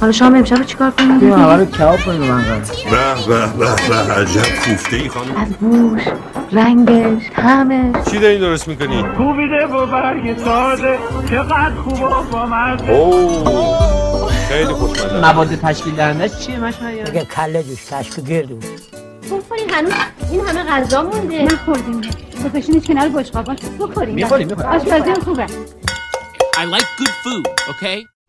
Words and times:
حالا 0.00 0.12
شام 0.12 0.34
امشب 0.34 0.62
چیکار 0.62 0.90
کنیم؟ 0.90 1.18
بیا 1.18 1.36
اول 1.36 1.60
رو 1.60 1.66
کباب 1.66 2.00
کنیم 2.00 2.20
من 2.20 2.42
قرار 2.42 2.60
به 2.90 3.26
به 3.28 3.46
به 3.58 3.88
به 3.88 4.12
عجب 4.12 4.42
کوفته 4.64 4.96
ای 4.96 5.08
خانم. 5.08 5.36
از 5.36 5.48
بوش 5.48 6.02
رنگش 6.52 7.22
همه 7.34 7.92
چی 8.10 8.18
داری 8.18 8.38
درست 8.38 8.68
می‌کنی؟ 8.68 9.02
کوبیده 9.02 9.66
و 9.66 9.86
برگ 9.86 10.38
ساده. 10.38 10.98
چقدر 11.30 11.74
خوب 11.74 12.02
و 12.02 12.22
بامزه 12.32 12.90
اوه 12.90 14.32
خیلی 14.48 14.72
خوشمزه. 14.72 15.20
مواد 15.20 15.54
تشکیل 15.54 15.94
دهندش 15.94 16.38
چیه 16.38 16.58
مشمعیان؟ 16.58 17.04
دیگه 17.04 17.24
کله 17.24 17.62
دوش 17.62 17.92
کشک 17.92 18.20
گردو. 18.20 18.56
بخورین 18.56 19.70
هنوز 19.70 19.92
این 20.30 20.40
همه 20.40 20.62
غذا 20.62 21.02
مونده. 21.02 21.42
نخوردیم. 21.42 22.00
تو 22.42 22.48
بشینید 22.54 22.86
کنار 22.86 23.08
بشقابات 23.08 23.60
بخوریم. 23.80 24.14
می‌خوریم 24.14 24.48
می‌خوریم. 24.48 24.70
آشپزی 24.70 25.14
خوبه. 25.24 25.46
I 26.56 26.64
like 26.74 26.88
good 26.98 27.14
food, 27.22 27.44
okay? 27.70 28.19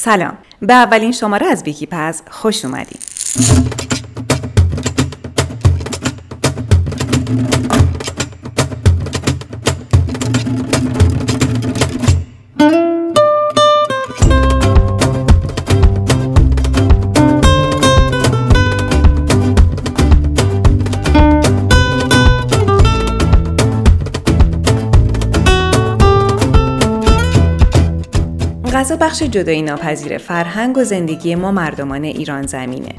سلام. 0.00 0.38
به 0.62 0.74
اولین 0.74 1.12
شماره 1.12 1.46
از 1.46 1.62
ویکی 1.62 1.86
پز 1.86 2.22
خوش 2.30 2.64
اومدید 2.64 3.02
بخش 29.00 29.22
جدایی 29.22 29.62
ناپذیر 29.62 30.18
فرهنگ 30.18 30.78
و 30.78 30.84
زندگی 30.84 31.34
ما 31.34 31.52
مردمان 31.52 32.04
ایران 32.04 32.46
زمینه. 32.46 32.94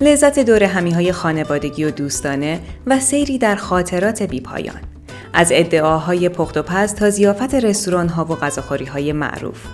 لذت 0.00 0.38
دور 0.38 0.64
همی 0.64 0.90
های 0.90 1.12
خانوادگی 1.12 1.84
و 1.84 1.90
دوستانه 1.90 2.60
و 2.86 3.00
سیری 3.00 3.38
در 3.38 3.56
خاطرات 3.56 4.22
بیپایان. 4.22 4.80
از 5.32 5.48
ادعاهای 5.52 6.28
پخت 6.28 6.56
و 6.56 6.62
پز 6.62 6.94
تا 6.94 7.10
زیافت 7.10 7.54
رستوران 7.54 8.08
ها 8.08 8.24
و 8.24 8.34
غذاخوری 8.34 8.84
های 8.84 9.12
معروف. 9.12 9.64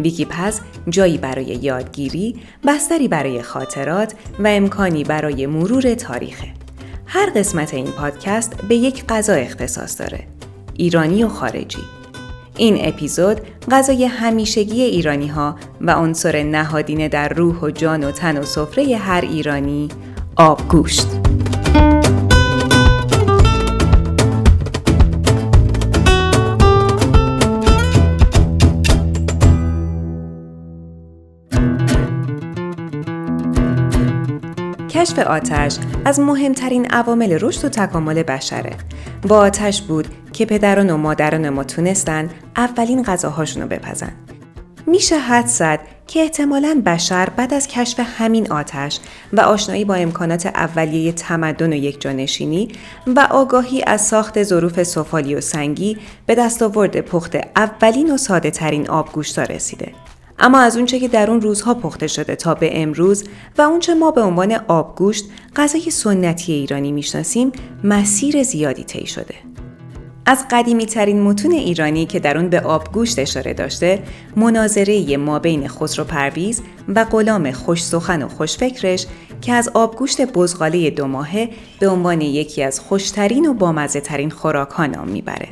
ویکی 0.00 0.24
پز 0.24 0.60
جایی 0.88 1.18
برای 1.18 1.44
یادگیری، 1.44 2.36
بستری 2.66 3.08
برای 3.08 3.42
خاطرات 3.42 4.14
و 4.38 4.46
امکانی 4.46 5.04
برای 5.04 5.46
مرور 5.46 5.94
تاریخه. 5.94 6.46
هر 7.06 7.30
قسمت 7.30 7.74
این 7.74 7.86
پادکست 7.86 8.56
به 8.68 8.74
یک 8.74 9.04
غذا 9.06 9.34
اختصاص 9.34 10.00
داره. 10.00 10.26
ایرانی 10.74 11.24
و 11.24 11.28
خارجی. 11.28 11.82
این 12.58 12.88
اپیزود 12.88 13.40
غذای 13.70 14.04
همیشگی 14.04 14.82
ایرانی 14.82 15.28
ها 15.28 15.56
و 15.80 15.90
عنصر 15.90 16.42
نهادینه 16.42 17.08
در 17.08 17.28
روح 17.28 17.60
و 17.60 17.70
جان 17.70 18.04
و 18.04 18.10
تن 18.10 18.38
و 18.38 18.44
سفره 18.44 18.96
هر 18.96 19.20
ایرانی 19.20 19.88
آبگوشت. 20.36 21.23
کشف 35.04 35.18
آتش 35.18 35.76
از 36.04 36.20
مهمترین 36.20 36.86
عوامل 36.86 37.38
رشد 37.40 37.64
و 37.64 37.68
تکامل 37.68 38.22
بشره. 38.22 38.76
با 39.28 39.38
آتش 39.38 39.82
بود 39.82 40.08
که 40.32 40.46
پدران 40.46 40.90
و 40.90 40.96
مادران 40.96 41.48
ما 41.48 41.64
تونستن 41.64 42.30
اولین 42.56 43.02
غذاهاشون 43.02 43.62
رو 43.62 43.68
بپزن. 43.68 44.12
میشه 44.86 45.18
حد 45.18 45.46
زد 45.46 45.80
که 46.06 46.20
احتمالاً 46.20 46.82
بشر 46.86 47.28
بعد 47.36 47.54
از 47.54 47.68
کشف 47.68 48.00
همین 48.18 48.52
آتش 48.52 49.00
و 49.32 49.40
آشنایی 49.40 49.84
با 49.84 49.94
امکانات 49.94 50.46
اولیه 50.46 51.12
تمدن 51.12 51.72
و 51.72 51.76
یک 51.76 52.00
جانشینی 52.00 52.68
و 53.06 53.28
آگاهی 53.30 53.82
از 53.86 54.00
ساخت 54.00 54.42
ظروف 54.42 54.82
سفالی 54.82 55.34
و 55.34 55.40
سنگی 55.40 55.98
به 56.26 56.34
دستاورد 56.34 57.00
پخت 57.00 57.36
اولین 57.56 58.14
و 58.14 58.16
ساده 58.16 58.50
ترین 58.50 58.90
آبگوشتا 58.90 59.42
رسیده. 59.42 59.92
اما 60.38 60.58
از 60.58 60.76
اونچه 60.76 61.00
که 61.00 61.08
در 61.08 61.30
اون 61.30 61.40
روزها 61.40 61.74
پخته 61.74 62.06
شده 62.06 62.36
تا 62.36 62.54
به 62.54 62.82
امروز 62.82 63.24
و 63.58 63.62
اونچه 63.62 63.94
ما 63.94 64.10
به 64.10 64.20
عنوان 64.20 64.52
آبگوشت 64.68 65.24
غذای 65.56 65.90
سنتی 65.90 66.52
ایرانی 66.52 66.92
می‌شناسیم 66.92 67.52
مسیر 67.84 68.42
زیادی 68.42 68.84
طی 68.84 69.06
شده. 69.06 69.34
از 70.26 70.44
قدیمی 70.50 70.86
ترین 70.86 71.22
متون 71.22 71.52
ایرانی 71.52 72.06
که 72.06 72.20
در 72.20 72.38
اون 72.38 72.48
به 72.48 72.60
آبگوشت 72.60 73.18
اشاره 73.18 73.54
داشته، 73.54 74.02
مناظره 74.36 75.16
ما 75.16 75.38
بین 75.38 75.68
خسرو 75.68 76.04
پرویز 76.04 76.62
و 76.88 77.04
غلام 77.04 77.52
خوش 77.52 77.84
سخن 77.84 78.22
و 78.22 78.28
خوشفکرش 78.28 79.06
که 79.40 79.52
از 79.52 79.70
آبگوشت 79.74 80.20
بزغاله 80.20 80.90
دو 80.90 81.06
ماهه 81.06 81.50
به 81.80 81.88
عنوان 81.88 82.20
یکی 82.20 82.62
از 82.62 82.80
خوشترین 82.80 83.46
و 83.46 83.54
بامزه 83.54 84.00
ترین 84.00 84.30
خوراک 84.30 84.68
ها 84.68 84.86
نام 84.86 85.08
می‌بره. 85.08 85.48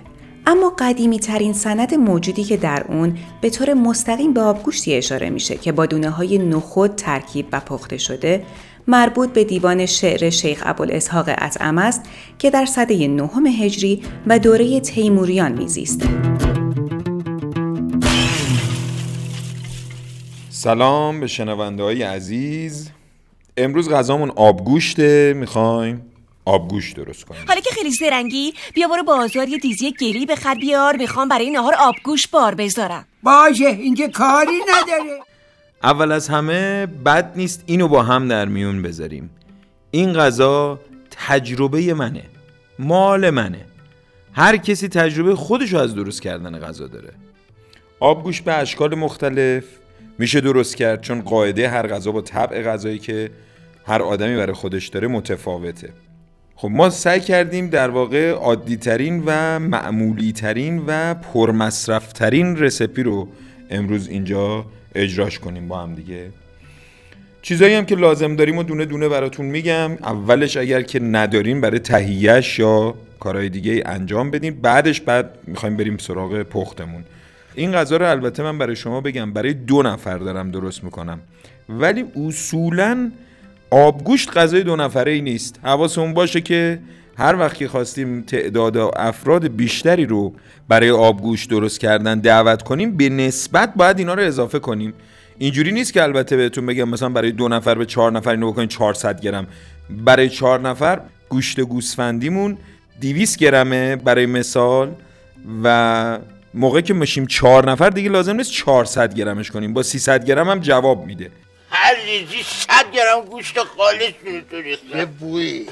اما 0.46 0.72
قدیمی 0.78 1.18
ترین 1.18 1.52
سند 1.52 1.94
موجودی 1.94 2.44
که 2.44 2.56
در 2.56 2.84
اون 2.88 3.18
به 3.40 3.50
طور 3.50 3.74
مستقیم 3.74 4.32
به 4.34 4.40
آبگوشتی 4.40 4.94
اشاره 4.94 5.30
میشه 5.30 5.56
که 5.56 5.72
با 5.72 5.86
دونه 5.86 6.10
های 6.10 6.38
نخود 6.38 6.94
ترکیب 6.94 7.46
و 7.52 7.60
پخته 7.60 7.98
شده 7.98 8.44
مربوط 8.86 9.32
به 9.32 9.44
دیوان 9.44 9.86
شعر 9.86 10.30
شیخ 10.30 10.62
ابوالاسحاق 10.66 11.24
اطعم 11.28 11.78
است 11.78 12.02
که 12.38 12.50
در 12.50 12.64
سده 12.64 13.08
نهم 13.08 13.46
هجری 13.46 14.02
و 14.26 14.38
دوره 14.38 14.80
تیموریان 14.80 15.52
میزیسته. 15.52 16.08
سلام 20.50 21.20
به 21.20 21.26
شنونده 21.26 21.82
های 21.82 22.02
عزیز 22.02 22.90
امروز 23.56 23.88
غذامون 23.88 24.30
آبگوشته 24.30 25.34
می‌خوایم 25.36 26.11
آبگوشت 26.44 26.96
درست 26.96 27.24
کنیم. 27.24 27.40
حالا 27.48 27.60
که 27.60 27.70
خیلی 27.70 27.90
زرنگی 27.90 28.54
بیا 28.74 28.88
برو 28.88 29.02
بازار 29.02 29.48
یه 29.48 29.58
دیزی 29.58 29.92
گلی 30.00 30.26
بخر 30.26 30.54
بیار 30.54 30.96
می‌خوام 30.96 31.28
برای 31.28 31.50
نهار 31.50 31.74
آبگوش 31.78 32.26
بار 32.26 32.54
بذارم. 32.54 33.04
باشه 33.22 33.64
اینجا 33.64 34.08
کاری 34.08 34.58
نداره. 34.68 35.20
اول 35.82 36.12
از 36.12 36.28
همه 36.28 36.86
بد 36.86 37.32
نیست 37.36 37.62
اینو 37.66 37.88
با 37.88 38.02
هم 38.02 38.28
در 38.28 38.44
میون 38.44 38.82
بذاریم. 38.82 39.30
این 39.90 40.12
غذا 40.12 40.80
تجربه 41.10 41.94
منه 41.94 42.22
مال 42.78 43.30
منه. 43.30 43.64
هر 44.32 44.56
کسی 44.56 44.88
تجربه 44.88 45.34
خودشو 45.34 45.78
از 45.78 45.94
درست 45.94 46.22
کردن 46.22 46.58
غذا 46.58 46.86
داره. 46.86 47.12
آبگوشت 48.00 48.44
به 48.44 48.54
اشکال 48.54 48.94
مختلف 48.94 49.64
میشه 50.18 50.40
درست 50.40 50.76
کرد 50.76 51.00
چون 51.00 51.20
قاعده 51.20 51.68
هر 51.68 51.86
غذا 51.86 52.12
با 52.12 52.20
طبع 52.20 52.62
غذایی 52.62 52.98
که 52.98 53.30
هر 53.86 54.02
آدمی 54.02 54.36
برای 54.36 54.52
خودش 54.52 54.88
داره 54.88 55.08
متفاوته. 55.08 55.92
خب 56.62 56.70
ما 56.70 56.90
سعی 56.90 57.20
کردیم 57.20 57.68
در 57.68 57.90
واقع 57.90 58.30
عادی 58.30 58.76
ترین 58.76 59.22
و 59.26 59.58
معمولی 59.58 60.32
ترین 60.32 60.82
و 60.86 61.14
پرمصرف 61.14 62.12
ترین 62.12 62.56
رسپی 62.56 63.02
رو 63.02 63.28
امروز 63.70 64.08
اینجا 64.08 64.66
اجراش 64.94 65.38
کنیم 65.38 65.68
با 65.68 65.82
هم 65.82 65.94
دیگه. 65.94 66.30
چیزایی 67.42 67.74
هم 67.74 67.84
که 67.84 67.94
لازم 67.94 68.36
داریم 68.36 68.58
و 68.58 68.62
دونه 68.62 68.84
دونه 68.84 69.08
براتون 69.08 69.46
میگم. 69.46 69.92
اولش 69.92 70.56
اگر 70.56 70.82
که 70.82 71.00
ندارین 71.00 71.60
برای 71.60 71.78
تهیهش 71.78 72.58
یا 72.58 72.94
کارهای 73.20 73.48
دیگه 73.48 73.82
انجام 73.86 74.30
بدین. 74.30 74.60
بعدش 74.60 75.00
بعد 75.00 75.38
می‌خوایم 75.46 75.76
بریم 75.76 75.96
سراغ 75.96 76.42
پختمون. 76.42 77.04
این 77.54 77.72
غذا 77.72 77.96
رو 77.96 78.10
البته 78.10 78.42
من 78.42 78.58
برای 78.58 78.76
شما 78.76 79.00
بگم 79.00 79.32
برای 79.32 79.54
دو 79.54 79.82
نفر 79.82 80.18
دارم 80.18 80.50
درست 80.50 80.84
می‌کنم. 80.84 81.20
ولی 81.68 82.04
اصولاً 82.26 83.10
آبگوشت 83.72 84.36
غذای 84.36 84.62
دو 84.62 84.76
نفره 84.76 85.12
ای 85.12 85.20
نیست. 85.20 85.60
حواسمون 85.62 86.14
باشه 86.14 86.40
که 86.40 86.78
هر 87.18 87.36
وقت 87.36 87.56
که 87.56 87.68
خواستیم 87.68 88.22
تعداد 88.22 88.76
افراد 88.76 89.48
بیشتری 89.48 90.06
رو 90.06 90.32
برای 90.68 90.90
آبگوشت 90.90 91.50
درست 91.50 91.80
کردن 91.80 92.18
دعوت 92.18 92.62
کنیم 92.62 92.96
به 92.96 93.08
نسبت 93.08 93.72
باید 93.76 93.98
اینا 93.98 94.14
رو 94.14 94.22
اضافه 94.22 94.58
کنیم. 94.58 94.94
اینجوری 95.38 95.72
نیست 95.72 95.92
که 95.92 96.02
البته 96.02 96.36
بهتون 96.36 96.66
بگم 96.66 96.88
مثلا 96.88 97.08
برای 97.08 97.32
دو 97.32 97.48
نفر 97.48 97.74
به 97.74 97.86
چهار 97.86 98.12
نفر 98.12 98.30
اینو 98.30 98.52
بکنید 98.52 98.68
400 98.68 99.20
گرم. 99.20 99.46
برای 99.90 100.28
چهار 100.28 100.60
نفر 100.60 101.00
گوشت 101.28 101.60
گوسفندیمون 101.60 102.58
200 103.00 103.38
گرمه 103.38 103.96
برای 103.96 104.26
مثال 104.26 104.90
و 105.64 106.18
موقعی 106.54 106.82
که 106.82 106.94
میشیم 106.94 107.26
چهار 107.26 107.70
نفر 107.70 107.90
دیگه 107.90 108.10
لازم 108.10 108.36
نیست 108.36 108.52
400 108.52 109.14
گرمش 109.14 109.50
کنیم. 109.50 109.72
با 109.72 109.82
300 109.82 110.24
گرم 110.24 110.48
هم 110.48 110.58
جواب 110.60 111.06
میده. 111.06 111.30
هر 111.82 111.94
ریزی 112.06 112.42
صد 112.42 112.92
گرم 112.92 113.20
گوشت 113.30 113.58
خالص 113.58 114.12
تو 114.50 114.56
ریختم. 114.56 115.04
بوی. 115.04 115.66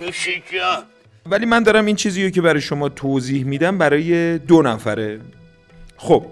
نوشه 0.00 0.42
جان 0.52 0.82
ولی 1.26 1.46
من 1.46 1.62
دارم 1.62 1.86
این 1.86 1.96
چیزی 1.96 2.24
رو 2.24 2.30
که 2.30 2.40
برای 2.40 2.60
شما 2.60 2.88
توضیح 2.88 3.44
میدم 3.44 3.78
برای 3.78 4.38
دو 4.38 4.62
نفره. 4.62 5.20
خب 5.96 6.26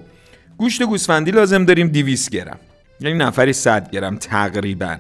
گوشت 0.57 0.83
گوسفندی 0.83 1.31
لازم 1.31 1.65
داریم 1.65 1.89
200 1.89 2.31
گرم. 2.31 2.59
یعنی 3.01 3.19
نفری 3.19 3.53
100 3.53 3.91
گرم 3.91 4.17
تقریبا. 4.17 4.97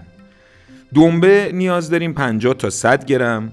دنبه 0.94 1.50
نیاز 1.54 1.90
داریم 1.90 2.12
50 2.12 2.54
تا 2.54 2.70
100 2.70 3.04
گرم. 3.04 3.52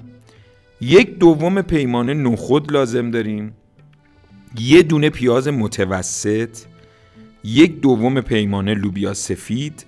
یک 0.81 1.17
دوم 1.17 1.61
پیمانه 1.61 2.13
نخود 2.13 2.71
لازم 2.71 3.11
داریم. 3.11 3.55
یه 4.59 4.81
دونه 4.81 5.09
پیاز 5.09 5.47
متوسط. 5.47 6.57
یک 7.45 7.81
دوم 7.81 8.21
پیمانه 8.21 8.73
لوبیا 8.73 9.13
سفید 9.13 9.85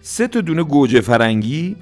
سه 0.00 0.28
تا 0.28 0.40
دونه 0.40 0.62
گوجه 0.62 1.00
فرنگی 1.00 1.76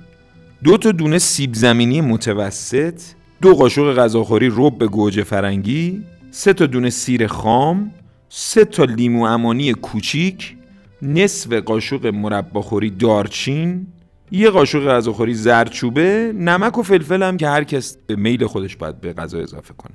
دو 0.64 0.76
تا 0.76 0.92
دونه 0.92 1.18
سیب 1.18 1.54
زمینی 1.54 2.00
متوسط 2.00 3.02
دو 3.42 3.54
قاشق 3.54 3.94
غذاخوری 3.94 4.50
رب 4.56 4.84
گوجه 4.84 5.22
فرنگی 5.22 6.02
سه 6.30 6.52
تا 6.52 6.66
دونه 6.66 6.90
سیر 6.90 7.26
خام 7.26 7.90
سه 8.28 8.64
تا 8.64 8.84
لیمو 8.84 9.24
امانی 9.24 9.72
کوچیک 9.72 10.56
نصف 11.02 11.52
قاشق 11.52 12.06
مرباخوری 12.06 12.90
دارچین 12.90 13.86
یه 14.30 14.50
قاشق 14.50 14.88
غذاخوری 14.88 15.34
زردچوبه 15.34 16.32
نمک 16.36 16.78
و 16.78 16.82
فلفل 16.82 17.22
هم 17.22 17.36
که 17.36 17.48
هر 17.48 17.64
کس 17.64 17.96
به 18.06 18.16
میل 18.16 18.46
خودش 18.46 18.76
باید 18.76 19.00
به 19.00 19.12
غذا 19.12 19.38
اضافه 19.38 19.74
کنه. 19.74 19.94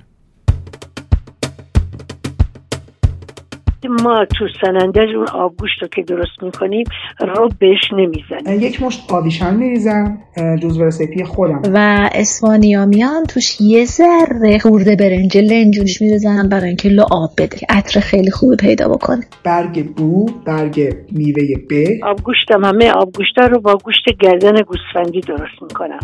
ما 3.88 4.24
تو 4.38 4.44
سنندج 4.60 5.14
اون 5.16 5.28
آبگوشت 5.28 5.82
رو 5.82 5.88
که 5.88 6.02
درست 6.02 6.42
می‌کنیم 6.42 6.84
رو 7.20 7.48
بهش 7.58 7.92
نمی‌زنیم. 7.92 8.60
یک 8.60 8.82
مشت 8.82 9.12
آدیشن 9.12 9.54
میریزم 9.54 10.18
جزو 10.62 10.84
رسیپی 10.84 11.24
خودم. 11.24 11.62
و 11.74 12.10
اسفانیامیان 12.12 13.24
توش 13.24 13.60
یه 13.60 13.84
ذره 13.84 14.58
خورده 14.58 14.96
برنج 14.96 15.38
لنجونش 15.38 16.02
میریزم 16.02 16.48
برای 16.48 16.66
اینکه 16.66 16.90
آب 17.10 17.30
بده. 17.38 17.56
که 17.56 17.66
عطر 17.68 18.00
خیلی 18.00 18.30
خوبی 18.30 18.56
پیدا 18.56 18.88
بکنه. 18.88 19.24
برگ 19.44 19.94
بو 19.94 20.26
برگ 20.46 20.96
میوه 21.12 21.42
ب 21.70 21.72
آبگوشتم 22.04 22.64
همه 22.64 22.90
آبگوشتا 22.90 23.46
رو 23.46 23.60
با 23.60 23.78
گوشت 23.84 24.04
گردن 24.20 24.62
گوسفندی 24.62 25.20
درست 25.20 25.62
می‌کنم. 25.62 26.00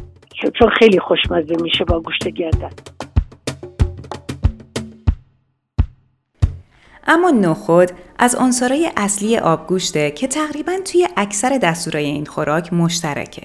چون 0.59 0.69
خیلی 0.79 0.99
خوشمزه 0.99 1.55
میشه 1.62 1.85
با 1.85 2.00
گوشت 2.00 2.29
گردن. 2.29 2.71
اما 7.06 7.31
نخود 7.31 7.91
از 8.19 8.35
عنصرهای 8.35 8.91
اصلی 8.97 9.38
آبگوشته 9.38 10.11
که 10.11 10.26
تقریبا 10.26 10.73
توی 10.85 11.08
اکثر 11.17 11.58
دستورای 11.58 12.05
این 12.05 12.26
خوراک 12.26 12.73
مشترکه. 12.73 13.43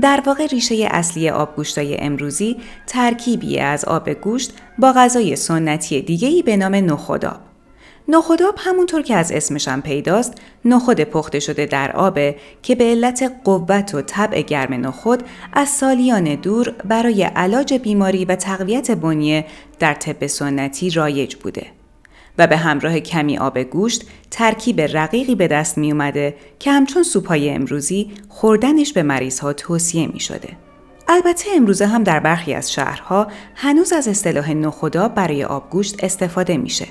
در 0.00 0.22
واقع 0.26 0.46
ریشه 0.46 0.88
اصلی 0.90 1.30
آبگوشتای 1.30 1.96
امروزی 2.00 2.56
ترکیبی 2.86 3.58
از 3.58 3.84
آب 3.84 4.10
گوشت 4.10 4.52
با 4.78 4.92
غذای 4.92 5.36
سنتی 5.36 6.02
دیگهی 6.02 6.42
به 6.42 6.56
نام 6.56 6.74
نخودآب. 6.74 7.40
نخودآب 8.08 8.54
همونطور 8.58 9.02
که 9.02 9.16
از 9.16 9.32
اسمش 9.32 9.68
هم 9.68 9.82
پیداست 9.82 10.34
نخود 10.64 11.00
پخته 11.00 11.40
شده 11.40 11.66
در 11.66 11.92
آبه 11.92 12.36
که 12.62 12.74
به 12.74 12.84
علت 12.84 13.32
قوت 13.44 13.94
و 13.94 14.02
طبع 14.02 14.42
گرم 14.42 14.86
نخود 14.86 15.22
از 15.52 15.68
سالیان 15.68 16.34
دور 16.34 16.74
برای 16.84 17.22
علاج 17.22 17.74
بیماری 17.74 18.24
و 18.24 18.36
تقویت 18.36 18.90
بنیه 18.90 19.46
در 19.78 19.94
طب 19.94 20.26
سنتی 20.26 20.90
رایج 20.90 21.34
بوده. 21.36 21.66
و 22.38 22.46
به 22.46 22.56
همراه 22.56 23.00
کمی 23.00 23.38
آب 23.38 23.58
گوشت 23.58 24.04
ترکیب 24.30 24.80
رقیقی 24.80 25.34
به 25.34 25.48
دست 25.48 25.78
می 25.78 25.92
اومده 25.92 26.34
که 26.58 26.72
همچون 26.72 27.02
سوپای 27.02 27.50
امروزی 27.50 28.10
خوردنش 28.28 28.92
به 28.92 29.02
مریض 29.02 29.38
ها 29.38 29.52
توصیه 29.52 30.06
می 30.06 30.20
شده. 30.20 30.48
البته 31.08 31.50
امروزه 31.56 31.86
هم 31.86 32.02
در 32.02 32.20
برخی 32.20 32.54
از 32.54 32.72
شهرها 32.72 33.26
هنوز 33.54 33.92
از 33.92 34.08
اصطلاح 34.08 34.52
نخدا 34.52 35.08
برای 35.08 35.44
آبگوشت 35.44 36.04
استفاده 36.04 36.56
میشه. 36.56 36.86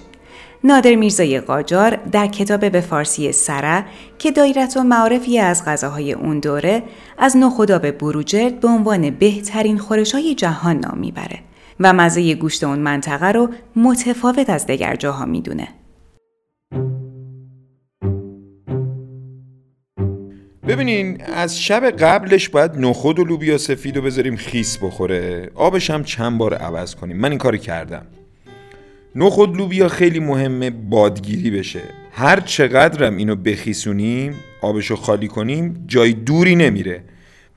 نادر 0.64 0.96
میرزای 0.96 1.40
قاجار 1.40 1.96
در 1.96 2.28
کتاب 2.28 2.70
به 2.70 2.82
فارسی 2.82 3.32
سره 3.32 3.86
که 4.20 4.32
دایرت 4.32 4.78
و 4.78 4.84
معارفی 4.84 5.40
از 5.40 5.66
غذاهای 5.66 6.14
اون 6.14 6.40
دوره 6.40 6.84
از 7.18 7.38
نخوداب 7.38 7.92
بروجرد 7.92 8.60
به 8.60 8.68
عنوان 8.68 9.10
بهترین 9.10 9.78
خورش 9.78 10.12
های 10.12 10.36
جهان 10.36 10.78
نام 10.78 10.98
می‌بره 10.98 11.40
و 11.79 11.94
مزه 11.94 12.35
گوشت 12.35 12.63
اون 12.63 12.79
منطقه 12.79 13.31
رو 13.31 13.50
متفاوت 13.75 14.50
از 14.50 14.65
دیگر 14.65 14.95
جاها 14.95 15.25
می‌دونه. 15.25 15.68
ببینین 20.68 21.21
از 21.35 21.59
شب 21.59 21.89
قبلش 21.89 22.50
باید 22.50 22.71
نخود 22.75 23.19
و 23.19 23.25
لوبیا 23.25 23.57
سفید 23.57 23.95
رو 23.95 24.01
بذاریم 24.01 24.35
خیس 24.35 24.77
بخوره. 24.77 25.51
آبش 25.56 25.89
هم 25.89 26.03
چند 26.03 26.38
بار 26.38 26.53
عوض 26.53 26.95
کنیم. 26.95 27.18
من 27.18 27.29
این 27.29 27.38
کاری 27.38 27.57
کردم. 27.57 28.06
نخود 29.15 29.57
لوبیا 29.57 29.88
خیلی 29.88 30.19
مهمه 30.19 30.69
بادگیری 30.69 31.51
بشه. 31.51 31.81
هر 32.12 32.39
چقدرم 32.39 33.18
اینو 33.18 33.35
بخیسونیم 33.35 34.33
آبشو 34.62 34.95
خالی 34.95 35.27
کنیم 35.27 35.83
جای 35.88 36.13
دوری 36.13 36.56
نمیره. 36.56 37.03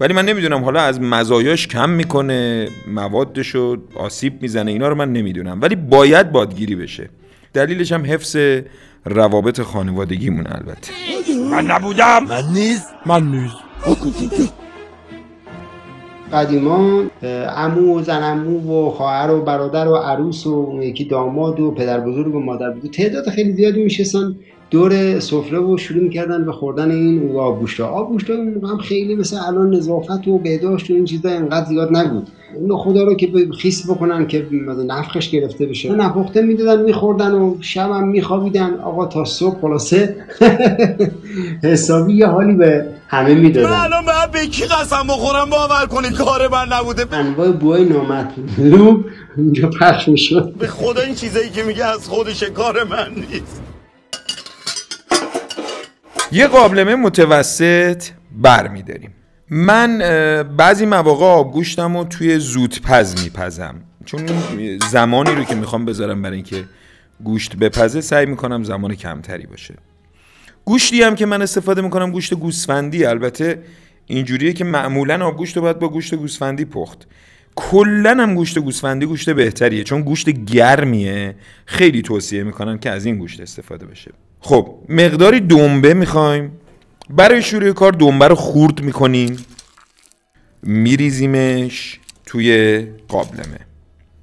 ولی 0.01 0.15
من 0.15 0.25
نمی‌دونم 0.25 0.65
حالا 0.65 0.81
از 0.81 1.01
مزایاش 1.01 1.69
کم 1.69 1.91
می‌کنه 1.91 2.69
موادشو 2.89 3.77
آسیب 3.95 4.43
می‌زنه 4.43 4.71
اینا 4.71 4.89
رو 4.89 4.95
من 4.95 5.13
نمی‌دونم. 5.13 5.59
ولی 5.63 5.77
باید 5.77 6.33
بادگیری 6.33 6.75
بشه. 6.77 7.09
دلیلش 7.53 7.93
هم 7.93 8.05
حفظ 8.07 8.37
روابط 9.05 9.61
خانوادگیمون 9.61 10.47
البته. 10.47 10.93
من 11.51 11.67
نبودم. 11.67 12.25
من 12.29 12.43
نیست. 12.55 12.89
من 13.07 13.31
نیست. 13.31 13.57
قدیما 16.33 17.05
عمو 17.57 17.99
و 17.99 18.03
زن 18.03 18.23
عمو 18.23 18.87
و 18.87 18.91
خواهر 18.91 19.31
و 19.31 19.43
برادر 19.43 19.89
و 19.89 19.97
عروس 19.97 20.47
و 20.47 20.81
یکی 20.83 21.05
داماد 21.05 21.61
و 21.61 21.71
پدر 21.71 22.01
بزرگ 22.01 22.35
و 22.35 22.41
مادر 22.41 22.71
بزرگ 22.71 22.91
تعداد 22.91 23.29
خیلی 23.29 23.53
زیادی 23.53 23.85
میشستن. 23.85 24.37
دور 24.71 25.21
سفره 25.21 25.59
و 25.59 25.77
شروع 25.77 26.03
می‌کردن 26.03 26.45
به 26.45 26.53
خوردن 26.53 26.91
این 26.91 27.37
آبگوشت. 27.37 27.81
آبگوشت 27.81 28.31
هم 28.31 28.79
خیلی 28.79 29.15
مثل 29.15 29.37
الان 29.49 29.75
نظافت 29.75 30.29
و 30.29 30.39
بهداشت 30.39 30.91
و 30.91 30.95
این 30.95 31.05
چیزا 31.05 31.29
اینقدر 31.29 31.67
زیاد 31.67 31.97
نبود. 31.97 32.29
اینو 32.61 32.77
خدا 32.77 33.03
رو 33.03 33.15
که 33.15 33.49
خیس 33.59 33.91
بکنن 33.91 34.27
که 34.27 34.47
نفخش 34.87 35.31
گرفته 35.31 35.67
بشه. 35.67 35.93
نپخته 35.93 36.43
می‌دادن 36.43 36.83
میخوردن 36.83 37.33
و 37.33 37.57
شب 37.61 37.91
هم 37.91 38.09
میخوابیدن. 38.09 38.75
آقا 38.75 39.07
تا 39.07 39.25
صبح 39.25 39.61
خلاصه 39.61 40.17
حسابی 41.63 42.15
یه 42.15 42.27
حالی 42.27 42.55
به 42.55 42.87
همه 43.09 43.35
می‌دادن. 43.35 43.71
من 43.71 43.77
الان 43.77 44.05
باید 44.05 44.31
به 44.31 44.47
کی 44.47 44.65
قسم 44.65 45.07
بخورم؟ 45.09 45.51
باور 45.51 45.87
کنی 45.87 46.11
کار 46.11 46.49
من 46.49 46.67
نبوده. 46.73 47.17
انواع 47.17 47.51
بوهای 47.51 47.85
نامطلوب 47.85 49.05
اینجا 49.37 49.71
پخش 49.81 50.09
می‌شد. 50.09 50.55
به 50.59 50.67
خدا 50.67 51.03
این 51.03 51.15
چیزایی 51.15 51.51
که 51.51 51.63
میگه 51.63 51.85
از 51.85 52.09
خودش 52.09 52.43
کار 52.43 52.85
من 52.85 53.09
نیست. 53.15 53.74
یه 56.35 56.47
قابلمه 56.47 56.95
متوسط 56.95 58.05
بر 58.33 58.69
میداریم 58.69 59.11
من 59.51 59.99
بعضی 60.57 60.87
مواقع 60.87 61.25
آبگوشتم 61.25 61.97
رو 61.97 62.05
توی 62.05 62.39
زودپز 62.39 63.25
میپزم 63.25 63.75
چون 64.05 64.21
زمانی 64.91 65.31
رو 65.31 65.45
که 65.45 65.55
می‌خوام 65.55 65.85
بذارم 65.85 66.23
برای 66.23 66.37
اینکه 66.37 66.65
گوشت 67.25 67.57
بپزه 67.57 68.01
سعی 68.01 68.27
می‌کنم 68.27 68.63
زمان 68.63 68.95
کمتری 68.95 69.47
باشه. 69.47 69.75
گوشتی 70.65 71.03
هم 71.03 71.15
که 71.15 71.27
من 71.27 71.43
استفاده 71.43 71.83
می‌کنم 71.83 72.11
گوشت 72.11 72.35
گوسفندی. 72.35 73.05
البته 73.05 73.63
اینجوریه 74.07 74.53
که 74.53 74.65
معمولا 74.65 75.27
آبگوشت 75.27 75.57
رو 75.57 75.63
باید 75.63 75.79
با 75.79 75.89
گوشت 75.89 76.15
گوسفندی 76.15 76.65
پخت. 76.65 77.07
کلا 77.55 78.11
هم 78.11 78.35
گوشت 78.35 78.59
گوسفندی 78.59 79.07
گوشت 79.07 79.31
بهتریه. 79.31 79.85
چون 79.85 80.03
گوشت 80.03 80.31
گرمیه. 80.31 81.37
خیلی 81.67 82.03
توصیه 82.03 82.43
می‌کنن 82.43 82.79
که 82.79 82.91
از 82.91 83.05
این 83.05 83.19
گوشت 83.19 83.41
استفاده 83.41 83.87
بشه. 83.87 84.11
خب 84.45 84.75
مقداری 84.89 85.41
دنبه 85.41 85.95
می‌خوایم. 85.95 86.61
برای 87.11 87.43
شروع 87.43 87.73
کار 87.73 87.93
دنبه 87.93 88.29
رو 88.29 88.35
خورد 88.35 88.81
می‌کنیم. 88.81 89.45
میریزیمش 90.63 92.01
توی 92.27 92.81
قابلمه. 93.09 93.61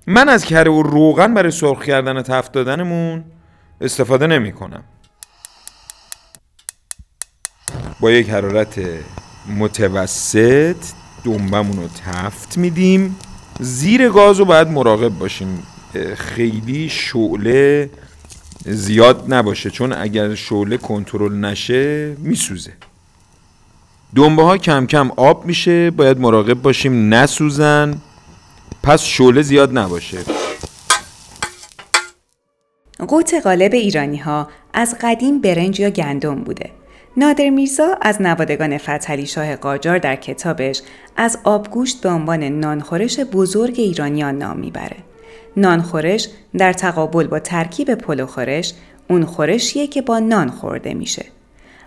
من 0.08 0.30
از 0.30 0.46
کره 0.46 0.72
و 0.72 0.82
روغن 0.82 1.34
برای 1.34 1.52
سرخ 1.52 1.84
کردن 1.84 2.18
و 2.18 2.22
تفت 2.22 2.52
دادنمون 2.52 3.24
استفاده 3.82 4.28
نمی 4.28 4.52
کنم 4.52 4.84
با 8.00 8.12
یک 8.12 8.30
حرارت 8.30 8.80
متوسط 9.58 10.76
دنبمون 11.24 11.78
رو 11.78 11.88
تفت 12.06 12.58
میدیم. 12.58 13.16
زیر 13.60 14.10
گاز 14.10 14.40
رو 14.40 14.46
باید 14.46 14.68
مراقب 14.68 15.10
باشیم. 15.10 15.64
خیلی 16.16 16.90
شعله 16.90 17.90
زیاد 18.66 19.34
نباشه 19.34 19.70
چون 19.70 19.94
اگر 19.94 20.36
شعله 20.36 20.78
کنترل 20.78 21.36
نشه 21.46 22.16
میسوزه. 22.20 22.74
دنبه 24.16 24.44
ها 24.44 24.58
کم 24.58 24.86
کم 24.86 25.12
آب 25.12 25.46
میشه 25.46 25.92
باید 25.92 26.20
مراقب 26.20 26.62
باشیم 26.62 27.14
نسوزن 27.14 27.98
پس 28.84 29.04
شعله 29.04 29.42
زیاد 29.42 29.78
نباشه. 29.78 30.18
قوت 33.08 33.34
غالب 33.44 33.74
ایرانی 33.74 34.18
ها 34.18 34.48
از 34.74 34.96
قدیم 35.02 35.42
برنج 35.42 35.80
یا 35.80 35.90
گندم 35.90 36.36
بوده. 36.36 36.70
نادر 37.18 37.50
میرزا 37.50 37.98
از 38.02 38.22
نوادگان 38.22 38.78
فتحعلی 38.78 39.26
شاه 39.26 39.56
قاجار 39.56 39.98
در 39.98 40.16
کتابش 40.16 40.82
از 41.18 41.38
آبگوشت 41.44 42.02
به 42.02 42.10
عنوان 42.10 42.44
نانخورش 42.44 43.20
بزرگ 43.20 43.76
ایرانیان 43.78 44.38
نام 44.38 44.58
می‌بره. 44.58 44.98
نانخورش 45.58 46.28
در 46.58 46.74
تقابل 46.74 47.28
با 47.28 47.40
ترکیب 47.40 47.96
پلو 47.96 48.26
خورش 48.26 48.74
اون 49.10 49.26
خورشیه 49.26 49.88
که 49.88 50.02
با 50.02 50.20
نان 50.20 50.50
خورده 50.50 50.94
میشه. 50.94 51.26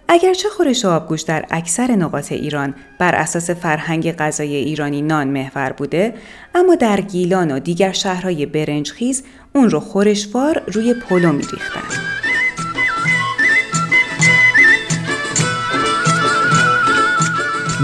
اگرچه 0.08 0.48
خورش 0.48 0.84
آبگوشت 0.84 1.28
در 1.28 1.44
اکثر 1.50 1.90
نقاط 1.90 2.32
ایران 2.32 2.74
بر 2.98 3.14
اساس 3.14 3.50
فرهنگ 3.50 4.12
غذای 4.12 4.56
ایرانی 4.56 5.02
نان 5.02 5.28
محور 5.28 5.72
بوده 5.72 6.14
اما 6.54 6.74
در 6.74 7.00
گیلان 7.00 7.50
و 7.50 7.58
دیگر 7.58 7.92
شهرهای 7.92 8.46
برنجخیز 8.46 9.24
اون 9.54 9.70
رو 9.70 9.80
خورشوار 9.80 10.62
روی 10.66 10.94
پلو 10.94 11.32
میریختن 11.32 12.14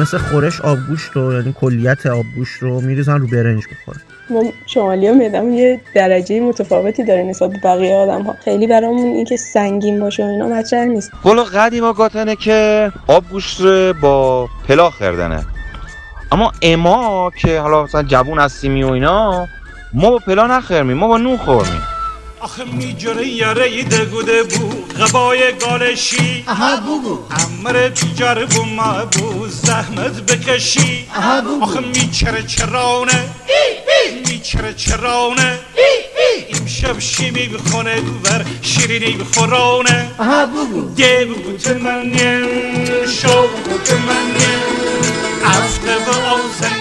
مثل 0.01 0.19
خورش 0.19 0.61
آبگوشت 0.61 1.11
رو 1.13 1.33
یعنی 1.33 1.55
کلیت 1.61 2.07
آبگوشت 2.07 2.63
رو 2.63 2.81
میریزن 2.81 3.19
رو 3.19 3.27
برنج 3.27 3.65
می‌خورن 3.71 4.01
ما 4.31 4.45
شمالی 4.67 5.07
ها 5.07 5.15
میدم 5.15 5.55
یه 5.55 5.81
درجه 5.95 6.41
متفاوتی 6.41 7.05
داره 7.05 7.23
نسبت 7.23 7.51
به 7.51 7.59
بقیه 7.65 7.95
آدم 7.95 8.23
ها. 8.23 8.37
خیلی 8.45 8.67
برامون 8.67 9.15
اینکه 9.15 9.37
سنگین 9.37 10.01
باشه 10.01 10.25
و 10.25 10.27
اینا 10.27 10.49
مطرح 10.49 10.85
نیست. 10.85 11.13
قول 11.23 11.43
قدیما 11.43 11.93
گاتنه 11.93 12.37
که 12.37 12.93
آبگوشت 13.07 13.61
رو 13.61 13.95
با 14.03 14.49
پلا 14.69 14.91
خردنه 14.91 15.45
اما 16.33 16.53
اما 16.63 17.31
که 17.41 17.61
حالا 17.61 17.83
مثلا 17.83 18.03
جوون 18.03 18.39
هستیم 18.39 18.89
و 18.89 18.93
اینا 18.93 19.49
ما 19.93 20.11
با 20.11 20.19
پلا 20.19 20.47
نخرمیم 20.47 20.97
ما 20.97 21.09
با 21.09 21.19
نون 21.19 21.37
خورمیم. 21.37 21.83
آخه 22.41 22.65
میجره 22.65 23.27
یاره 23.27 23.83
دگوده 23.83 24.43
بو 24.43 24.69
غبای 24.99 25.53
گالشی. 25.53 26.45
اها 26.47 26.77
بگو. 26.77 27.19
امر 27.31 27.89
بیجار 27.89 28.45
بو 28.45 28.63
ما 28.65 29.05
بو. 29.05 29.47
زحمت 29.49 30.21
بکشی. 30.21 31.07
اها 31.15 31.41
بگو. 31.41 31.63
آخه 31.63 31.81
میچره 31.81 32.43
چرانه. 32.43 33.29
میچره 34.27 34.75
چرانه. 34.75 35.59
این 36.49 36.67
شب 36.67 36.99
شیمی 36.99 37.47
بخونه 37.47 37.97
ور 38.25 38.45
شیرینی 38.63 39.13
بخورانه. 39.13 40.11
اها 40.19 40.47
بگو. 40.47 40.95
ده 40.95 41.25
بگو 41.25 41.57
تمنیم 41.57 42.47
شو 43.07 43.43
بگو 43.49 43.79
تمنیم 43.85 44.61
افته 45.45 45.97
و 45.97 46.11
آزنگینه 46.11 46.80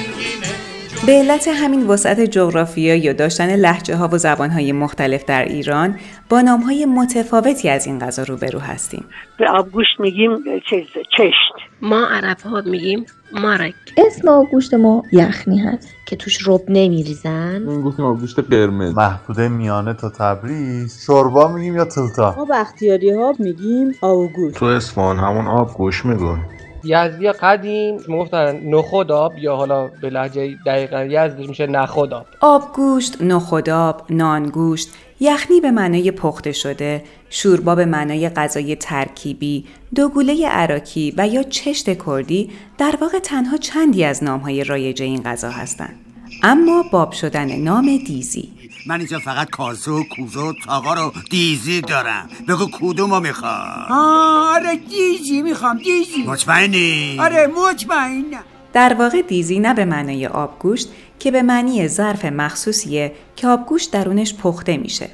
به 1.05 1.11
علت 1.11 1.47
همین 1.47 1.87
وسعت 1.87 2.19
جغرافیایی 2.19 3.09
و 3.09 3.13
داشتن 3.13 3.55
لحجه 3.55 3.95
ها 3.95 4.09
و 4.11 4.17
زبان 4.17 4.49
های 4.49 4.71
مختلف 4.71 5.25
در 5.25 5.45
ایران 5.45 5.99
با 6.29 6.41
نام 6.41 6.61
های 6.61 6.85
متفاوتی 6.85 7.69
از 7.69 7.87
این 7.87 7.99
غذا 7.99 8.23
روبرو 8.23 8.59
هستیم. 8.59 9.05
به 9.37 9.49
آبگوشت 9.49 9.99
میگیم 9.99 10.37
چیز 10.69 10.87
چشت. 11.17 11.53
ما 11.81 12.07
عرب 12.07 12.37
ها 12.39 12.61
میگیم 12.65 13.05
مارک. 13.33 13.73
اسم 13.97 14.27
آبگوشت 14.27 14.73
ما 14.73 15.03
یخنی 15.11 15.59
هست. 15.59 15.87
که 16.07 16.15
توش 16.15 16.47
رب 16.47 16.61
نمیریزن. 16.67 17.69
این 17.69 17.81
گفتیم 17.81 18.05
آبگوشت 18.05 18.39
قرمز. 18.39 18.95
محدوده 18.95 19.47
میانه 19.47 19.93
تا 19.93 20.09
تبریز. 20.09 21.03
شوربا 21.05 21.47
میگیم 21.47 21.75
یا 21.75 21.85
تلتا؟ 21.85 22.35
ما 22.37 22.45
بختیاری 22.45 23.11
ها 23.11 23.33
میگیم 23.39 23.91
آبگوشت. 24.01 24.55
تو 24.55 24.65
اصفهان 24.65 25.17
همون 25.17 25.47
آبگوش 25.47 26.05
میگن 26.05 26.39
یزدی 26.83 27.31
قدیم 27.31 27.97
می‌گفتن 28.07 28.59
نخود 28.65 29.11
آب 29.11 29.37
یا 29.37 29.55
حالا 29.55 29.87
به 29.87 30.09
لحجه 30.09 30.55
دقیقا 30.65 31.03
یزدی 31.03 31.47
میشه 31.47 31.67
نخود 31.67 32.13
آب 32.13 32.25
آبگوشت، 32.41 33.21
نخودآب، 33.21 34.01
نانگوشت، 34.09 34.89
یخنی 35.19 35.61
به 35.61 35.71
معنای 35.71 36.11
پخته 36.11 36.51
شده، 36.51 37.03
شوربا 37.29 37.75
به 37.75 37.85
معنای 37.85 38.29
غذای 38.29 38.75
ترکیبی، 38.75 39.65
دوگوله 39.95 40.47
عراکی 40.47 41.13
و 41.17 41.27
یا 41.27 41.43
چشت 41.43 42.05
کردی 42.05 42.49
در 42.77 42.95
واقع 43.01 43.19
تنها 43.19 43.57
چندی 43.57 44.03
از 44.03 44.23
نامهای 44.23 44.63
رایج 44.63 45.01
این 45.01 45.23
غذا 45.23 45.49
هستند. 45.49 45.95
اما 46.43 46.83
باب 46.91 47.11
شدن 47.11 47.55
نام 47.55 47.85
دیزی 48.07 48.58
من 48.89 48.99
اینجا 48.99 49.19
فقط 49.19 49.49
کازه 49.49 49.91
و 49.91 50.03
کوزه 50.03 50.39
و 50.39 50.53
تاقا 50.65 50.93
رو 50.93 51.13
دیزی 51.29 51.81
دارم. 51.81 52.29
بگو 52.47 52.67
کدومو 52.71 53.19
می‌خوای؟ 53.19 53.51
آره 53.89 54.75
دیزی 54.75 55.41
می‌خوام 55.41 55.77
دیزی. 55.77 56.23
مطمئنی؟ 56.27 57.17
آره 57.19 57.47
مطمئنم 57.47 58.43
در 58.73 58.93
واقع 58.93 59.21
دیزی 59.21 59.59
نه 59.59 59.73
به 59.73 59.85
معنای 59.85 60.27
آبگوشت 60.27 60.89
که 61.19 61.31
به 61.31 61.41
معنی 61.41 61.87
ظرف 61.87 62.25
مخصوصیه 62.25 63.11
که 63.35 63.47
آبگوشت 63.47 63.91
درونش 63.91 64.33
پخته 64.33 64.77
میشه. 64.77 65.09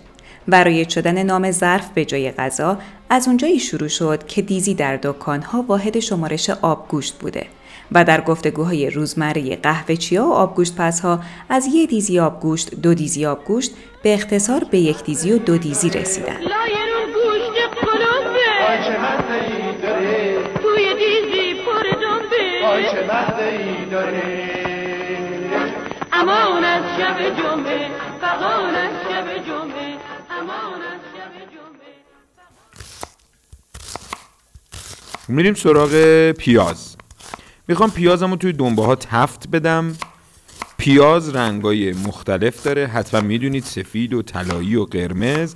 برای 0.47 0.89
شدن 0.89 1.23
نام 1.23 1.51
ظرف 1.51 1.89
به 1.89 2.05
جای 2.05 2.31
غذا 2.31 2.77
از 3.09 3.27
اونجایی 3.27 3.59
شروع 3.59 3.87
شد 3.87 4.27
که 4.27 4.41
دیزی 4.41 4.73
در 4.73 4.99
دکانها 5.03 5.61
واحد 5.61 5.99
شمارش 5.99 6.49
آبگوشت 6.49 7.13
بوده. 7.19 7.47
و 7.91 8.03
در 8.03 8.21
گفتگوهای 8.21 8.89
روزمره 8.89 9.55
قهوه 9.55 9.95
و 10.19 10.31
آبگوشت 10.31 10.75
پسها 10.77 11.19
از 11.49 11.67
یه 11.73 11.87
دیزی 11.87 12.19
آبگوشت 12.19 12.75
دو 12.75 12.93
دیزی 12.93 13.25
آبگوشت 13.25 13.71
به 14.03 14.13
اختصار 14.13 14.63
به 14.71 14.79
یک 14.79 15.03
دیزی 15.03 15.31
و 15.31 15.37
دو 15.37 15.57
دیزی 15.57 15.89
رسیدن. 15.89 16.37
توی 20.61 20.93
دیزی 20.93 21.53
پر 21.65 21.83
دنبه 22.01 22.45
امان 26.13 26.63
از 26.63 26.83
شب 26.97 27.37
جمعه 27.37 27.89
فقان 28.21 28.75
از 28.75 28.91
شب 29.09 29.45
جمعه 29.47 29.97
امان 30.29 30.81
از 30.81 31.01
شب 31.15 31.33
جمعه. 31.53 31.93
میریم 35.27 35.53
سراغ 35.53 35.91
پیاز. 36.31 36.94
می‌خوام 37.67 37.91
پیازمو 37.91 38.35
توی 38.35 38.53
دنبه 38.53 38.85
ها 38.85 38.95
تفت 38.95 39.47
بدم. 39.47 39.95
پیاز 40.77 41.29
رنگای 41.29 41.93
مختلف 41.93 42.63
داره. 42.63 42.87
حتما 42.87 43.21
می‌دونید 43.21 43.63
سفید 43.63 44.13
و 44.13 44.21
طلایی 44.21 44.75
و 44.75 44.85
قرمز 44.85 45.55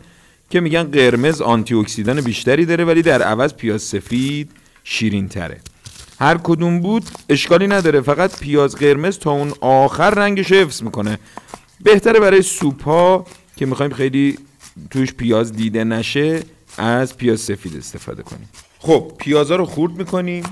که 0.49 0.59
میگن 0.59 0.83
قرمز 0.83 1.41
آنتی 1.41 1.75
اکسیدان 1.75 2.21
بیشتری 2.21 2.65
داره 2.65 2.85
ولی 2.85 3.01
در 3.01 3.21
عوض 3.21 3.53
پیاز 3.53 3.81
سفید 3.81 4.51
شیرین 4.83 5.27
تره 5.27 5.61
هر 6.19 6.37
کدوم 6.37 6.79
بود 6.79 7.03
اشکالی 7.29 7.67
نداره. 7.67 8.01
فقط 8.01 8.39
پیاز 8.39 8.75
قرمز 8.75 9.19
تا 9.19 9.31
اون 9.31 9.53
آخر 9.61 10.09
رنگش 10.09 10.51
حفظ 10.51 10.83
می‌کنه. 10.83 11.19
بهتره 11.83 12.19
برای 12.19 12.41
سوپ 12.41 12.83
ها 12.83 13.25
که 13.55 13.65
می‌خوایم 13.65 13.93
خیلی 13.93 14.37
توش 14.89 15.13
پیاز 15.13 15.53
دیده 15.53 15.83
نشه 15.83 16.43
از 16.77 17.17
پیاز 17.17 17.39
سفید 17.39 17.77
استفاده 17.77 18.23
کنیم. 18.23 18.49
خب 18.79 19.11
پیازا 19.17 19.55
رو 19.55 19.65
خورد 19.65 19.93
می‌کنیم. 19.93 20.43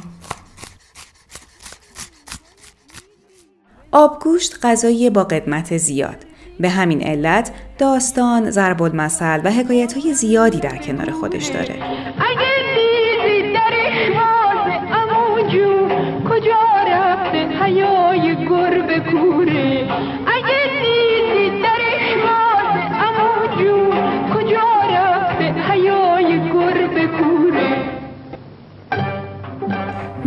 آبگوشت 3.98 4.66
غذایی 4.66 5.10
با 5.10 5.24
قدمت 5.24 5.77
زیاد. 5.77 6.18
به 6.60 6.70
همین 6.70 7.01
علت 7.01 7.51
داستان، 7.77 8.51
ضرب 8.51 8.82
المثل 8.82 9.42
و 9.44 9.51
حکایت 9.51 9.94
های 9.98 10.13
زیادی 10.13 10.60
در 10.60 10.77
کنار 10.77 11.12
خودش 11.12 11.46
داره. 11.46 11.75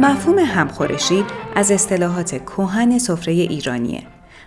مفهوم 0.00 0.38
همخورشی 0.38 1.24
از 1.54 1.70
اصطلاحات 1.70 2.44
کهن 2.44 2.98
سفره 2.98 3.32
ایرانیه. 3.32 4.02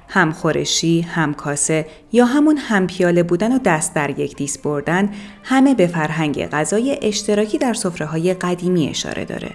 همخورشی، 0.07 1.01
همکاسه 1.01 1.85
یا 2.11 2.25
همون 2.25 2.57
همپیاله 2.57 3.23
بودن 3.23 3.55
و 3.55 3.59
دست 3.59 3.93
در 3.93 4.19
یک 4.19 4.35
دیس 4.35 4.57
بردن 4.57 5.09
همه 5.43 5.75
به 5.75 5.87
فرهنگ 5.87 6.45
غذای 6.45 6.99
اشتراکی 7.01 7.57
در 7.57 7.73
سفره 7.73 8.05
های 8.05 8.33
قدیمی 8.33 8.89
اشاره 8.89 9.25
داره 9.25 9.51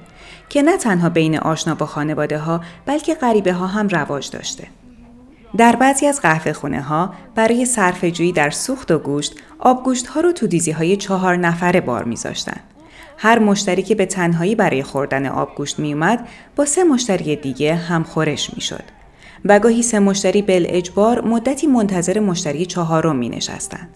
که 0.49 0.62
نه 0.62 0.76
تنها 0.76 1.09
بین 1.09 1.38
آشنا 1.38 1.75
با 1.75 1.87
خانواده 1.87 2.38
ها 2.38 2.61
بلکه 2.87 3.14
غریبه 3.14 3.52
ها 3.52 3.67
هم 3.67 3.88
رواج 3.88 4.31
داشته. 4.31 4.67
در 5.57 5.76
بعضی 5.76 6.07
از 6.07 6.21
قهوه 6.21 6.52
خونه 6.52 6.83
ها 6.83 7.14
برای 7.35 7.64
صرفه‌جویی 7.64 8.33
در 8.33 8.50
سوخت 8.50 8.90
و 8.90 8.99
گوشت 8.99 9.35
آبگوشت 9.59 10.07
ها 10.07 10.21
رو 10.21 10.33
تو 10.33 10.47
دیزی 10.47 10.71
های 10.71 10.97
چهار 10.97 11.37
نفره 11.37 11.81
بار 11.81 12.05
میذاشتن. 12.05 12.61
هر 13.21 13.39
مشتری 13.39 13.83
که 13.83 13.95
به 13.95 14.07
تنهایی 14.07 14.55
برای 14.55 14.83
خوردن 14.83 15.27
آبگوشت 15.27 15.79
می 15.79 15.93
اومد 15.93 16.29
با 16.57 16.65
سه 16.65 16.85
مشتری 16.85 17.37
دیگه 17.37 17.75
هم 17.75 18.03
خورش 18.03 18.55
می 18.55 18.61
شد. 18.61 18.83
و 19.45 19.59
گاهی 19.59 19.83
سه 19.83 19.99
مشتری 19.99 20.43
بل 20.43 20.67
اجبار 20.69 21.21
مدتی 21.21 21.67
منتظر 21.67 22.21
مشتری 22.21 22.67
چهارم 22.67 23.17
می 23.17 23.29
نشستن. 23.29 23.89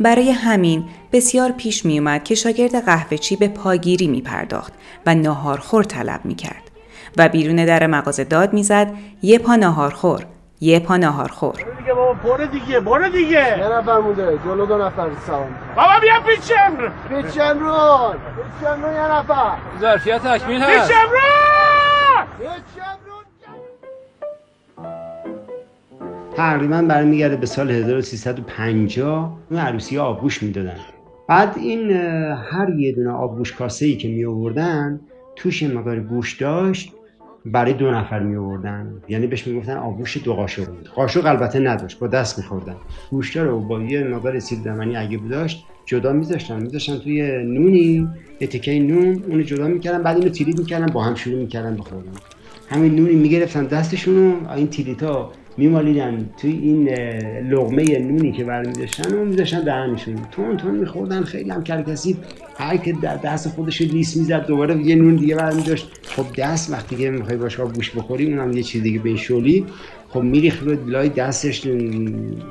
برای 0.00 0.30
همین 0.30 0.84
بسیار 1.12 1.52
پیش 1.52 1.84
می 1.84 1.98
اومد 1.98 2.24
که 2.24 2.34
شاگرد 2.34 2.84
قهوهچی 2.84 3.36
به 3.36 3.48
پاگیری 3.48 4.06
می 4.06 4.20
پرداخت 4.20 4.72
و 5.06 5.14
ناهارخور 5.14 5.84
طلب 5.84 6.20
می 6.24 6.34
کرد 6.34 6.62
و 7.16 7.28
بیرون 7.28 7.56
در 7.56 7.86
مغازه 7.86 8.24
داد 8.24 8.52
می 8.52 8.62
زد 8.62 8.94
یه 9.22 9.38
پا 9.38 9.56
ناهارخور 9.56 10.26
یه 10.60 10.80
پا 10.80 10.96
ناهارخور 10.96 11.54
دیگه 11.54 11.94
بابا 11.94 12.12
برو 12.12 12.46
دیگه 12.46 12.80
برو 12.80 13.08
دیگه. 13.08 13.58
یه 13.58 13.68
نفر 13.72 13.98
مونده 13.98 14.38
جلو 14.44 14.66
دو 14.66 14.78
نفر 14.78 15.08
سلام 15.26 15.54
بابا 15.76 16.00
بیا 16.00 16.20
پیچم 16.26 16.92
پیچم 17.08 17.58
رو 17.58 18.14
پیچم 18.58 18.82
رو 18.84 18.92
یه 18.92 19.12
نفر. 19.12 19.56
ظرفیت 19.80 20.22
تکمیل 20.22 20.60
هست. 20.62 20.88
پیچم 20.88 21.00
رو 21.12 21.18
پیچم 22.38 22.98
رو 23.06 23.14
تقریبا 26.36 26.82
برمیگرده 26.82 27.36
به 27.36 27.46
سال 27.46 27.70
1350 27.70 29.38
اون 29.50 29.60
عروسی 29.60 29.98
آبگوش 29.98 30.42
می‌دادن. 30.42 30.76
بعد 31.28 31.54
این 31.58 31.90
هر 32.50 32.70
یه 32.78 32.92
دونه 32.92 33.10
آبگوش 33.10 33.52
کاسه 33.52 33.86
ای 33.86 33.96
که 33.96 34.08
می 34.08 34.24
آوردن 34.24 35.00
توش 35.36 35.62
مقدار 35.62 36.00
گوشت 36.00 36.40
داشت. 36.40 36.92
برای 37.52 37.72
دو 37.72 37.90
نفر 37.90 38.20
می 38.20 38.36
آوردن 38.36 39.02
یعنی 39.08 39.26
بهش 39.26 39.46
می‌گفتن 39.46 39.76
آبگوشت 39.76 40.24
دو 40.24 40.34
قاشق 40.34 40.68
قاشق 40.94 41.26
البته 41.26 41.58
نداشت 41.60 41.98
با 41.98 42.06
دست 42.06 42.38
میخوردن. 42.38 42.76
گوشتا 43.10 43.42
رو 43.42 43.60
با 43.60 43.82
یه 43.82 44.04
مقدار 44.04 44.38
سیب 44.38 44.58
زمینی 44.64 44.96
اگه 44.96 45.20
داشت 45.30 45.64
جدا 45.86 46.12
میذاشتن. 46.12 46.62
میذاشتن 46.62 46.98
توی 46.98 47.44
نونی 47.44 48.08
یه 48.40 48.46
تکه 48.46 48.80
نون 48.80 49.22
اونو 49.28 49.42
جدا 49.42 49.68
می‌کردن 49.68 50.02
بعد 50.02 50.16
اینو 50.16 50.28
تیلیت 50.28 50.58
می‌کردن 50.58 50.86
با 50.86 51.02
هم 51.02 51.14
شروع 51.14 51.38
می‌کردن 51.38 51.76
بخوردن 51.76 52.12
همین 52.68 52.94
نونی 52.94 53.14
می‌گرفتن 53.14 53.64
دستشون 53.64 54.46
این 54.56 54.66
تیلیتا 54.66 55.32
میمالیدن 55.58 56.30
توی 56.40 56.50
این 56.50 56.88
اه، 56.88 57.40
لقمه 57.40 57.98
نونی 57.98 58.32
که 58.32 58.44
برمیداشتن 58.44 59.14
و 59.14 59.24
میذاشتن 59.24 59.60
دهنشون 59.60 60.16
تون 60.30 60.56
تون 60.56 60.74
میخوردن 60.74 61.22
خیلی 61.22 61.50
هم 61.50 61.64
کرکسی 61.64 62.16
هر 62.58 62.76
که 62.76 62.92
دست 63.24 63.48
خودش 63.48 63.80
لیس 63.80 64.16
می‌زد 64.16 64.46
دوباره 64.46 64.82
یه 64.82 64.94
نون 64.94 65.16
دیگه 65.16 65.34
برمیداشت. 65.34 65.90
خب 66.02 66.24
دست 66.36 66.72
وقتی 66.72 66.96
که 66.96 67.10
می‌خوای 67.10 67.36
باش 67.36 67.60
گوش 67.60 67.90
بخوری 67.90 68.34
اونم 68.34 68.52
یه 68.52 68.62
چیز 68.62 68.82
دیگه 68.82 68.98
به 68.98 69.16
شولی 69.16 69.64
خب 70.08 70.20
میریخت 70.20 70.62
رو 70.62 70.90
لای 70.90 71.08
دستش 71.08 71.66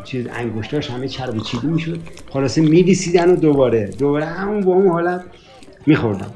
چیز 0.03 0.27
انگشتاش 0.33 0.91
همه 0.91 1.07
چرب 1.07 1.37
چیدی 1.37 1.67
می‌شد. 1.67 1.99
خلاصه 2.29 2.61
میریسیدن 2.61 3.31
و 3.31 3.35
دوباره 3.35 3.89
دوباره 3.99 4.25
همون 4.25 4.61
با 4.61 4.73
اون 4.73 4.87
حالت 4.87 5.23
میخوردن. 5.87 6.27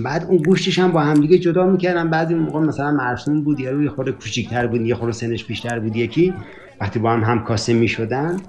بعد 0.00 0.24
اون 0.24 0.38
گوشتش 0.38 0.78
هم 0.78 0.92
با 0.92 1.00
هم 1.00 1.20
دیگه 1.20 1.38
جدا 1.38 1.66
می‌کردن. 1.66 2.34
اون 2.34 2.38
موقع 2.38 2.60
مثلا 2.60 2.90
مرسوم 2.90 3.42
بود 3.42 3.60
یا 3.60 3.82
یه 3.82 3.90
خورده 3.90 4.12
کوچیک‌تر 4.12 4.66
بود 4.66 4.80
یه 4.80 4.94
خورده 4.94 5.12
سنش 5.12 5.44
بیشتر 5.44 5.78
بود 5.78 5.96
یکی. 5.96 6.34
وقتی 6.80 6.98
با 6.98 7.12
هم 7.12 7.24
هم 7.24 7.44
کاسه 7.44 7.72
می‌شدن 7.72 8.40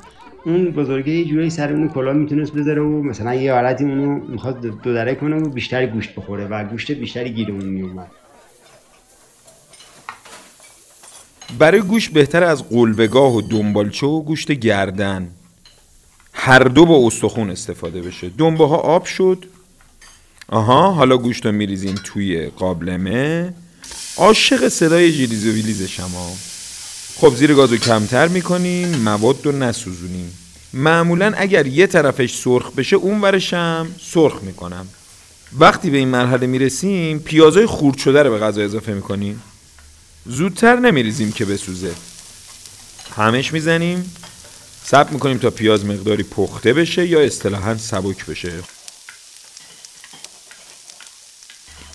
اون 0.46 0.72
بزرگه 0.72 1.12
یه 1.12 1.26
جوری 1.26 1.50
سر 1.50 1.74
اون 1.74 1.90
کلاه 1.90 2.14
می‌تونست 2.14 2.54
بذاره 2.54 2.82
و 2.82 3.04
مثلا 3.04 3.36
یه 3.36 3.54
حالتی 3.54 3.84
اونو 3.84 4.20
می‌خواد 4.28 4.62
دو 4.62 4.94
دره 4.94 5.16
کنه 5.16 5.36
و 5.36 5.50
بیشتری 5.50 5.88
گوشت 5.88 6.16
بخوره 6.16 6.48
و 6.48 6.64
گوشت 6.64 6.92
بیشتری 6.92 7.30
گیر 7.30 7.52
اون 7.52 7.66
میومد 7.66 8.08
برای 11.60 11.82
گوشت 11.82 12.14
بهتر 12.14 12.44
از 12.44 12.70
قلبگاه 12.70 13.36
و 13.36 13.42
دنبالچه 13.42 14.08
و 14.08 14.22
گوشت 14.22 14.52
گردن 14.52 15.28
هر 16.34 16.60
دو 16.60 16.86
با 16.86 17.08
استخون 17.08 17.50
استفاده 17.50 18.02
بشه. 18.02 18.32
دنبه 18.38 18.68
ها 18.68 18.76
آب 18.76 19.06
شد 19.06 19.46
آها 20.52 20.92
حالا 20.92 21.18
گوشت 21.18 21.46
رو 21.46 21.52
میریزیم 21.52 21.96
توی 22.04 22.48
قابلمه. 22.48 23.54
عاشق 24.18 24.68
صدای 24.68 25.12
جیلیز 25.12 25.82
و 26.00 26.02
ها 26.02 26.32
خب 27.16 27.36
زیر 27.36 27.54
گازو 27.54 27.78
کمتر 27.78 28.28
می‌کنیم 28.28 28.98
مواد 28.98 29.46
رو 29.46 29.52
نسوزونیم. 29.52 30.34
معمولا 30.74 31.34
اگر 31.38 31.68
یه 31.68 31.88
طرفش 31.88 32.34
سرخ 32.36 32.72
بشه 32.72 32.96
اون 32.96 33.22
ورشم 33.22 33.88
سرخ 34.14 34.44
می‌کنم. 34.44 34.88
وقتی 35.60 35.90
به 35.90 35.98
این 35.98 36.08
مرحله 36.08 36.48
می‌رسیم 36.48 37.20
پیازای 37.20 37.66
خورد 37.66 37.98
شده 37.98 38.24
رو 38.24 38.32
به 38.32 38.40
غذا 38.40 38.62
اضافه 38.62 38.94
می‌کنیم. 38.94 39.42
زودتر 40.26 40.76
نمیریزیم 40.80 41.32
که 41.32 41.46
بسوزه. 41.46 41.92
همش 43.16 43.54
می‌زنیم. 43.54 44.14
سب 44.86 45.12
می‌کنیم 45.12 45.38
تا 45.38 45.50
پیاز 45.50 45.86
مقداری 45.86 46.24
پخته 46.24 46.74
بشه 46.74 47.08
یا 47.08 47.20
اصطلاحا 47.22 47.78
سبک 47.78 48.26
بشه. 48.26 48.52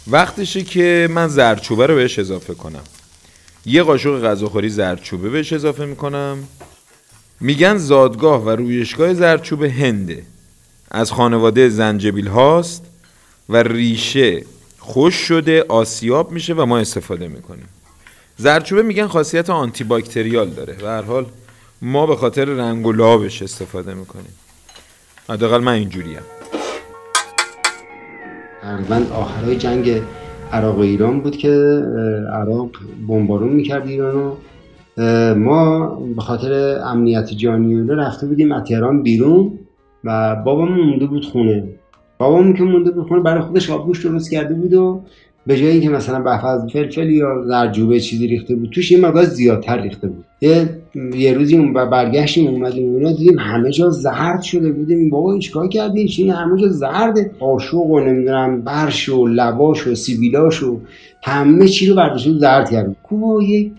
وقتشه 0.07 0.63
که 0.63 1.09
من 1.11 1.29
زردچوبه 1.29 1.87
رو 1.87 1.95
بهش 1.95 2.19
اضافه 2.19 2.55
کنم. 2.55 2.83
یه 3.67 3.83
قاشق 3.83 4.25
غذاخوری 4.25 4.69
زردچوبه 4.69 5.31
بهش 5.31 5.53
اضافه 5.53 5.85
می‌کنم. 5.85 6.49
میگن 7.41 7.77
زادگاه 7.77 8.45
و 8.45 8.51
رویشگاه 8.51 9.15
زردچوبه 9.15 9.71
هنده. 9.71 10.23
از 10.91 11.13
خانواده 11.13 11.69
زنجبیل 11.69 12.27
هاست 12.27 12.85
و 13.49 13.57
ریشه 13.57 14.45
خوش 14.79 15.15
شده 15.15 15.65
آسیاب 15.69 16.33
میشه 16.33 16.55
و 16.55 16.67
ما 16.67 16.79
استفاده 16.79 17.29
می‌کنیم. 17.29 17.69
زردچوبه 18.37 18.83
میگن 18.83 19.07
خاصیت 19.07 19.51
آنتی 19.51 19.85
باکتریال 19.85 20.51
داره. 20.51 20.77
و 20.83 20.87
هر 20.87 21.03
حال 21.03 21.27
ما 21.83 22.07
به 22.07 22.17
خاطر 22.17 22.45
رنگ 22.45 22.87
و 22.87 22.93
لابش 22.93 23.43
استفاده 23.43 23.95
می‌کنیم. 23.95 24.35
حداقل 25.29 25.59
من 25.59 25.73
اینجوریم. 25.73 26.19
تقریبا 28.65 29.15
آخرای 29.15 29.57
جنگ 29.57 30.01
عراق 30.53 30.79
و 30.79 30.81
ایران 30.81 31.21
بود 31.21 31.37
که 31.37 31.83
عراق 32.33 32.71
بمبارون 33.09 33.53
می‌کرد 33.53 33.89
ایرانو 33.89 34.33
ما 35.35 35.87
به 36.17 36.23
خاطر 36.23 36.79
امنیت 36.85 37.31
جانی 37.33 37.87
رفته 37.89 38.27
بودیم 38.27 38.53
از 38.53 38.65
تهران 38.65 39.03
بیرون 39.03 39.59
و 40.05 40.37
بابامون 40.37 40.81
مونده 40.81 41.07
بود 41.07 41.25
خونه. 41.25 41.65
بابامون 42.19 42.55
که 42.55 42.63
مونده 42.63 42.91
بود 42.91 43.07
خونه 43.09 43.23
برای 43.23 43.43
خودش 43.43 43.71
آبگوشت 43.71 44.03
درست 44.07 44.31
کرده 44.31 44.55
بود 44.55 44.75
و 44.75 45.03
به 45.47 45.57
جایی 45.57 45.81
که 45.81 45.89
مثلا 45.89 46.23
بفز 46.23 46.73
فلفل 46.73 47.11
یا 47.11 47.43
زرجوبه 47.47 48.01
چیزی 48.01 48.27
ریخته 48.27 48.55
بود 48.55 48.71
توش 48.71 48.93
یه 48.93 49.01
مقدار 49.01 49.25
زیادتر 49.25 49.81
ریخته 49.81 50.09
بود. 50.09 50.25
یه, 50.41 50.69
یه 50.95 51.33
روزی 51.33 51.57
اون 51.57 51.73
برگشتیم 51.73 52.51
اومدیم 52.51 52.95
اینا 52.95 53.13
دیدیم 53.13 53.39
همه 53.39 53.71
جا 53.71 53.91
زرد 53.91 54.43
شده 54.43 54.73
بودیم. 54.73 55.11
بابا 55.11 55.39
چیکار 55.39 55.69
کردین؟ 55.69 56.07
چی 56.07 56.31
همه 56.31 56.61
جا 56.61 56.69
زرده. 56.69 57.31
قاشق 57.41 57.75
و 57.75 58.01
نمی‌دونم 58.01 58.63
برش 58.63 59.09
و 59.09 59.27
لواش 59.27 59.87
و 59.87 59.95
سیبیلاش 59.95 60.63
و 60.63 60.81
همه 61.23 61.69
چی 61.69 61.87
رو 61.87 61.97
برداشت 61.97 62.27
و 62.27 62.39
زرد 62.39 62.71
کردیم. 62.71 62.97
کو 63.03 63.43
یه 63.43 63.71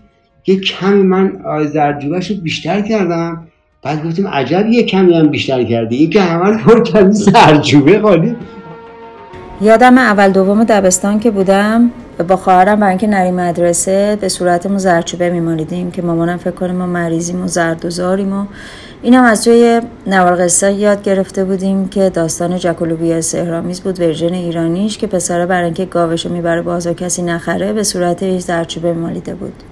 یه 0.46 0.60
کمی 0.60 1.02
من 1.02 1.32
آی 1.44 1.66
زرجوبهش 1.66 2.30
رو 2.30 2.36
بیشتر 2.36 2.80
کردم. 2.80 3.46
بعد 3.82 4.06
گفتیم 4.06 4.26
عجب 4.26 4.66
یه 4.66 4.82
کمی 4.82 5.14
هم 5.14 5.28
بیشتر 5.28 5.64
کردی. 5.64 5.96
یکی 5.96 6.18
همه 6.18 6.50
رو 6.50 6.58
پر 6.58 6.82
کردی 6.82 7.12
زرجوبه 7.12 8.00
خالی. 8.00 8.36
یادم 9.60 9.98
اول 9.98 10.32
دوم 10.32 10.64
دبستان 10.64 11.20
که 11.20 11.30
بودم. 11.30 11.90
با 12.24 12.36
خواهرم 12.36 12.80
برای 12.80 12.88
اینکه 12.88 13.06
نریم 13.06 13.34
مدرسه 13.34 14.18
به 14.20 14.28
صورتمون 14.28 14.78
زرچوبه 14.78 15.30
میمالیدیم 15.30 15.90
که 15.90 16.02
مامانم 16.02 16.36
فکر 16.36 16.50
کنه 16.50 16.72
ما 16.72 16.86
مریضیم 16.86 17.44
و 17.44 17.48
زرد 17.48 17.84
و 17.84 18.46
اینم 19.02 19.24
از 19.24 19.44
جای 19.44 19.82
نوار 20.06 20.44
قصه 20.44 20.72
یاد 20.72 21.02
گرفته 21.02 21.44
بودیم 21.44 21.88
که 21.88 22.10
داستان 22.10 22.58
جکولوبی 22.58 23.22
سهرامیز 23.22 23.80
بود 23.80 24.00
ورژن 24.00 24.34
ایرانیش 24.34 24.98
که 24.98 25.06
پسره 25.06 25.46
برای 25.46 25.64
اینکه 25.64 25.84
گاوشو 25.84 26.28
می‌بره 26.28 26.62
بازار 26.62 26.94
کسی 26.94 27.22
نخره 27.22 27.72
به 27.72 27.82
صورت 27.82 28.38
زرچوبه 28.38 28.92
مالیده 28.92 29.34
بود. 29.34 29.62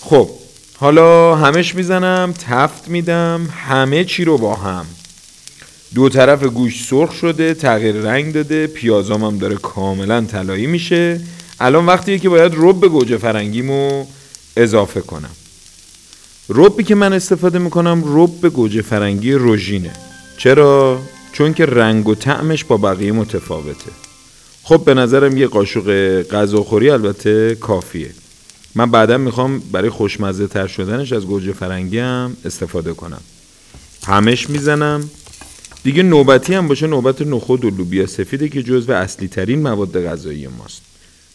خب 0.00 0.28
حالا 0.78 1.34
همش 1.34 1.74
می‌زنم 1.74 2.34
تفت 2.48 2.88
میدم 2.88 3.48
همه 3.68 4.04
چی 4.04 4.24
رو 4.24 4.38
با 4.38 4.54
هم. 4.54 4.86
دو 5.94 6.08
طرف 6.08 6.44
گوشت 6.44 6.88
سرخ 6.88 7.12
شده 7.12 7.54
تغییر 7.54 7.94
رنگ 7.94 8.32
داده 8.32 8.66
پیازام 8.66 9.24
هم 9.24 9.38
داره 9.38 9.56
کاملا 9.56 10.20
طلایی 10.20 10.66
میشه. 10.66 11.20
الان 11.60 11.86
وقتیه 11.86 12.18
که 12.18 12.28
باید 12.28 12.52
رب 12.56 12.86
گوجه 12.86 13.16
فرنگیمو 13.16 14.06
اضافه 14.56 15.00
کنم. 15.00 15.30
ربی 16.48 16.84
که 16.84 16.94
من 16.94 17.12
استفاده 17.12 17.58
می‌کنم 17.58 18.02
رب 18.06 18.48
گوجه 18.48 18.82
فرنگی 18.82 19.32
روژینه. 19.32 19.92
چرا؟ 20.38 21.00
چون 21.32 21.54
که 21.54 21.66
رنگ 21.66 22.08
و 22.08 22.14
طعمش 22.14 22.64
با 22.64 22.76
بقیه 22.76 23.12
متفاوته. 23.12 23.90
خب 24.62 24.82
به 24.84 24.94
نظرم 24.94 25.36
یه 25.36 25.46
قاشق 25.46 26.22
غذاخوری 26.22 26.90
البته 26.90 27.54
کافیه. 27.54 28.10
من 28.74 28.90
بعدا 28.90 29.18
می‌خوام 29.18 29.58
برای 29.58 29.90
خوشمزه 29.90 30.46
تر 30.46 30.66
شدنش 30.66 31.12
از 31.12 31.26
گوجه 31.26 31.52
فرنگی 31.52 31.98
هم 31.98 32.36
استفاده 32.44 32.94
کنم. 32.94 33.20
همش 34.06 34.50
می‌زنم. 34.50 35.10
دیگه 35.86 36.02
نوبتی 36.02 36.54
هم 36.54 36.68
باشه 36.68 36.86
نوبت 36.86 37.22
نخود 37.22 37.64
و 37.64 37.70
لوبیا 37.70 38.06
سفیده 38.06 38.48
که 38.48 38.62
جزو 38.62 38.92
اصلی 38.92 39.28
ترین 39.28 39.62
مواد 39.62 40.04
غذایی 40.04 40.46
ماست 40.58 40.82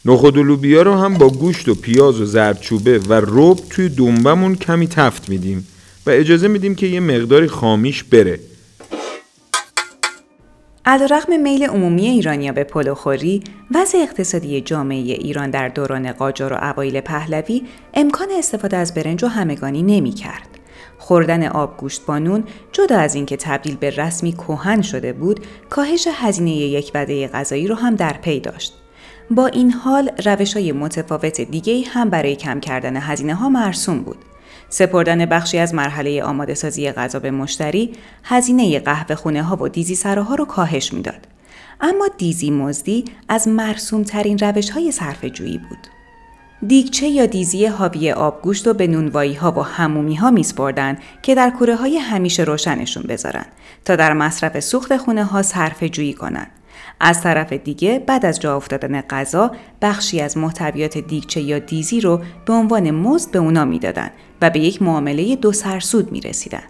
نخود 0.05 0.37
و 0.37 0.43
لوبیا 0.43 0.81
رو 0.81 0.95
هم 0.95 1.13
با 1.13 1.29
گوشت 1.29 1.69
و 1.69 1.75
پیاز 1.75 2.21
و 2.21 2.25
زردچوبه 2.25 2.99
و 2.99 3.13
رب 3.13 3.57
توی 3.69 3.89
دنبمون 3.89 4.55
کمی 4.55 4.87
تفت 4.87 5.29
میدیم 5.29 5.67
و 6.05 6.09
اجازه 6.09 6.47
میدیم 6.47 6.75
که 6.75 6.87
یه 6.87 6.99
مقداری 6.99 7.47
خامیش 7.47 8.03
بره 8.03 8.39
علیرغم 10.85 11.39
میل 11.41 11.63
عمومی 11.63 12.05
ایرانیا 12.05 12.51
به 12.51 12.63
پلوخوری، 12.63 13.43
وضع 13.75 13.97
اقتصادی 13.97 14.61
جامعه 14.61 14.97
ایران 14.97 15.49
در 15.49 15.67
دوران 15.67 16.11
قاجار 16.11 16.53
و 16.53 16.55
اوایل 16.55 17.01
پهلوی 17.01 17.61
امکان 17.93 18.27
استفاده 18.37 18.77
از 18.77 18.93
برنج 18.93 19.23
و 19.23 19.27
همگانی 19.27 19.83
نمی 19.83 20.11
کرد. 20.11 20.60
خوردن 21.01 21.47
آبگوشت 21.47 22.05
با 22.05 22.19
نون 22.19 22.43
جدا 22.71 22.97
از 22.97 23.15
اینکه 23.15 23.37
تبدیل 23.37 23.75
به 23.75 23.89
رسمی 23.89 24.31
کهن 24.31 24.81
شده 24.81 25.13
بود، 25.13 25.39
کاهش 25.69 26.07
هزینه 26.13 26.51
یک 26.51 26.91
وعده 26.95 27.27
غذایی 27.27 27.67
رو 27.67 27.75
هم 27.75 27.95
در 27.95 28.13
پی 28.13 28.39
داشت. 28.39 28.73
با 29.31 29.47
این 29.47 29.71
حال 29.71 30.11
روش 30.25 30.53
های 30.53 30.71
متفاوت 30.71 31.41
دیگه 31.41 31.83
هم 31.87 32.09
برای 32.09 32.35
کم 32.35 32.59
کردن 32.59 32.97
هزینه 32.97 33.35
ها 33.35 33.49
مرسوم 33.49 33.99
بود. 33.99 34.17
سپردن 34.69 35.25
بخشی 35.25 35.57
از 35.57 35.73
مرحله 35.73 36.23
آماده 36.23 36.53
سازی 36.53 36.91
غذا 36.91 37.19
به 37.19 37.31
مشتری 37.31 37.91
هزینه 38.23 38.79
قهوه 38.79 39.15
خونه 39.15 39.43
ها 39.43 39.63
و 39.63 39.67
دیزی 39.67 39.95
سراها 39.95 40.35
رو 40.35 40.45
کاهش 40.45 40.93
می‌داد. 40.93 41.27
اما 41.81 42.07
دیزی 42.17 42.51
مزدی 42.51 43.05
از 43.29 43.47
مرسوم 43.47 44.03
ترین 44.03 44.37
روش 44.37 44.69
های 44.69 44.91
صرف 44.91 45.25
جویی 45.25 45.57
بود. 45.57 46.00
دیگچه 46.67 47.07
یا 47.07 47.25
دیزی 47.25 47.65
حاوی 47.65 48.11
آبگوشت 48.11 48.67
و 48.67 48.73
به 48.73 48.87
نونوایی 48.87 49.33
ها 49.33 49.51
و 49.51 49.61
همومی 49.61 50.15
ها 50.15 50.31
میسپردن 50.31 50.97
که 51.21 51.35
در 51.35 51.49
کوره 51.49 51.75
های 51.75 51.97
همیشه 51.97 52.43
روشنشون 52.43 53.03
بذارن 53.03 53.45
تا 53.85 53.95
در 53.95 54.13
مصرف 54.13 54.59
سوخت 54.59 54.97
خونه 54.97 55.23
ها 55.23 55.41
صرف 55.41 55.83
جویی 55.83 56.13
کنن. 56.13 56.47
از 56.99 57.21
طرف 57.21 57.53
دیگه 57.53 58.03
بعد 58.07 58.25
از 58.25 58.39
جا 58.39 58.55
افتادن 58.55 59.01
غذا 59.01 59.51
بخشی 59.81 60.21
از 60.21 60.37
محتویات 60.37 60.97
دیگچه 60.97 61.41
یا 61.41 61.59
دیزی 61.59 62.01
رو 62.01 62.21
به 62.45 62.53
عنوان 62.53 62.91
مزد 62.91 63.31
به 63.31 63.39
اونا 63.39 63.65
می‌دادن 63.65 64.09
و 64.41 64.49
به 64.49 64.59
یک 64.59 64.81
معامله 64.81 65.35
دو 65.35 65.51
سرسود 65.51 66.11
می 66.11 66.21
رسیدن. 66.21 66.63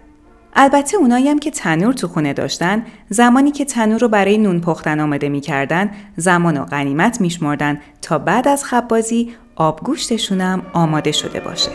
البته 0.54 0.96
اونایی 0.96 1.28
هم 1.28 1.38
که 1.38 1.50
تنور 1.50 1.92
تو 1.92 2.08
خونه 2.08 2.32
داشتن 2.32 2.86
زمانی 3.08 3.50
که 3.50 3.64
تنور 3.64 4.00
رو 4.00 4.08
برای 4.08 4.38
نون 4.38 4.60
پختن 4.60 5.00
آماده 5.00 5.28
می‌کردن 5.28 5.90
زمان 6.16 6.56
و 6.56 6.64
غنیمت 6.64 7.20
میشمردن 7.20 7.80
تا 8.02 8.18
بعد 8.18 8.48
از 8.48 8.64
خبازی 8.64 9.32
آبگوشتشون 9.56 10.40
هم 10.40 10.62
آماده 10.72 11.12
شده 11.12 11.40
باشه. 11.40 11.70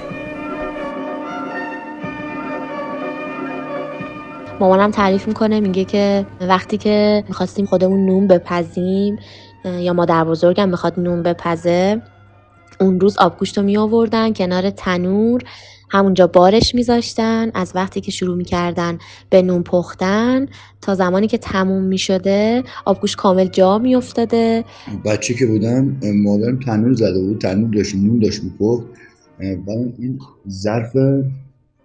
مامانم 4.59 4.91
تعریف 4.91 5.27
می‌کنه 5.27 5.59
میگه 5.59 5.85
که 5.85 6.25
وقتی 6.41 6.77
که 6.77 7.23
می‌خواستیم 7.27 7.65
خودمون 7.65 8.05
نون 8.05 8.27
بپزیم 8.27 9.19
یا 9.65 9.93
مادر 9.93 10.23
بزرگم 10.23 10.69
می‌خواد 10.69 10.99
نون 10.99 11.23
بپزه 11.23 12.01
اون 12.79 12.99
روز 12.99 13.17
آبگوشت 13.17 13.57
رو 13.57 13.63
می 13.63 13.77
آوردن 13.77 14.33
کنار 14.33 14.69
تنور. 14.69 15.41
همونجا 15.89 16.27
بارش 16.27 16.75
میذاشتن 16.75 17.51
از 17.53 17.71
وقتی 17.75 18.01
که 18.01 18.11
شروع 18.11 18.37
می‌کردن 18.37 18.97
به 19.29 19.41
نون 19.41 19.63
پختن 19.63 20.45
تا 20.81 20.95
زمانی 20.95 21.27
که 21.27 21.37
تموم 21.37 21.83
می‌شده 21.83 22.63
آبگوش 22.85 23.15
کامل 23.15 23.47
جا 23.47 23.77
میافتاده. 23.77 24.63
بچه 25.05 25.33
که 25.33 25.45
بودم 25.45 25.97
مادرم 26.23 26.59
تنور 26.59 26.93
زده 26.93 27.21
بود 27.21 27.41
تنور 27.41 27.69
داشت 27.69 27.95
نون 27.95 28.19
داشت 28.19 28.43
میپخت. 28.43 28.83
بعد 29.39 29.93
این 29.99 30.19
ظرف 30.49 30.95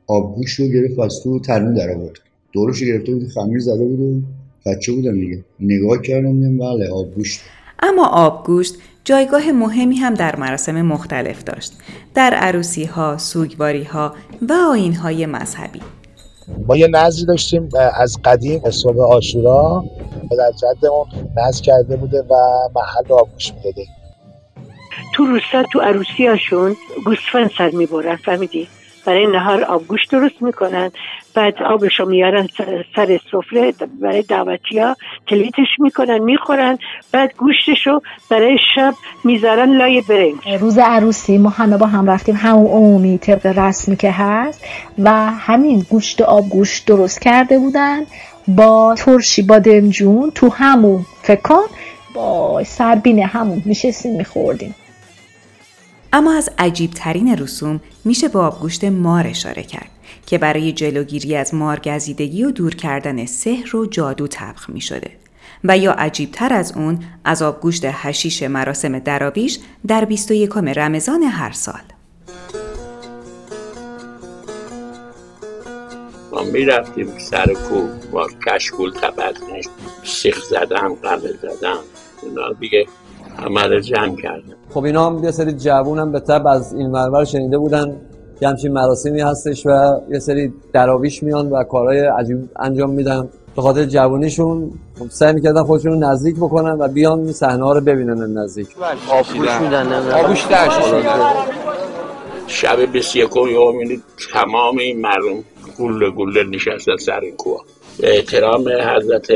آبگوش 0.07 0.55
رو 0.55 0.67
گرفت 0.67 0.99
از 0.99 1.21
تو 1.23 1.41
تنور 1.41 1.73
در 1.73 1.95
آورد. 1.95 2.19
دورش 2.53 2.81
گرفته 2.81 3.15
بود 3.15 3.29
خمیر 3.29 3.59
زده 3.59 3.85
بود 3.85 4.01
و 4.01 4.23
بچه 4.71 4.93
بودم 4.93 5.13
دیگه. 5.13 5.45
نگاه 5.61 6.03
کردم 6.03 6.59
بله 6.59 6.89
آبگوشت 6.89 7.41
اما 7.83 8.07
آبگوشت 8.07 8.75
جایگاه 9.05 9.53
مهمی 9.53 9.97
هم 9.97 10.15
در 10.15 10.37
مراسم 10.37 10.83
مختلف 10.83 11.45
داشت. 11.45 11.73
در 12.15 12.35
عروسی 12.35 12.85
ها، 12.85 13.19
سوگواری 13.19 13.85
ها 13.85 14.15
و 14.49 14.53
آین 14.53 14.95
های 14.95 15.27
مذهبی. 15.27 15.81
ما 16.67 16.77
یه 16.77 16.89
نظری 16.89 17.27
داشتیم 17.27 17.69
از 17.95 18.19
قدیم 18.25 18.71
صبح 18.71 19.01
آشورا 19.01 19.85
در 20.39 20.53
جدمون 20.53 21.07
نظر 21.37 21.63
کرده 21.63 21.97
بوده 21.97 22.23
و 22.23 22.35
محل 22.75 23.13
آبگوش 23.13 23.53
می‌داده 23.53 23.87
تو 25.15 25.27
روستا 25.27 25.63
تو 25.73 25.81
عروسی 25.81 26.27
هاشون 26.27 26.77
گوسفند 27.05 27.51
سر 27.59 27.71
می‌برن 27.71 28.17
فهمیدی؟ 28.17 28.69
برای 29.07 29.27
نهار 29.27 29.65
آبگوش 29.65 30.07
درست 30.07 30.43
می‌کنن. 30.43 30.91
بعد 31.35 31.63
آبشو 31.63 32.05
میارن 32.05 32.49
سر 32.97 33.21
سفره 33.33 33.75
برای 34.01 34.23
دعوتی 34.23 34.79
ها 34.79 34.97
تلیتش 35.27 35.69
می‌کنن 35.79 36.19
می‌خورن. 36.19 36.79
بعد 37.13 37.35
گوشتشو 37.37 38.01
برای 38.31 38.59
شب 38.75 38.95
می‌ذارن 39.25 39.77
لای 39.77 40.01
برنج. 40.01 40.61
روز 40.61 40.79
عروسی 40.79 41.39
ما 41.39 41.49
همه 41.49 41.77
با 41.77 41.87
هم 41.87 42.11
رفتیم. 42.11 42.37
همون 42.37 42.67
عمومی 42.67 43.19
طبق 43.19 43.47
رسمی 43.59 43.97
که 43.97 44.11
هست 44.11 44.65
و 44.99 45.11
همین 45.31 45.87
گوشت 45.91 46.21
آب 46.21 46.49
گوشت 46.49 46.87
درست 46.87 47.21
کرده 47.21 47.59
بودن. 47.59 48.01
با 48.49 48.95
ترشی 48.99 49.43
بادمجون 49.43 50.31
تو 50.35 50.49
همون 50.49 51.07
فکر 51.23 51.41
کن 51.41 51.65
با 52.15 52.65
سربینه 52.65 53.27
همون 53.27 53.63
میشستیم 53.65 54.17
میخوردیم. 54.17 54.75
اما 56.13 56.33
از 56.33 56.51
عجیب 56.59 56.91
ترین 56.91 57.37
رسوم 57.37 57.81
میشه 58.05 58.29
به 58.29 58.39
آبگوشت 58.39 58.85
مار 58.85 59.27
اشاره 59.27 59.63
کرد 59.63 59.91
که 60.27 60.39
برای 60.39 60.73
جلوگیری 60.73 61.37
از 61.37 61.55
مارگزیدگی 61.55 62.45
و 62.45 62.51
دور 62.51 62.75
کردن 62.75 63.27
سحر 63.27 63.77
و 63.77 63.87
جادو 63.87 64.27
تبخ 64.27 64.71
می 64.71 64.81
شده. 64.81 65.11
و 65.65 65.79
یا 65.79 65.93
عجیب 65.93 66.33
تر 66.33 66.53
از 66.53 66.73
اون 66.77 66.99
از 67.25 67.43
آبگوشت 67.43 67.83
هشیش 67.85 68.43
مراسم 68.43 68.99
دراویش 68.99 69.59
در 69.87 70.05
21 70.05 70.51
رمضان 70.57 71.23
هر 71.23 71.53
سال. 71.53 71.83
ما 76.33 76.43
می 76.43 76.65
رفتیم 76.65 77.19
سر 77.19 77.55
کوه 77.55 77.91
با 78.13 78.29
کشکول 78.47 78.93
تبدنش 78.93 79.65
سیخ 80.05 80.45
زدم 80.45 80.95
قبل 80.95 81.37
زدم 81.43 81.79
اونا 82.23 82.53
دیگه 82.53 82.87
عمل 83.39 83.81
جمع 83.81 84.17
کردم. 84.17 84.55
خب 84.71 84.85
اینا 84.85 85.07
هم 85.07 85.25
یه 85.25 85.31
سری 85.31 85.53
جوون 85.53 85.99
هم 85.99 86.13
به 86.13 86.21
تب 86.21 86.47
از 86.47 86.75
این 86.75 86.91
مرمر 86.91 87.25
شنیده 87.25 87.59
بودن. 87.59 87.97
که 88.41 88.49
همچین 88.49 88.73
مراسمی 88.73 89.21
هستش 89.21 89.67
و 89.67 90.01
یه 90.11 90.19
سری 90.19 90.53
دراویش 90.73 91.23
میان 91.23 91.51
و 91.51 91.65
کارهای 91.65 92.01
عجیب 92.01 92.49
انجام 92.57 92.91
میدن. 92.91 93.29
به 93.57 93.63
خاطر 93.63 93.85
جوانیشون 93.85 94.71
سعی 95.11 95.33
می‌کردن 95.33 95.63
خودشون 95.63 95.93
رو 95.93 95.99
نزدیک 95.99 96.37
بکنن 96.37 96.73
و 96.79 96.89
بیان 96.89 97.19
این 97.19 97.33
صحنه 97.33 97.65
ها 97.65 97.73
رو 97.73 97.81
ببینن 97.81 98.39
نزدیک. 98.39 98.69
آبگوش 99.11 99.61
میدن. 99.61 100.13
آبگوش 100.13 100.47
شب 102.47 102.81
21 102.93 103.37
می‌بینید 103.37 104.03
تمام 104.33 104.79
این 104.79 105.01
مردم 105.01 105.45
گله 105.79 106.11
گله 106.11 106.45
نشستن 106.45 106.97
سر 106.97 107.21
این 107.21 107.37
کوه. 107.37 107.61
به 107.99 108.17
احترام 108.17 108.65
حضرت 108.69 109.27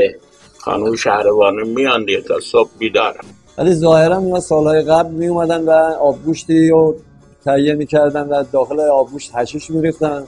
خانوم 0.59 0.97
شهروانه 0.97 1.65
میان 1.65 2.07
تا 2.29 2.41
صبح 2.41 2.71
بیدارن 2.79 3.25
ولی 3.59 3.73
ظاهرا 3.73 4.19
اینا 4.19 4.40
سالهای 4.40 4.83
قبل 4.83 5.14
می 5.14 5.27
اومدن 5.27 5.64
و 5.64 5.71
آبگوشتی 6.01 6.69
رو 6.69 6.97
تهیه 7.45 7.75
می‌کردن 7.75 8.29
و 8.29 8.45
داخل 8.53 8.81
آبگوشت 8.81 9.31
هشیش 9.35 9.71
میریختن 9.71 10.25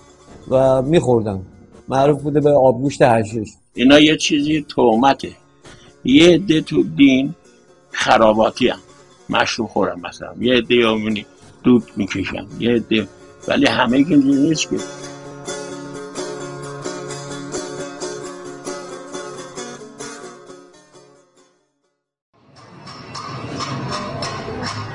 و 0.50 0.82
میخوردن. 0.82 1.42
معروف 1.88 2.22
بوده 2.22 2.40
به 2.40 2.50
آبگوشت 2.50 3.02
هشیش 3.02 3.48
اینا 3.74 3.98
یه 3.98 4.16
چیزی 4.16 4.66
تومته 4.68 5.30
یه 6.04 6.34
عده 6.34 6.60
تو 6.60 6.82
دین 6.82 7.34
خراباتی 7.90 8.68
هم 8.68 8.78
مشروب 9.30 9.68
خورم 9.68 10.00
مثلا. 10.00 10.34
یه 10.40 10.54
عده 10.54 10.74
یامونی 10.74 11.26
دود 11.64 11.82
می‌کشن. 11.96 12.46
یه 12.60 12.70
عده. 12.70 13.08
ولی 13.48 13.66
همه 13.66 14.04
که 14.04 14.16
نیست 14.16 14.70
که 14.70 14.76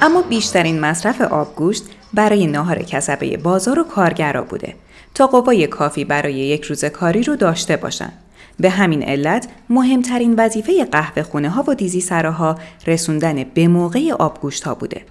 اما 0.03 0.21
بیشترین 0.21 0.79
مصرف 0.79 1.21
آبگوشت 1.21 1.83
برای 2.13 2.47
ناهار 2.47 2.83
کسبه 2.83 3.37
بازار 3.37 3.79
و 3.79 3.83
کارگرا 3.83 4.43
بوده 4.43 4.75
تا 5.13 5.27
قوای 5.27 5.67
کافی 5.67 6.05
برای 6.05 6.33
یک 6.33 6.63
روز 6.63 6.85
کاری 6.85 7.23
رو 7.23 7.35
داشته 7.35 7.77
باشند. 7.77 8.13
به 8.59 8.69
همین 8.69 9.03
علت 9.03 9.47
مهمترین 9.69 10.35
وظیفه 10.37 10.85
قهوه 10.85 11.23
خونه 11.23 11.49
ها 11.49 11.63
و 11.67 11.75
دیزی 11.75 12.01
سراها 12.01 12.55
رسوندن 12.87 13.43
به 13.43 13.67
موقع 13.67 14.11
آبگوشت 14.11 14.63
ها 14.63 14.75
بوده. 14.75 15.01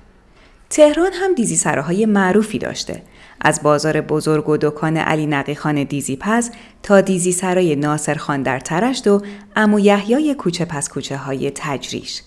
تهران 0.70 1.12
هم 1.12 1.35
دیزی 1.35 1.57
سراهای 1.57 2.07
معروفی 2.07 2.59
داشته. 2.59 3.02
از 3.40 3.62
بازار 3.62 4.00
بزرگ 4.00 4.48
و 4.48 4.57
دکان 4.57 4.96
علی 4.96 5.26
نقی 5.26 5.55
خان 5.55 5.85
دیزی 5.85 6.16
پز 6.16 6.50
تا 6.83 7.00
دیزی 7.00 7.33
سرای 7.33 7.76
ناصر 7.76 8.14
خان 8.14 8.42
در 8.42 8.61
ترشت 8.61 9.07
و 9.07 9.22
امو 9.57 9.81
یحیای 9.81 10.35
کوچه 10.35 10.64
پس 10.64 10.88
کوچه 10.88 11.16
های 11.16 11.52
تجریش. 11.55 12.22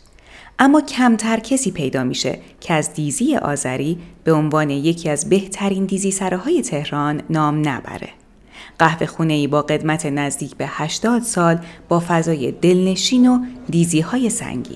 اما 0.59 0.81
کمتر 0.81 1.39
کسی 1.39 1.71
پیدا 1.71 2.03
میشه 2.03 2.39
که 2.61 2.73
از 2.73 2.93
دیزی 2.93 3.35
آذری 3.35 3.97
به 4.23 4.33
عنوان 4.33 4.69
یکی 4.69 5.09
از 5.09 5.29
بهترین 5.29 5.85
دیزی 5.85 6.11
سراهای 6.11 6.61
تهران 6.61 7.21
نام 7.29 7.69
نبره. 7.69 8.09
قهوه 8.79 9.05
خونه 9.05 9.33
ای 9.33 9.47
با 9.47 9.61
قدمت 9.61 10.05
نزدیک 10.05 10.57
به 10.57 10.65
80 10.67 11.21
سال 11.21 11.57
با 11.89 12.03
فضای 12.07 12.51
دلنشین 12.51 13.27
و 13.29 13.39
دیزی 13.69 14.01
های 14.01 14.29
سنگی. 14.29 14.75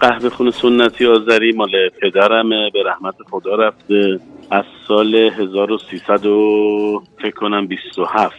قهوه 0.00 0.28
خونه 0.28 0.50
سنتی 0.50 1.06
آذری 1.06 1.52
مال 1.52 1.88
پدرمه 2.02 2.70
به 2.70 2.82
رحمت 2.82 3.14
خدا 3.30 3.54
رفته 3.54 4.20
از 4.50 4.64
سال 4.88 5.14
1300 5.14 6.26
و 6.26 7.02
فکر 7.22 7.34
کنم 7.34 7.66
27 7.66 8.34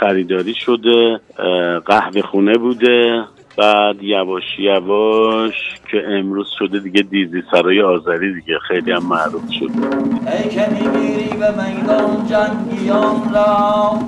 خریداری 0.00 0.54
شده 0.54 1.20
قهوه 1.86 2.22
خونه 2.22 2.58
بوده 2.58 3.24
بعد 3.58 4.02
یواش 4.02 4.58
یواش 4.58 5.54
که 5.90 6.04
امروز 6.08 6.48
شده 6.58 6.78
دیگه 6.78 7.02
دیزی 7.02 7.42
سرای 7.50 7.82
آذری 7.82 8.34
دیگه. 8.34 8.58
خیلی 8.68 8.92
هم 8.92 9.06
معروف 9.06 9.42
شده. 9.58 9.86
ای 10.32 10.48
که 10.48 10.66
میمیری 10.70 11.28
به 11.28 11.50
میدان 11.50 12.26
جنگیان 12.26 13.34
را. 13.34 13.98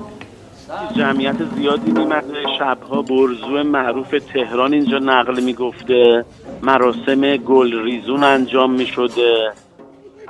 جمعیت 0.97 1.45
زیادی 1.57 1.91
میمده 1.91 2.47
شبها 2.59 3.03
برزو 3.03 3.63
معروف 3.65 4.15
تهران 4.33 4.73
اینجا 4.73 4.99
نقل 4.99 5.41
می‌گفته. 5.41 6.25
مراسم 6.63 7.37
گل 7.37 7.83
ریزون 7.83 8.25
انجام 8.25 8.73
می‌شده. 8.73 9.53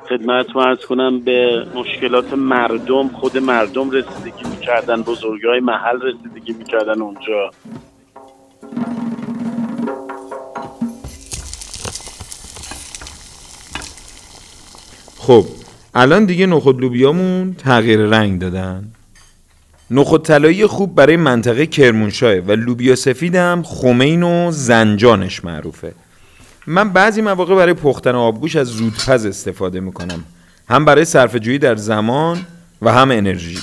خدمتتون 0.08 0.62
ارز 0.62 0.78
کنم 0.78 1.20
به 1.20 1.66
مشکلات 1.74 2.32
مردم 2.32 3.08
خود 3.08 3.38
مردم 3.38 3.90
رسیدگی 3.90 4.44
می‌کردن 4.50 5.02
بزرگی 5.02 5.46
های 5.46 5.60
محل 5.60 6.00
رسیدگی 6.02 6.52
می‌کردن 6.52 7.02
اونجا. 7.02 7.50
خب 15.30 15.46
الان 15.94 16.24
دیگه 16.24 16.46
نخود 16.46 16.80
لوبیامون 16.80 17.54
تغییر 17.54 18.00
رنگ 18.00 18.40
دادن. 18.40 18.84
نخود 19.90 20.24
طلایی 20.24 20.66
خوب 20.66 20.94
برای 20.94 21.16
منطقه 21.16 21.66
کرمانشاه 21.66 22.34
و 22.34 22.52
لوبیا 22.52 22.96
سفیدم 22.96 23.62
خمین 23.62 24.22
و 24.22 24.50
زنجانش 24.50 25.44
معروفه. 25.44 25.92
من 26.66 26.90
بعضی 26.92 27.22
مواقع 27.22 27.54
برای 27.54 27.74
پختن 27.74 28.14
آبگوش 28.14 28.56
از 28.56 28.66
زودپز 28.66 29.26
استفاده 29.26 29.80
می‌کنم. 29.80 30.24
هم 30.68 30.84
برای 30.84 31.04
صرفه‌جویی 31.04 31.58
در 31.58 31.76
زمان 31.76 32.38
و 32.82 32.92
هم 32.92 33.10
انرژی. 33.10 33.58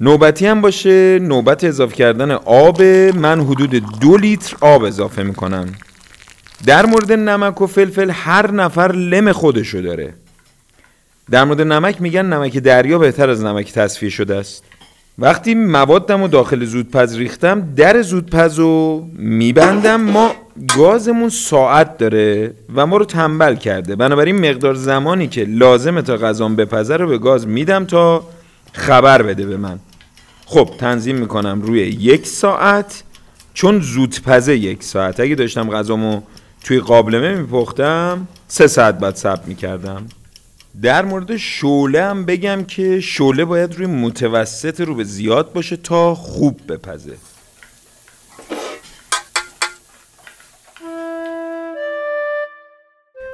نوبتی 0.00 0.46
هم 0.46 0.60
باشه 0.60 1.18
نوبت 1.18 1.64
اضافه 1.64 1.96
کردن 1.96 2.30
آب. 2.30 2.82
من 3.14 3.40
حدود 3.40 4.00
دو 4.00 4.16
لیتر 4.16 4.56
آب 4.60 4.84
اضافه 4.84 5.22
می‌کنم. 5.22 5.66
در 6.66 6.86
مورد 6.86 7.12
نمک 7.12 7.60
و 7.60 7.66
فلفل 7.66 8.10
هر 8.10 8.50
نفر 8.50 8.92
لم 8.92 9.32
خودشو 9.32 9.80
داره. 9.80 10.14
در 11.30 11.44
مورد 11.44 11.60
نمک 11.60 12.02
میگن 12.02 12.26
نمک 12.26 12.58
دریا 12.58 12.98
بهتر 12.98 13.30
از 13.30 13.44
نمک 13.44 13.72
تصفیه 13.72 14.10
شده 14.10 14.36
است. 14.36 14.64
وقتی 15.18 15.54
موادم 15.54 16.22
و 16.22 16.28
داخل 16.28 16.64
زودپز 16.64 17.16
ریختم 17.16 17.74
در 17.76 18.02
زودپز 18.02 18.58
رو 18.58 19.04
میبندم 19.12 20.00
ما 20.00 20.32
گازمون 20.76 21.28
ساعت 21.28 21.98
داره 21.98 22.54
و 22.74 22.86
ما 22.86 22.96
رو 22.96 23.04
تنبل 23.04 23.54
کرده. 23.54 23.96
بنابراین 23.96 24.50
مقدار 24.50 24.74
زمانی 24.74 25.28
که 25.28 25.44
لازمه 25.44 26.02
تا 26.02 26.16
غذام 26.16 26.56
بپزه 26.56 26.96
رو 26.96 27.08
به 27.08 27.18
گاز 27.18 27.46
میدم 27.46 27.84
تا 27.84 28.26
خبر 28.72 29.22
بده 29.22 29.46
به 29.46 29.56
من. 29.56 29.78
خب 30.46 30.70
تنظیم 30.78 31.16
می‌کنم 31.16 31.62
روی 31.62 31.80
یک 31.80 32.26
ساعت 32.26 33.02
چون 33.54 33.80
زودپزه 33.80 34.56
یک 34.56 34.82
ساعت. 34.82 35.20
اگه 35.20 35.34
داشتم 35.34 35.70
غذامو 35.70 36.20
توی 36.64 36.80
قابلمه 36.80 37.34
میپختم 37.34 38.28
سه 38.48 38.66
ساعت 38.66 38.98
بعد 38.98 39.14
ثبت 39.14 39.48
می‌کردم. 39.48 40.06
در 40.82 41.04
مورد 41.04 41.36
شوله 41.36 42.02
هم 42.02 42.24
بگم 42.24 42.64
که 42.64 43.00
شوله 43.00 43.44
باید 43.44 43.74
روی 43.74 43.86
متوسط 43.86 44.80
رو 44.80 44.94
به 44.94 45.04
زیاد 45.04 45.52
باشه 45.52 45.76
تا 45.76 46.14
خوب 46.14 46.60
بپزه 46.68 47.16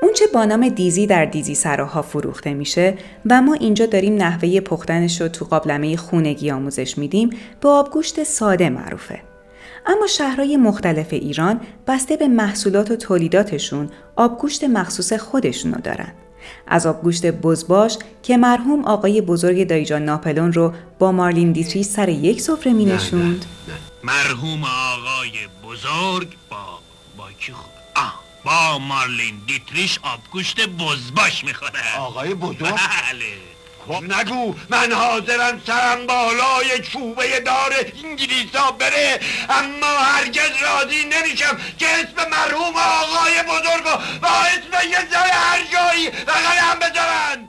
اونچه 0.02 0.24
با 0.34 0.44
نام 0.44 0.68
دیزی 0.68 1.06
در 1.06 1.24
دیزی 1.24 1.54
سراها 1.54 2.02
فروخته 2.02 2.54
میشه 2.54 2.94
و 3.26 3.42
ما 3.42 3.54
اینجا 3.54 3.86
داریم 3.86 4.14
نحوه 4.14 4.60
پختنش 4.60 5.20
رو 5.20 5.28
تو 5.28 5.44
قابلمه 5.44 5.96
خونگی 5.96 6.50
آموزش 6.50 6.98
میدیم 6.98 7.30
به 7.60 7.68
آبگوشت 7.68 8.22
ساده 8.22 8.70
معروفه. 8.70 9.22
اما 9.86 10.06
شهرهای 10.06 10.56
مختلف 10.56 11.12
ایران 11.12 11.60
بسته 11.86 12.16
به 12.16 12.28
محصولات 12.28 12.90
و 12.90 12.96
تولیداتشون 12.96 13.90
آبگوشت 14.16 14.64
مخصوص 14.64 15.12
خودشونو 15.12 15.80
دارن. 15.80 16.12
از 16.66 16.86
آبگوشت 16.86 17.26
بزباش 17.26 17.98
که 18.22 18.36
مرحوم 18.36 18.84
آقای 18.84 19.20
بزرگ 19.20 19.66
دایجان 19.66 20.04
ناپلون 20.04 20.52
رو 20.52 20.72
با 20.98 21.12
مارلین 21.12 21.52
دیتری 21.52 21.82
سر 21.82 22.08
یک 22.08 22.40
سفره 22.40 22.72
می 22.72 22.84
نشوند. 22.84 23.44
مرحوم 24.04 24.64
آقای 24.64 25.30
بزرگ 25.64 26.28
با 26.50 26.78
با 27.16 27.32
کی 27.40 27.52
خود 27.52 27.70
آه 27.96 28.20
با 28.44 28.78
مارلین 28.78 29.34
دیتریش 29.46 29.98
آبگوشت 30.02 30.68
بزباش 30.68 31.44
می‌خوره 31.44 31.98
آقای 31.98 32.34
بزرگ؟ 32.34 32.58
بله 32.60 33.49
خب 33.88 34.04
نگو 34.04 34.54
من 34.70 34.92
حاضرم 34.92 35.60
سرم 35.66 36.06
بالای 36.06 36.78
چوبه 36.82 37.40
دار 37.40 37.72
انگلیسا 38.04 38.70
بره 38.78 39.20
اما 39.50 39.86
هرگز 39.86 40.50
راضی 40.62 41.04
نمیشم 41.04 41.56
که 41.78 41.86
اسم 41.86 42.30
مرحوم 42.30 42.74
آقای 42.76 43.42
بزرگ 43.42 43.84
با 44.22 44.28
اسم 44.28 44.88
یه 44.88 44.98
جای 45.12 45.30
هر 45.32 45.58
جایی 45.72 46.10
بغلم 46.10 46.78
بذارن 46.78 47.48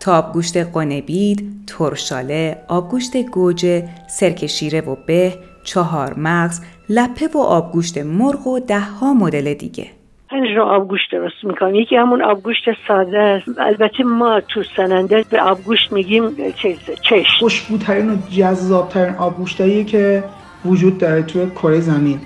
تا 0.00 0.18
آبگوشت 0.18 0.56
قنبید، 0.56 1.64
ترشاله، 1.66 2.64
آبگوشت 2.68 3.16
گوجه، 3.16 3.88
سرک 4.08 4.46
شیره 4.46 4.80
و 4.80 4.96
به، 5.06 5.38
چهار 5.64 6.14
مغز، 6.14 6.60
لپه 6.88 7.28
و 7.34 7.38
آبگوشت 7.38 7.98
مرغ 7.98 8.46
و 8.46 8.60
ده 8.60 8.80
ها 8.80 9.14
مدل 9.14 9.54
دیگه. 9.54 9.90
پنج 10.32 10.48
نوع 10.56 10.66
آبگوشت 10.66 11.10
درست 11.12 11.44
می‌کنم 11.44 11.74
یکی 11.74 11.96
همون 11.96 12.22
آبگوشت 12.22 12.64
ساده 12.88 13.18
است. 13.18 13.58
البته 13.58 14.04
ما 14.04 14.40
تو 14.40 14.62
سننده 14.76 15.24
به 15.30 15.42
آبگوشت 15.42 15.92
میگیم 15.92 16.52
چیز 16.62 16.78
چشم. 17.02 17.38
خوشبوترین 17.40 18.10
و 18.10 18.16
جذابترین 18.30 19.14
آبگوشتاییه 19.14 19.84
که 19.84 20.24
وجود 20.64 20.98
داره 20.98 21.22
توی 21.22 21.46
کره 21.50 21.80
زمین. 21.80 22.20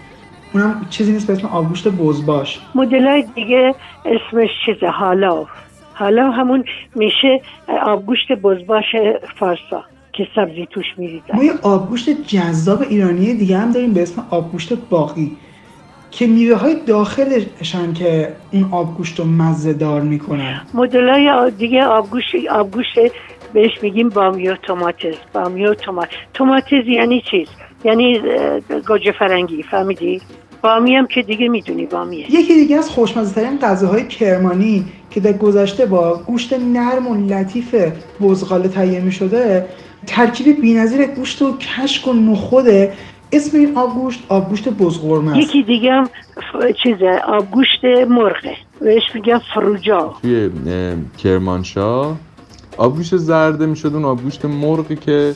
اونم 0.55 0.87
چیزی 0.91 1.13
نیست 1.13 1.27
به 1.27 1.33
اسم 1.33 1.47
آبگوشت 1.47 1.89
بزباش. 1.89 2.61
مدل 2.75 3.23
دیگه 3.35 3.75
اسمش 4.05 4.51
چیزه 4.67 4.87
حالا 4.87 5.47
حالا 5.95 6.31
همون 6.31 6.65
میشه 6.95 7.41
آبگوشت 7.83 8.33
بزباش 8.33 8.85
فارسا 9.39 9.85
که 10.13 10.29
سبزی 10.35 10.67
توش 10.71 10.87
میریزن. 10.97 11.35
ما 11.35 11.45
یه 11.45 11.53
آبگوشت 11.63 12.11
جذاب 12.11 12.83
ایرانی 12.83 13.35
دیگه 13.35 13.59
هم 13.59 13.73
داریم 13.73 13.93
به 13.93 14.03
اسم 14.03 14.27
آبگوشت 14.31 14.73
باقی. 14.91 15.37
که 16.11 16.27
میوه 16.27 16.57
های 16.57 16.77
داخلشن 16.87 17.93
که 17.95 18.33
اون 18.53 18.69
آبگوشت 18.73 19.21
رو 19.21 19.25
مزه 19.25 19.73
دار 19.73 20.01
می‌کنن. 20.01 20.61
مدلای 20.75 21.51
دیگه 21.59 21.85
آبگوشت 21.85 22.35
آبگوشت 22.51 22.99
بهش 23.53 23.71
میگیم 23.83 24.09
بامیو 24.09 24.57
توماتز. 24.57 25.15
بامیو 25.33 25.75
تومات 25.75 26.09
توماتز 26.35 26.89
یعنی 26.89 27.23
چیز؟ 27.31 27.49
یعنی 27.85 28.21
گوجه 28.89 29.13
فرنگی 29.19 29.63
فهمیدی؟ 29.63 30.21
بامی 30.63 30.97
هم 30.97 31.07
که 31.07 31.23
دیگه 31.23 31.49
می‌دونی 31.49 31.87
بامیه. 31.87 32.33
یکی 32.33 32.55
دیگه 32.55 32.77
از 32.77 32.91
خوشمزه 32.91 33.35
ترین 33.35 33.59
غذاهای 33.59 34.09
کرمانی 34.09 34.85
که 35.11 35.21
در 35.21 35.33
گذشته 35.33 35.87
با 35.87 36.21
گوشت 36.27 36.53
نرم 36.53 37.07
و 37.07 37.15
لطیف 37.15 37.75
بزغاله 38.21 38.69
تهیه 38.69 39.01
می 39.01 39.13
شده 39.13 39.67
ترکیب 40.07 40.61
بی‌نظیر 40.61 41.07
گوشت 41.07 41.43
و 41.43 41.57
کشک 41.57 42.09
و 42.09 42.13
نخوده 42.13 42.93
اسم 43.33 43.59
این 43.59 43.77
آبگوشت 43.77 44.25
آبگوشت 44.29 44.69
بزغرمه 44.69 45.31
است. 45.31 45.41
یکی 45.41 45.63
دیگه 45.63 45.93
هم 45.93 46.05
ف- 46.07 46.83
چیزه 46.83 47.21
آبگوشت 47.29 47.85
مرغه. 48.09 48.57
بهش 48.81 49.03
میگن 49.15 49.41
فروجا. 49.55 50.15
توی 50.23 50.51
اه، 50.67 50.95
کرمانشاه 51.19 52.17
آبگوشت 52.77 53.17
زرده 53.17 53.67
می‌شد 53.67 53.95
اون 53.95 54.05
آبگوشت 54.05 54.45
مرغی 54.45 54.97
که 54.97 55.35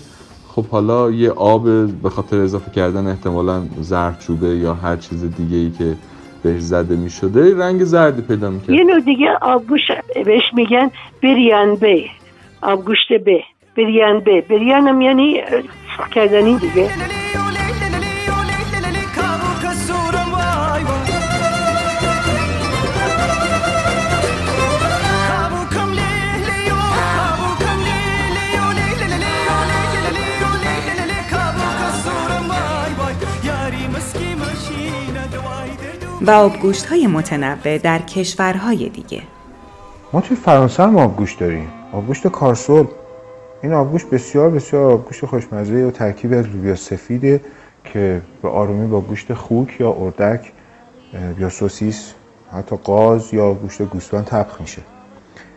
خب 0.48 0.66
حالا 0.66 1.11
یه 1.11 1.31
آب 1.31 1.87
به 1.87 2.11
خاطر 2.11 2.40
اضافه 2.40 2.70
کردن 2.70 3.07
احتمالا 3.07 3.62
زردچوبه 3.81 4.48
یا 4.48 4.74
هر 4.74 4.96
چیز 4.96 5.24
دیگه 5.37 5.57
ای 5.57 5.70
که 5.70 5.96
بهش 6.42 6.61
زده 6.61 6.96
می‌شده 6.96 7.59
رنگ 7.59 7.85
زردی 7.85 8.22
پیدا 8.22 8.50
می‌کرد. 8.50 8.70
یه 8.70 8.85
نوع 8.85 9.00
دیگه 9.00 9.26
آبگوشت 9.42 9.92
بهش 10.26 10.42
میگن 10.55 10.90
بریان 11.22 11.74
بی. 11.74 12.11
آبگوشت 12.62 13.12
به 13.24 13.42
بریان 13.76 14.20
به 14.20 14.40
بریان 14.40 14.88
هم 14.88 15.00
یعنی 15.00 15.40
کردنی 16.14 16.59
دیگه؟ 16.59 16.90
و 36.22 36.30
آبگوشت 36.30 36.87
های 36.87 37.06
متنوع 37.06 37.78
در 37.78 37.98
کشورهای 37.98 38.88
دیگه. 38.88 39.22
ما 40.12 40.20
توی 40.20 40.37
فرانسه 40.37 40.83
هم 40.83 40.96
آبگوشت 40.96 41.38
داریم. 41.38 41.68
آبگوشت 41.92 42.28
کارسول. 42.28 42.87
این 43.62 43.72
آبگوشت 43.72 44.11
بسیار 44.11 44.50
بسیار 44.50 44.90
آبگوشت 44.92 45.26
خوشمزه 45.26 45.85
و 45.85 45.90
ترکیبی 45.90 46.35
از 46.37 46.46
لوبیا 46.46 46.74
سفیده 46.74 47.40
که 47.85 48.22
به 48.42 48.48
آرومی 48.48 48.87
با 48.87 49.00
گوشت 49.00 49.35
خوک 49.35 49.80
یا 49.80 49.92
اردک 49.92 50.52
یا 51.38 51.48
سوسیس 51.48 52.12
حتی 52.52 52.76
قاز 52.76 53.35
یا 53.35 53.54
گوشت 53.54 53.83
گوسفند 53.83 54.24
طبخ 54.24 54.61
میشه. 54.61 54.83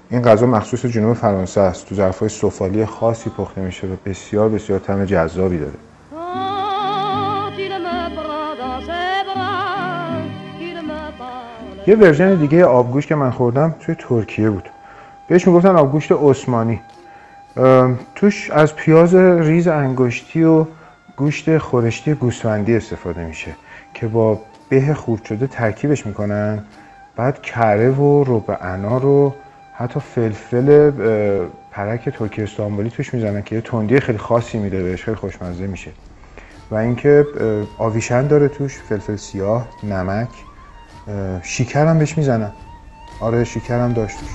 این 0.09 0.21
غذا 0.21 0.45
مخصوص 0.45 0.85
جنوب 0.85 1.13
فرانسه 1.13 1.61
است. 1.61 1.85
تو 1.85 1.95
ظرفهای 1.95 2.29
سفالی 2.29 2.85
خاصی 2.85 3.29
پخته 3.29 3.61
میشه 3.61 3.87
و 3.87 3.95
بسیار 4.05 4.49
بسیار 4.49 4.79
طعم 4.79 5.05
جذابی 5.05 5.57
داره. 5.57 5.73
یه 11.87 11.95
ورژن 11.95 12.35
دیگه 12.35 12.65
آبگوشت 12.65 13.07
که 13.07 13.15
من 13.15 13.31
خوردم 13.31 13.75
توی 13.79 13.95
ترکیه 13.99 14.49
بود. 14.49 14.69
بهش 15.27 15.47
می‌گفتن 15.47 15.75
آبگوشت 15.75 16.11
عثمانی. 16.11 16.81
توش 18.15 18.51
از 18.51 18.75
پیاز 18.75 19.15
ریز 19.15 19.67
انگشتی 19.67 20.43
و 20.43 20.65
گوشت 21.17 21.57
خورشتی 21.57 22.13
گوسفندی 22.13 22.75
استفاده 22.75 23.25
میشه 23.25 23.55
که 23.93 24.07
با 24.07 24.41
به 24.69 24.93
خرد 24.93 25.25
شده 25.25 25.47
ترکیبش 25.47 26.05
می‌کنن. 26.05 26.63
بعد 27.15 27.41
کره 27.41 27.91
و 27.91 28.23
رب 28.23 28.57
انار 28.61 29.05
و 29.05 29.33
حتی 29.73 29.99
فلفل 29.99 30.91
پرک 31.71 32.09
ترکی 32.09 32.41
استانبولی 32.41 32.89
توش 32.89 33.13
می‌زنن 33.13 33.41
که 33.41 33.55
یه 33.55 33.61
تندی 33.61 33.99
خیلی 33.99 34.17
خاصی 34.17 34.57
میده 34.57 34.83
بهش 34.83 35.03
خیلی 35.03 35.17
خوشمزه 35.17 35.67
میشه. 35.67 35.91
و 36.71 36.75
اینکه 36.75 37.25
آویشن 37.77 38.27
داره 38.27 38.47
توش 38.47 38.77
فلفل 38.77 39.15
سیاه 39.15 39.67
نمک. 39.83 40.29
اه، 41.07 41.43
شیکر 41.43 41.87
هم 41.87 41.99
بهش 41.99 42.17
می‌زنن. 42.17 42.51
آره 43.21 43.43
شیکر 43.43 43.79
هم 43.79 43.93
داشت. 43.93 44.17
توش 44.17 44.27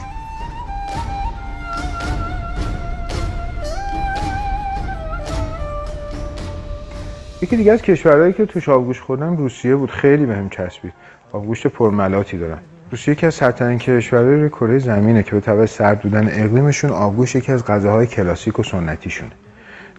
یکی 7.43 7.57
دیگه 7.57 7.73
از 7.73 7.83
کشورهایی 7.83 8.33
که 8.33 8.47
توش 8.47 8.69
آبگوشت 8.69 9.03
خوردم 9.03 9.37
روسیه 9.37 9.77
بود. 9.77 9.91
خیلی 9.91 10.27
بهم 10.27 10.49
چسبید. 10.49 10.93
آبگوشت 11.33 11.67
پرملاتی 11.67 12.39
دارن. 12.39 12.59
روسیه 12.91 13.13
یکی 13.13 13.27
از 13.27 13.35
سرترین 13.35 13.79
کشورهای 13.79 14.49
کره 14.49 14.79
زمینه 14.79 15.23
که 15.23 15.31
به 15.31 15.41
تبع 15.41 15.67
سرد 15.67 16.01
بودن 16.01 16.29
اقلیمشون 16.29 16.91
آبگوشت 16.91 17.37
یکی 17.37 17.53
از 17.53 17.65
غذاهای 17.65 18.07
کلاسیک 18.07 18.59
و 18.59 18.63
سنتیشونه. 18.63 19.33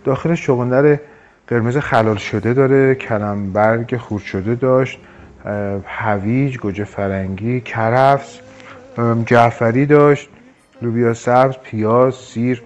داخلش 0.03 0.45
چغندر 0.45 0.99
قرمز 1.47 1.77
خلال 1.77 2.17
شده 2.17 2.53
داره 2.53 2.95
کلمبرگ 2.95 3.97
خورد 3.97 4.23
شده 4.23 4.55
داشت. 4.55 4.99
هویج 5.85 6.59
گوجه 6.59 6.85
فرنگی 6.85 7.61
کرفس 7.61 8.40
جعفری 9.26 9.87
داشت 9.87 10.28
لوبیا 10.83 11.14
سبز 11.14 11.54
پیاز 11.64 12.14
سیر 12.14 12.62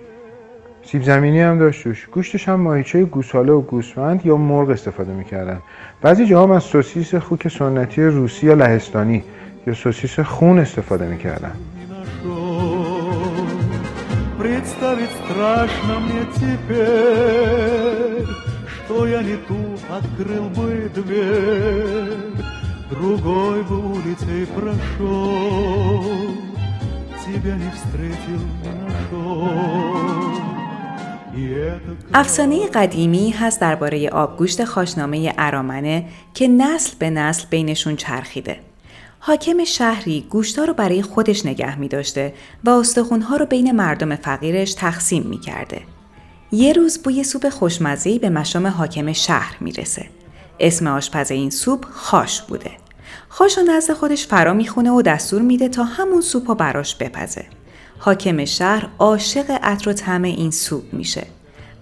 سیب 0.84 1.02
زمینی 1.02 1.40
هم 1.40 1.58
داشت 1.58 1.84
توش 1.84 2.06
گوشتش 2.06 2.48
هم 2.48 2.60
ماهیچه 2.60 3.04
گوساله 3.04 3.52
و 3.52 3.60
گوسفند 3.60 4.26
یا 4.26 4.36
مرغ 4.36 4.70
استفاده 4.70 5.12
میکردن 5.12 5.58
بعضی 6.02 6.26
جاها 6.26 6.44
هم 6.44 6.50
از 6.50 6.62
سوسیس 6.62 7.14
خوک 7.14 7.48
سنتی 7.48 8.02
روسی 8.02 8.46
یا 8.46 8.54
لهستانی 8.54 9.24
یا 9.66 9.74
سوسیس 9.74 10.20
خون 10.20 10.58
استفاده 10.58 11.06
میکردن 11.06 11.52
Представить 14.38 15.18
страшно 22.92 22.98
мне 22.98 23.16
теперь, 23.16 23.28
что 23.28 23.34
я 23.34 23.34
не 23.34 23.38
ту 23.38 23.58
открыл 23.58 23.62
бы 23.62 23.62
дверь, 23.62 23.62
другой 23.62 23.62
бы 23.62 23.92
улицей 23.92 24.46
прошел, 24.46 26.02
тебя 27.26 27.56
не 27.56 27.70
встретил, 27.70 28.42
не 28.62 28.72
нашел. 28.88 30.38
افسانه 32.14 32.66
قدیمی 32.66 33.30
هست 33.30 33.60
درباره 33.60 34.08
آبگوشت 34.08 34.64
خاشنامه 34.64 35.34
ارامنه 35.38 36.04
که 36.34 36.48
نسل 36.48 36.96
به 36.98 37.10
نسل 37.10 37.46
بینشون 37.50 37.96
چرخیده. 37.96 38.60
حاکم 39.20 39.64
شهری 39.64 40.26
گوشتا 40.30 40.64
رو 40.64 40.74
برای 40.74 41.02
خودش 41.02 41.46
نگه 41.46 41.78
می 41.78 41.88
داشته 41.88 42.34
و 42.64 42.70
استخونها 42.70 43.36
رو 43.36 43.46
بین 43.46 43.72
مردم 43.72 44.16
فقیرش 44.16 44.74
تقسیم 44.74 45.22
می 45.22 45.38
کرده. 45.38 45.82
یه 46.52 46.72
روز 46.72 47.02
بوی 47.02 47.24
سوپ 47.24 47.48
خوشمزهی 47.48 48.18
به 48.18 48.30
مشام 48.30 48.66
حاکم 48.66 49.12
شهر 49.12 49.56
میرسه. 49.60 50.06
اسم 50.60 50.86
آشپز 50.86 51.30
این 51.30 51.50
سوپ 51.50 51.84
خاش 51.90 52.42
بوده. 52.42 52.70
خاش 53.35 53.57
و 53.57 53.61
نزد 53.61 53.93
خودش 53.93 54.27
فرا 54.27 54.53
می‌خونه 54.53 54.91
و 54.91 55.01
دستور 55.01 55.41
میده 55.41 55.69
تا 55.69 55.83
همون 55.83 56.21
سوپ 56.21 56.49
رو 56.49 56.55
براش 56.55 56.95
بپزه. 56.95 57.45
حاکم 57.99 58.45
شهر 58.45 58.87
عاشق 58.99 59.59
عطر 59.63 59.89
و 59.89 59.93
طعم 59.93 60.23
این 60.23 60.51
سوپ 60.51 60.93
میشه. 60.93 61.27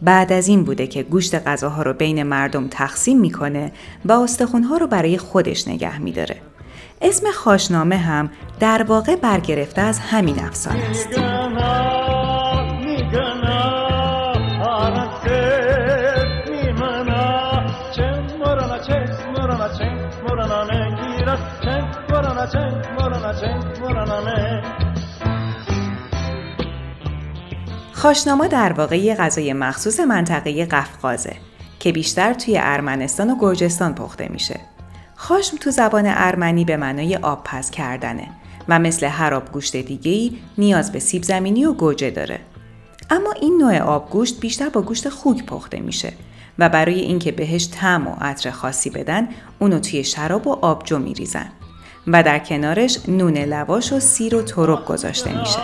بعد 0.02 0.34
از 0.34 0.48
این 0.48 0.64
بوده 0.64 0.88
که 0.88 1.04
گوشت 1.04 1.48
غذاها 1.48 1.82
رو 1.82 1.94
بین 1.94 2.24
مردم 2.24 2.68
تقسیم 2.68 3.20
می‌کنه 3.20 3.72
و 4.06 4.12
استخونها 4.12 4.78
رو 4.78 4.88
برای 4.88 5.18
خودش 5.18 5.68
نگه 5.68 6.00
میداره. 6.00 6.38
اسم 7.02 7.32
خاشنامه 7.32 7.98
هم 7.98 8.30
در 8.60 8.84
واقع 8.84 9.16
برگرفته 9.16 9.82
از 9.82 10.00
همین 10.00 10.40
افسانه 10.40 10.84
است. 10.90 11.08
خاشناما 28.02 28.48
در 28.48 28.74
واقع 28.74 29.00
یه 29.00 29.16
غذای 29.16 29.54
مخصوص 29.54 30.00
منطقه 30.00 30.66
قفقازه 30.66 31.36
که 31.80 31.92
بیشتر 31.92 32.34
توی 32.34 32.58
ارمنستان 32.62 33.30
و 33.30 33.36
گرجستان 33.40 33.96
پخته 33.96 34.28
میشه. 34.32 34.60
خاشم 35.16 35.58
تو 35.58 35.72
زبان 35.72 36.04
ارمنی 36.08 36.66
به 36.66 36.78
معنای 36.78 37.16
آب 37.16 37.44
پز 37.44 37.70
کردنه 37.70 38.28
و 38.70 38.80
مثل 38.80 39.06
هر 39.06 39.34
آبگوشت 39.34 39.76
دیگه‌ای 39.76 40.38
نیاز 40.58 40.92
به 40.92 41.00
سیب 41.00 41.24
زمینی 41.24 41.66
و 41.66 41.74
گوجه 41.74 42.10
داره. 42.10 42.40
اما 43.10 43.32
این 43.42 43.58
نوع 43.58 43.80
آبگوشت 43.80 44.40
بیشتر 44.40 44.70
با 44.70 44.82
گوشت 44.82 45.10
خوک 45.10 45.46
پخته 45.46 45.80
میشه 45.80 46.14
و 46.60 46.70
برای 46.70 47.00
اینکه 47.00 47.32
بهش 47.32 47.70
طعم 47.72 48.08
و 48.08 48.16
عطر 48.22 48.52
خاصی 48.52 48.90
بدن 48.90 49.28
اونو 49.60 49.80
توی 49.80 50.04
شراب 50.04 50.48
و 50.48 50.66
آبجو 50.66 51.00
میریزن 51.00 51.52
و 52.08 52.24
در 52.24 52.40
کنارش 52.40 53.00
نون 53.08 53.38
لواش 53.38 53.94
و 53.94 54.00
سیر 54.00 54.36
و 54.36 54.42
ترب 54.42 54.86
گذاشته 54.86 55.40
میشه. 55.40 55.60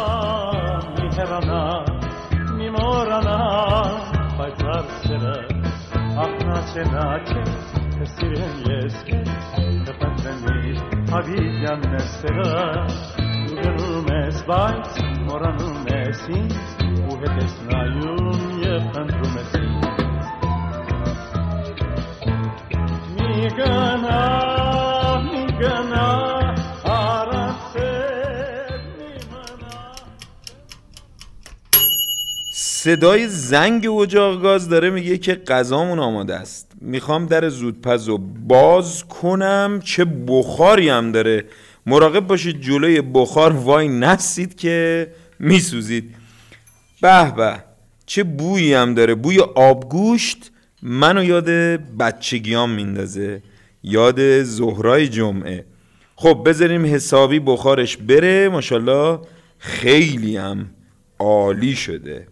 noche 6.75 6.83
noches 6.85 7.49
te 7.97 8.05
siren 8.05 8.63
y 8.65 8.85
es 8.85 8.93
me 11.77 11.99
será 11.99 12.87
Ugenu 13.49 14.03
mes 14.03 14.45
vals, 14.45 14.91
moranu 15.25 15.69
mes 15.85 16.19
ins, 16.29 16.77
uhetes 17.09 17.53
na 17.69 17.81
ye 18.61 18.73
pentru 18.93 19.25
mes 19.33 19.51
ins. 19.55 20.27
Mi 23.15 23.27
صدای 32.87 33.27
زنگ 33.27 33.87
اجاق 33.87 34.41
گاز 34.41 34.69
داره 34.69 34.89
میگه 34.89 35.17
که 35.17 35.35
غذامون 35.35 35.99
آماده 35.99 36.35
است. 36.35 36.71
می‌خوام 36.81 37.25
در 37.25 37.49
زودپز 37.49 38.09
و 38.09 38.17
باز 38.47 39.03
کنم 39.03 39.81
چه 39.83 40.05
بخاری 40.05 40.89
هم 40.89 41.11
داره. 41.11 41.45
مراقب 41.85 42.27
باشید 42.27 42.61
جلوی 42.61 43.01
بخار 43.01 43.53
وای 43.53 43.87
نستید 43.87 44.55
که 44.55 45.07
میسوزید. 45.39 46.15
به 47.01 47.31
به 47.31 47.63
چه 48.05 48.23
بویی 48.23 48.73
هم 48.73 48.93
داره. 48.93 49.15
بوی 49.15 49.39
آبگوشت 49.39 50.51
منو 50.81 51.23
یاد 51.23 51.49
بچگیام 51.99 52.69
میندازه. 52.69 53.43
یاد 53.83 54.43
زهرای 54.43 55.07
جمعه. 55.07 55.65
خب 56.15 56.43
بذاریم 56.45 56.85
حسابی 56.85 57.39
بخارش 57.39 57.97
بره. 57.97 58.49
ماشاءالله 58.49 59.19
خیلی 59.57 60.37
هم 60.37 60.69
عالی 61.19 61.75
شده. 61.75 62.27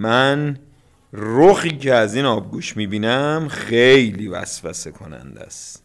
من 0.00 0.56
رخی 1.12 1.70
که 1.70 1.94
از 1.94 2.14
این 2.14 2.24
آبگوش 2.24 2.76
می‌بینم 2.76 3.48
خیلی 3.50 4.28
وسوسه 4.28 4.90
کننده 4.90 5.40
است. 5.40 5.82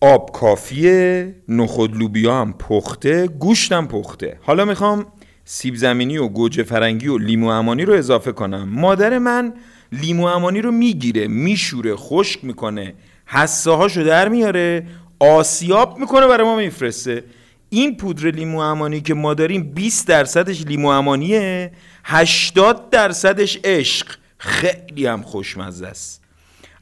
آب 0.00 0.32
کافیه 0.32 1.34
نخود 1.48 1.96
لوبیا 1.96 2.40
هم 2.40 2.52
پخته 2.52 3.26
گوشتم 3.26 3.86
پخته. 3.86 4.38
حالا 4.42 4.64
می‌خوام 4.64 5.06
سیب 5.44 5.74
زمینی 5.76 6.18
و 6.18 6.28
گوجه 6.28 6.62
فرنگی 6.62 7.08
و 7.08 7.18
لیمو 7.18 7.48
امانی 7.48 7.84
رو 7.84 7.94
اضافه 7.94 8.32
کنم. 8.32 8.68
مادر 8.68 9.18
من 9.18 9.52
لیمو 9.92 10.24
امانی 10.26 10.60
رو 10.60 10.70
می‌گیره 10.70 11.28
میشوره 11.28 11.96
خشک 11.96 12.44
می‌کنه. 12.44 12.94
حسه 13.26 13.70
هاشو 13.70 14.04
در 14.04 14.28
میاره 14.28 14.86
آسیاب 15.20 15.98
می‌کنه 15.98 16.26
برای 16.26 16.46
ما 16.46 16.56
میفرسته. 16.56 17.24
این 17.70 17.96
پودر 17.96 18.30
لیمو 18.30 18.58
امانی 18.58 19.00
که 19.00 19.14
ما 19.14 19.34
داریم 19.34 19.62
20 19.62 20.08
درصدش 20.08 20.66
لیمو 20.66 20.88
امانیه 20.88 21.72
80 22.04 22.90
درصدش 22.90 23.58
عشق. 23.64 24.06
خیلی 24.38 25.06
هم 25.06 25.22
خوشمزه 25.22 25.86
است. 25.86 26.24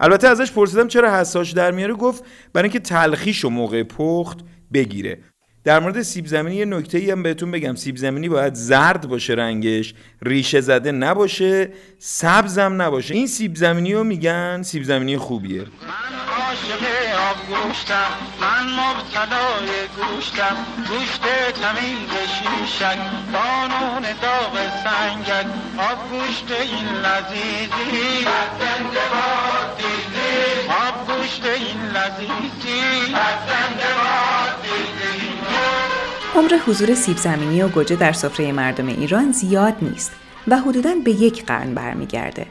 البته 0.01 0.29
ازش 0.29 0.53
پرسیدم 0.53 0.89
چرا 0.89 1.15
حساش 1.21 1.51
در 1.51 1.71
میاره؟ 1.71 1.95
گفت 1.95 2.25
برای 2.53 2.65
اینکه 2.65 2.81
تلخیش 2.81 3.45
و 3.45 3.51
موقع 3.51 3.83
پخت 3.83 4.39
بگیره. 4.73 5.19
در 5.67 5.81
مورد 5.81 6.03
سیب 6.03 6.27
زمینی 6.27 6.57
یه 6.57 6.65
نکته 6.65 6.99
ای 6.99 7.11
هم 7.11 7.23
بهتون 7.23 7.51
بگم. 7.51 7.75
سیب 7.75 7.97
زمینی 7.97 8.29
باید 8.29 8.55
زرد 8.55 9.09
باشه 9.09 9.33
رنگش 9.33 9.95
ریشه 10.23 10.61
زده 10.61 10.93
نباشه 10.93 11.69
سبزم 11.99 12.83
نباشه. 12.83 13.15
این 13.15 13.27
سیب 13.27 13.57
زمینی 13.57 13.95
رو 13.95 14.05
میگن 14.05 14.63
سیب 14.63 14.83
زمینی 14.83 15.19
خوبیه. 15.19 15.61
عاشق 15.61 16.83
آب 17.31 17.37
گوشتم 17.49 18.11
من 18.41 18.65
مبتلای 18.81 19.69
گوشتم. 19.97 20.57
گوشت 20.89 21.23
تمیز 21.63 22.13
شیشک 22.37 22.99
قانون 23.33 24.03
داغ 24.23 24.55
سنگک. 24.85 25.47
آب 25.79 26.11
گوشت 26.11 26.51
این 26.61 26.89
لذیذی. 26.89 28.27
زنده 28.59 29.07
آب 30.69 31.07
گوشت 31.07 31.45
این 31.45 31.81
لذیذی. 31.83 32.81
زنده 33.49 33.91
باد 33.99 34.63
دیدی 34.63 35.26
عمر 36.37 36.59
حضور 36.67 36.95
سیب 36.95 37.17
زمینی 37.17 37.63
و 37.63 37.69
گوجه 37.69 37.97
در 37.97 38.13
سفره 38.13 38.53
مردم 38.53 38.87
ایران 38.87 39.33
زیاد 39.33 39.75
نیست 39.83 40.13
و 40.49 40.59
حدوداً 40.59 40.95
به 41.05 41.11
یک 41.11 41.47
قرن 41.47 41.75
برمیگرده. 41.75 42.47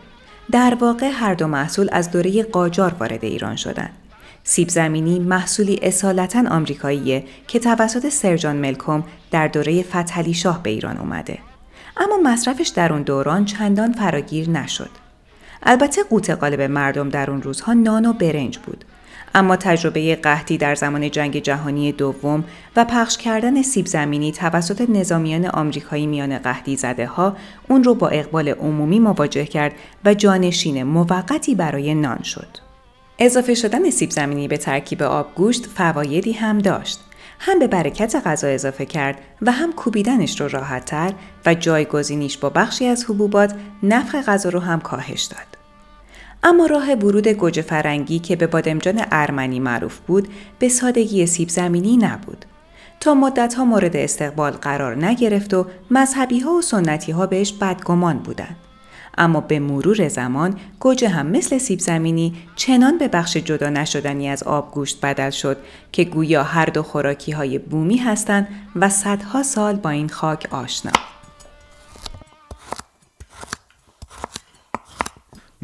در 0.52 0.78
واقع 0.80 1.12
هر 1.14 1.34
دو 1.34 1.48
محصول 1.48 1.90
از 1.92 2.12
دوره 2.12 2.44
قاجار 2.44 2.94
وارد 3.00 3.26
ایران 3.26 3.56
شدند. 3.56 3.94
سیب 4.44 4.70
زمینی 4.70 5.20
محصولی 5.20 5.80
اصالتا 5.82 6.44
آمریکاییه 6.50 7.24
که 7.48 7.60
توسط 7.60 8.10
سرجان 8.10 8.56
ملکوم 8.56 9.04
در 9.32 9.48
دوره 9.48 9.84
فتحعلی 9.84 10.34
شاه 10.34 10.64
به 10.64 10.70
ایران 10.70 10.98
اومده. 10.98 11.38
اما 11.98 12.18
مصرفش 12.24 12.68
در 12.68 12.94
اون 12.94 13.02
دوران 13.02 13.46
چندان 13.46 13.92
فراگیر 13.92 14.50
نشد. 14.50 14.90
البته 15.64 16.04
قوت 16.04 16.30
قالب 16.30 16.62
مردم 16.62 17.10
در 17.10 17.32
اون 17.32 17.42
روزها 17.42 17.74
نان 17.74 18.06
و 18.06 18.14
برنج 18.14 18.58
بود. 18.58 18.86
اما 19.36 19.56
تجربه 19.56 20.16
قحطی 20.16 20.58
در 20.58 20.76
زمان 20.76 21.12
جنگ 21.12 21.40
جهانی 21.40 21.92
دوم 21.92 22.44
و 22.76 22.86
پخش 22.86 23.18
کردن 23.18 23.62
سیب 23.62 23.86
زمینی 23.86 24.32
توسط 24.32 24.90
نظامیان 24.90 25.46
آمریکایی 25.46 26.08
میان 26.08 26.38
قحطی 26.38 26.76
زده 26.76 27.06
ها 27.06 27.38
اون 27.70 27.84
رو 27.84 27.96
با 27.96 28.08
اقبال 28.08 28.50
عمومی 28.50 29.00
مواجه 29.00 29.46
کرد 29.46 29.72
و 30.06 30.14
جانشین 30.14 30.84
موقتی 30.84 31.56
برای 31.56 31.96
نان 31.96 32.24
شد. 32.24 32.48
اضافه 33.20 33.54
شدن 33.54 33.90
سیب 33.90 34.10
زمینی 34.10 34.48
به 34.48 34.58
ترکیب 34.58 35.04
آبگوشت 35.04 35.66
فوایدی 35.66 36.32
هم 36.32 36.58
داشت. 36.58 37.00
هم 37.40 37.60
به 37.60 37.68
برکت 37.68 38.22
غذا 38.26 38.48
اضافه 38.48 38.86
کرد 38.86 39.18
و 39.42 39.52
هم 39.52 39.74
کوبیدنش 39.74 40.42
رو 40.42 40.48
راحتتر 40.48 41.14
و 41.46 41.54
جایگزینیش 41.54 42.38
با 42.38 42.50
بخشی 42.50 42.86
از 42.86 43.06
حبوبات 43.06 43.56
نفخ 43.84 44.16
غذا 44.16 44.50
رو 44.50 44.60
هم 44.60 44.82
کاهش 44.82 45.24
داد. 45.24 45.65
اما 46.48 46.66
راه 46.66 46.94
ورود 46.94 47.28
گوجه 47.28 47.62
فرنگی 47.62 48.20
که 48.20 48.36
به 48.36 48.48
بادمجان 48.48 49.02
ارمنی 49.12 49.60
معروف 49.60 50.00
بود 50.00 50.28
به 50.60 50.70
سادگی 50.70 51.26
سیب 51.26 51.50
زمینی 51.50 51.98
نبود. 51.98 52.46
تا 53.00 53.14
مدتها 53.14 53.66
مورد 53.66 53.96
استقبال 53.96 54.52
قرار 54.52 55.06
نگرفت 55.06 55.54
و 55.54 55.66
مذهبی 55.92 56.40
ها 56.40 56.52
و 56.52 56.62
سنتی 56.62 57.12
ها 57.12 57.26
بهش 57.26 57.54
بدگمان 57.54 58.18
بودند. 58.18 58.56
اما 59.18 59.42
به 59.42 59.60
مرور 59.60 60.08
زمان 60.08 60.60
گوجه 60.80 61.10
هم 61.10 61.28
مثل 61.28 61.58
سیب 61.58 61.80
زمینی 61.80 62.34
چنان 62.56 62.98
به 62.98 63.08
بخش 63.08 63.38
جدا 63.38 63.70
نشدنی 63.70 64.30
از 64.30 64.44
آبگوشت 64.44 65.02
بدل 65.02 65.30
شد 65.30 65.58
که 65.92 66.04
گویا 66.04 66.44
هر 66.44 66.66
دو 66.66 66.84
خوراکی 66.84 67.32
های 67.32 67.60
بومی 67.60 67.98
هستند 67.98 68.48
و 68.76 68.90
صدها 68.90 69.44
سال 69.44 69.76
با 69.76 69.90
این 69.90 70.10
خاک 70.10 70.48
آشنا. 70.52 70.92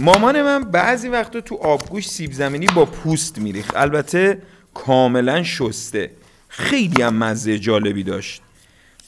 مامان 0.01 0.41
من 0.41 0.63
بعضی 0.63 1.07
وقتا 1.07 1.41
تو 1.41 1.55
آبگوش 1.55 2.09
سیب 2.09 2.31
زمینی 2.31 2.65
با 2.75 2.85
پوست 2.85 3.37
میریخت. 3.37 3.77
البته 3.77 4.41
کاملا 4.73 5.43
شسته. 5.43 6.11
خیلی 6.47 7.01
هم 7.01 7.15
مزه 7.15 7.59
جالبی 7.59 8.03
داشت. 8.03 8.41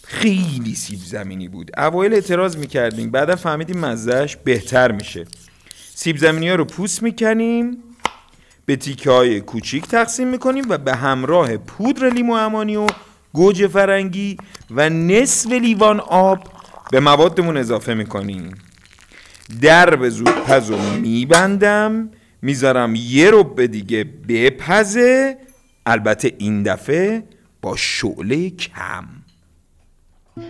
خیلی 0.03 0.75
سیب 0.75 0.99
زمینی 0.99 1.47
بود. 1.47 1.79
اوایل 1.79 2.13
اعتراض 2.13 2.57
می‌کردیم. 2.57 3.11
بعدا 3.11 3.35
فهمیدیم 3.35 3.79
مزهش 3.79 4.37
بهتر 4.43 4.91
میشه. 4.91 5.25
سیب 5.95 6.17
زمینی 6.17 6.49
ها 6.49 6.55
رو 6.55 6.65
پوست 6.65 7.03
می‌کنیم 7.03 7.77
به 8.65 8.75
تیکه 8.75 9.11
های 9.11 9.41
کوچیک 9.41 9.87
تقسیم 9.87 10.27
می‌کنیم 10.27 10.65
و 10.69 10.77
به 10.77 10.95
همراه 10.95 11.57
پودر 11.57 12.09
لیمو 12.09 12.33
امانی 12.33 12.75
و 12.75 12.87
گوجه 13.33 13.67
فرنگی 13.67 14.37
و 14.71 14.89
نصف 14.89 15.51
لیوان 15.51 15.99
آب 15.99 16.47
به 16.91 16.99
موادمون 16.99 17.57
اضافه 17.57 17.93
می‌کنیم. 17.93 18.51
در 19.61 19.95
به 19.95 20.09
زود 20.09 20.45
پزو 20.45 20.77
میبندم. 21.01 22.09
می‌ذارم 22.41 22.95
یه 22.95 23.29
رو 23.29 23.43
به 23.43 23.67
دیگه 23.67 24.03
بپزه. 24.03 25.37
البته 25.85 26.33
این 26.37 26.63
دفعه 26.63 27.23
با 27.61 27.75
شعله 27.75 28.49
کم. 28.49 29.22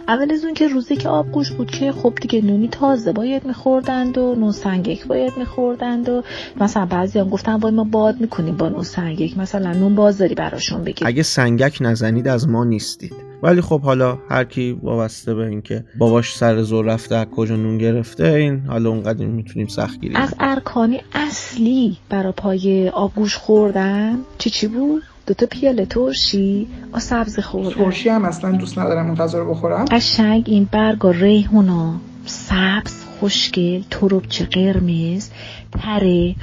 اول 0.07 0.31
از 0.31 0.45
اون 0.45 0.53
که 0.53 0.67
روزی 0.67 0.95
که 0.95 1.09
آب 1.09 1.31
گوش 1.31 1.51
بود 1.51 1.71
که 1.71 1.91
خب 1.91 2.13
دیگه 2.21 2.41
نونی 2.41 2.67
تازه 2.67 3.11
باید 3.11 3.45
میخوردند 3.45 4.17
و 4.17 4.35
نون 4.35 4.51
سنگک 4.51 5.07
باید 5.07 5.37
میخوردند 5.37 6.09
و 6.09 6.23
مثلا 6.61 6.85
بعضی 6.85 7.19
هم 7.19 7.29
گفتن 7.29 7.55
وای 7.55 7.73
ما 7.73 7.83
باد 7.83 8.21
می‌کنیم 8.21 8.57
با 8.57 8.69
نون 8.69 8.83
سنگک 8.83 9.37
مثلا 9.37 9.73
نون 9.73 9.95
بازاری 9.95 10.35
براشون 10.35 10.83
بگیر 10.83 11.07
اگه 11.07 11.23
سنگک 11.23 11.77
نزنید 11.81 12.27
از 12.27 12.49
ما 12.49 12.63
نیستید. 12.63 13.13
ولی 13.43 13.61
خب 13.61 13.81
حالا 13.81 14.17
هر 14.29 14.43
کی 14.43 14.79
وابسته 14.83 15.33
به 15.33 15.47
اینکه 15.47 15.85
باباش 15.97 16.35
سر 16.35 16.61
زور 16.61 16.85
رفته 16.85 17.15
از 17.15 17.25
کجا 17.25 17.55
نون 17.55 17.77
گرفته 17.77 18.27
این 18.27 18.59
حالا 18.67 18.89
اونقدر 18.89 19.25
می‌تونیم 19.25 19.67
سخت 19.67 19.99
گیریم 19.99 20.17
از 20.17 20.33
ارکانی 20.39 21.01
اصلی 21.13 21.97
برای 22.09 22.31
پای 22.31 22.89
آبگوش 22.89 23.35
خوردن 23.35 24.19
چی 24.37 24.49
چی 24.49 24.67
بود؟ 24.67 25.03
دوتا 25.27 25.45
پیاله 25.45 25.85
ترشی 25.85 26.67
آ 26.91 26.99
سبز 26.99 27.39
خوردن 27.39 27.69
ترشی 27.69 28.09
هم 28.09 28.25
اصلا 28.25 28.51
دوست 28.51 28.79
ندارم 28.79 29.05
این 29.05 29.15
غذا 29.15 29.39
رو 29.39 29.49
بخورم. 29.49 29.85
قشنگ 29.85 30.43
این 30.47 30.67
برگا 30.71 31.11
ریحونا 31.11 31.95
سبز 32.25 33.03
خوشگل 33.19 33.81
تروبچه 33.89 34.45
قرمز. 34.45 35.29
تره. 35.73 36.35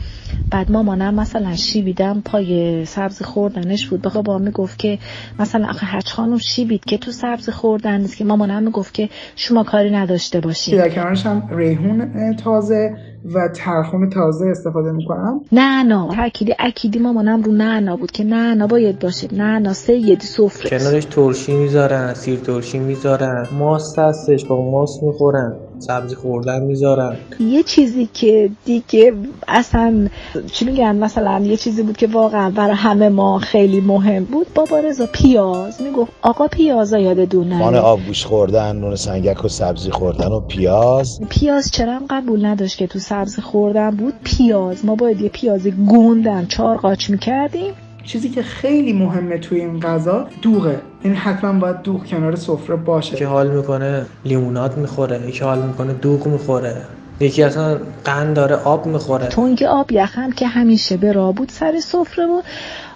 بعد 0.50 0.72
مامانم 0.72 1.14
مثلا 1.14 1.56
شیبیدم 1.56 2.22
پای 2.24 2.84
سبز 2.84 3.22
خوردنش 3.22 3.86
بود. 3.86 4.02
بخواه 4.02 4.24
با 4.24 4.38
می‌گفت 4.38 4.78
که 4.78 4.98
مثلا 5.38 5.68
آخه 5.68 5.86
هرچ 5.86 6.12
خانم 6.12 6.38
شیبید 6.38 6.84
که 6.84 6.98
تو 6.98 7.10
سبز 7.10 7.50
خوردن 7.50 8.00
نیست 8.00 8.16
که 8.16 8.24
مامانم 8.24 8.62
می‌گفت 8.62 8.94
که 8.94 9.08
شما 9.36 9.64
کاری 9.64 9.90
نداشته 9.90 10.40
باشید 10.40 10.78
در 10.78 10.88
کنارش 10.88 11.26
هم 11.26 11.48
ریحون 11.50 12.36
تازه 12.36 12.96
و 13.34 13.48
ترخون 13.48 14.10
تازه 14.10 14.46
استفاده 14.46 14.92
می‌کنم. 14.92 15.40
نه 15.52 15.82
نه 15.82 16.20
اکیدی 16.20 16.54
اکیدی 16.58 16.98
مامانم 16.98 17.42
رو 17.42 17.52
نه 17.52 17.96
بود 17.96 18.10
که 18.10 18.24
نه 18.24 18.54
نه 18.54 18.66
باید 18.66 18.98
باشه. 18.98 19.34
نه 19.34 19.58
نه 19.58 19.72
سیدی 19.72 20.26
سفره. 20.26 20.78
کنارش 20.78 21.04
ترشی 21.04 21.52
می‌ذارن 21.52 22.14
سیر 22.14 22.38
ترشی 22.38 22.78
می‌ذارن. 22.78 23.46
ماست 23.58 23.98
هستش 23.98 24.44
با 24.44 24.70
ماست 24.70 25.02
می‌خورن. 25.02 25.56
سبزی 25.78 26.14
خوردن 26.14 26.62
می‌ذارن. 26.62 27.16
یه 27.40 27.62
چیزی 27.62 28.08
که 28.14 28.50
دیگه 28.64 29.12
اصلا 29.48 30.08
چی 30.52 30.64
میگن؟ 30.64 30.96
مثلا 30.96 31.40
یه 31.44 31.56
چیزی 31.56 31.82
بود 31.82 31.96
که 31.96 32.06
واقعا 32.06 32.50
برای 32.50 32.74
همه 32.74 33.08
ما 33.08 33.38
خیلی 33.38 33.80
مهم 33.80 34.24
بود. 34.24 34.46
بابا 34.54 34.78
رضا 34.78 35.06
پیاز 35.12 35.82
می‌گفت 35.82 36.12
آقا 36.22 36.48
پیازا 36.48 36.98
یادتون 36.98 37.48
نره 37.48 37.78
آبگوش 37.78 38.24
خوردن 38.24 38.76
نون 38.76 38.96
سنگک 38.96 39.44
و 39.44 39.48
سبزی 39.48 39.90
خوردن 39.90 40.28
و 40.28 40.40
پیاز. 40.40 41.20
پیاز 41.28 41.70
چرا 41.70 41.92
هم 41.92 42.06
قبول 42.10 42.44
نداشت 42.44 42.76
که 42.76 42.86
تو 42.86 42.98
سبزی 42.98 43.42
خوردن 43.42 43.90
بود؟ 43.90 44.14
پیاز. 44.24 44.84
ما 44.84 44.94
باید 44.94 45.20
یه 45.20 45.28
پیاز 45.28 45.66
گوندن 45.66 46.46
چهار 46.46 46.76
قاچ 46.76 47.10
می‌کردیم. 47.10 47.72
چیزی 48.04 48.28
که 48.28 48.42
خیلی 48.42 48.92
مهمه 48.92 49.38
توی 49.38 49.60
این 49.60 49.80
غذا 49.80 50.26
دوغه. 50.42 50.80
این 51.02 51.14
حتما 51.14 51.60
باید 51.60 51.82
دوغ 51.82 52.06
کنار 52.06 52.36
سفره 52.36 52.76
باشه. 52.76 53.16
که 53.16 53.26
حال 53.26 53.50
می‌کنه 53.50 54.06
لیموناد 54.24 54.76
می‌خوره 54.76 55.28
یکی 55.28 55.44
حال 55.44 55.62
می‌کنه 55.62 55.92
دوغ 55.92 56.26
می‌خوره. 56.26 56.76
یکی 57.20 57.42
اصلا 57.42 57.80
قند 58.04 58.36
داره 58.36 58.56
آب 58.56 58.86
می‌خوره. 58.86 59.26
تنگ 59.26 59.62
آب 59.62 59.92
یخم 59.92 60.32
که 60.32 60.46
همیشه 60.46 60.96
به 60.96 61.12
را 61.12 61.32
بود 61.32 61.48
سر 61.48 61.80
سفره 61.80 62.26
بود. 62.26 62.44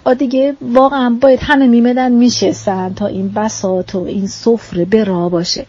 آ 0.03 0.13
دیگه 0.13 0.55
واقعا 0.61 1.17
باید 1.21 1.39
همه 1.41 1.67
میمدن 1.67 2.11
میشستن 2.11 2.93
تا 2.93 3.07
این 3.07 3.29
بسات 3.29 3.95
و 3.95 4.03
این 4.03 4.27
سفره 4.27 4.85
به 4.85 5.03
را 5.03 5.29
باشه. 5.29 5.65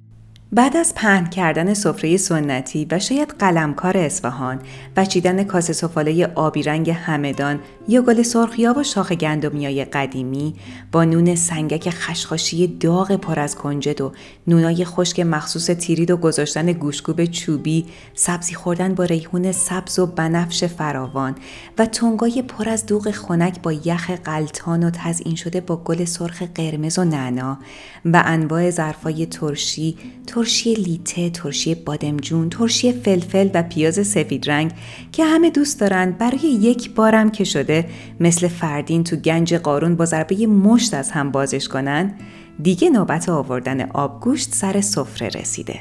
بعد 0.53 0.77
از 0.77 0.95
پهن 0.95 1.31
کردن 1.31 1.75
سفره 1.75 2.17
سنتی 2.17 2.87
و 2.91 2.99
شاید 2.99 3.35
قلمکار 3.39 3.97
اصفهان 3.97 4.61
و 4.97 5.05
چیدن 5.05 5.45
کاسه 5.45 5.73
سفاله 5.73 6.27
آبی 6.35 6.63
رنگ 6.63 6.91
همدان 6.91 7.59
یا 7.89 8.03
گل 8.03 8.23
سرخیاب 8.23 8.77
و 8.77 8.83
شاخ 8.83 9.13
گندمیای 9.13 9.85
قدیمی 9.85 10.55
با 10.93 11.05
نون 11.05 11.35
سنگک 11.35 11.91
خشخاشی 11.91 12.67
داغ 12.67 13.17
پر 13.17 13.41
از 13.41 13.57
کنجد 13.57 14.01
و 14.01 14.13
نونای 14.47 14.85
خشک 14.85 15.21
مخصوص 15.21 15.71
تیرید 15.71 16.11
و 16.11 16.17
گذاشتن 16.17 16.73
گوشگوب 16.73 17.25
چوبی 17.25 17.87
سبزی 18.15 18.55
خوردن 18.55 18.95
با 18.95 19.05
ریحون 19.05 19.53
سبز 19.53 19.99
و 19.99 20.07
بنفش 20.07 20.65
فراوان 20.65 21.35
و 21.79 21.87
تنگای 21.87 22.43
پر 22.43 22.69
از 22.69 22.87
دوغ 22.87 23.11
خنک 23.11 23.63
با 23.63 23.73
یخ 23.73 24.11
غلتان 24.11 24.85
و 24.85 24.91
تزئین 24.91 25.35
شده 25.35 25.61
با 25.61 25.77
گل 25.77 26.05
سرخ 26.05 26.43
قرمز 26.43 26.99
و 26.99 27.05
نعنا 27.05 27.59
و 28.05 28.23
انواع 28.27 28.71
ظرفای 28.71 29.27
ترشی 29.27 29.97
ترشی 30.27 30.75
لیته، 30.75 31.31
ترشی 31.31 31.75
بادمجون، 31.75 32.49
ترشی 32.51 32.93
فلفل 32.93 33.51
و 33.55 33.63
پیاز 33.63 34.07
سفید 34.07 34.51
رنگ 34.51 34.73
که 35.13 35.25
همه 35.25 35.51
دوست 35.51 35.81
دارند 35.81 36.19
برای 36.19 36.41
یک 36.41 36.95
بارم 36.95 37.31
که 37.31 37.45
شده 37.45 37.76
مثل 38.21 38.49
فردین 38.49 39.05
تو 39.05 39.17
گنج 39.17 39.55
قارون 39.55 39.97
با 39.97 40.05
ضربه 40.05 40.47
مشت 40.47 40.95
از 40.95 41.11
هم 41.11 41.31
بازش 41.31 41.69
کنن 41.69 42.15
دیگه 42.63 42.91
نوبت 42.91 43.29
آوردن 43.29 43.91
آبگوشت 43.91 44.55
سر 44.55 44.81
سفره 44.81 45.29
رسیده. 45.29 45.81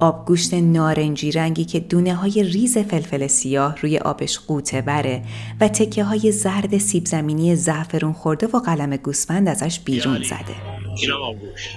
آبگوشت 0.00 0.54
نارنجی 0.54 1.32
رنگی 1.32 1.64
که 1.64 1.80
دونه 1.80 2.14
های 2.14 2.42
ریز 2.42 2.78
فلفل 2.78 3.26
سیاه 3.26 3.76
روی 3.80 3.98
آبش 3.98 4.38
غوطه‌وره 4.38 5.22
و 5.60 5.68
تکه 5.68 6.04
های 6.04 6.32
زرد 6.32 6.78
سیب 6.78 7.06
زمینی 7.06 7.56
زعفرون 7.56 8.12
خورده 8.12 8.46
و 8.46 8.58
قلم 8.58 8.96
گوسفند 8.96 9.48
ازش 9.48 9.80
بیرون 9.80 10.22
زده. 10.22 10.56
اینم 10.96 11.22
آبگوشت. 11.22 11.68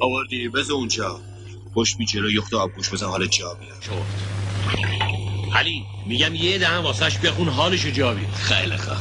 آوردی 0.00 0.48
بز 0.48 0.70
اونجا. 0.70 1.20
پشت 1.74 1.98
بی 1.98 2.06
جلو 2.06 2.30
یخت 2.30 2.54
آبگوش 2.54 2.92
بزن 2.92 3.06
حال 3.06 3.26
جا 3.26 3.54
بیاد 3.54 3.84
علی 5.54 5.86
میگم 6.06 6.34
یه 6.34 6.58
دهن 6.58 6.78
واسش 6.78 7.18
بخون 7.18 7.48
حالشو 7.48 7.90
جا 7.90 8.14
بیاد 8.14 8.32
خیلی 8.32 8.76
خواه 8.76 8.98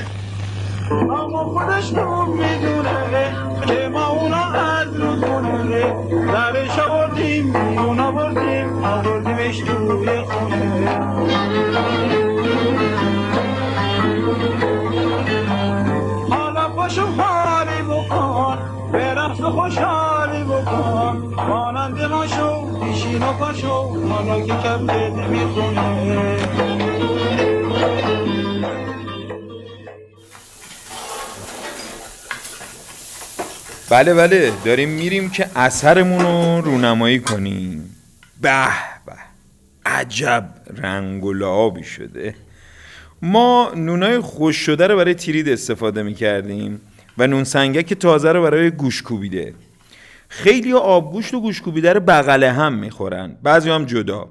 اما 0.91 1.43
خودش 1.43 1.93
نمون 1.93 2.29
می‌دونه 2.29 3.35
که 3.67 3.87
ما 3.87 4.07
اونا 4.07 4.45
از 4.51 4.87
رو 4.95 5.15
دونه 5.15 5.85
لبش 6.11 6.79
آوردیم 6.79 7.53
بیرون 7.53 7.99
آوردیم 7.99 8.83
آوردیمش 8.83 9.57
توی 9.57 10.21
خونه 10.21 11.06
پاشو 23.39 23.67
حالا 24.09 24.41
که 24.41 24.53
کم 24.53 24.88
بله 33.89 34.13
بله 34.13 34.51
داریم 34.65 34.89
میریم 34.89 35.29
که 35.29 35.49
اثرمون 35.55 36.19
رو 36.19 36.61
رونمایی 36.61 37.19
کنیم. 37.19 37.95
به 38.41 38.67
به 39.05 39.13
عجب 39.85 40.49
رنگ 40.77 41.23
و 41.23 41.33
لعابی 41.33 41.83
شده. 41.83 42.35
ما 43.21 43.71
نونای 43.75 44.19
خوش 44.19 44.55
شده 44.55 44.88
رو 44.88 44.97
برای 44.97 45.13
تیرید 45.13 45.49
استفاده 45.49 46.03
می‌کردیم 46.03 46.81
و 47.17 47.27
نون 47.27 47.43
سنگک 47.43 47.93
تازه 47.93 48.31
رو 48.31 48.43
برای 48.43 48.71
گوش 48.71 49.01
کوبیده 49.01 49.53
خیلی 50.30 50.73
آبگوشت 50.73 51.34
و 51.34 51.41
گوش 51.41 51.61
کوبیده 51.61 51.93
رو 51.93 51.99
بغل 51.99 52.43
هم 52.43 52.73
می‌خورن 52.73 53.38
بعضی 53.43 53.69
هم 53.69 53.86
جدا 53.86 54.30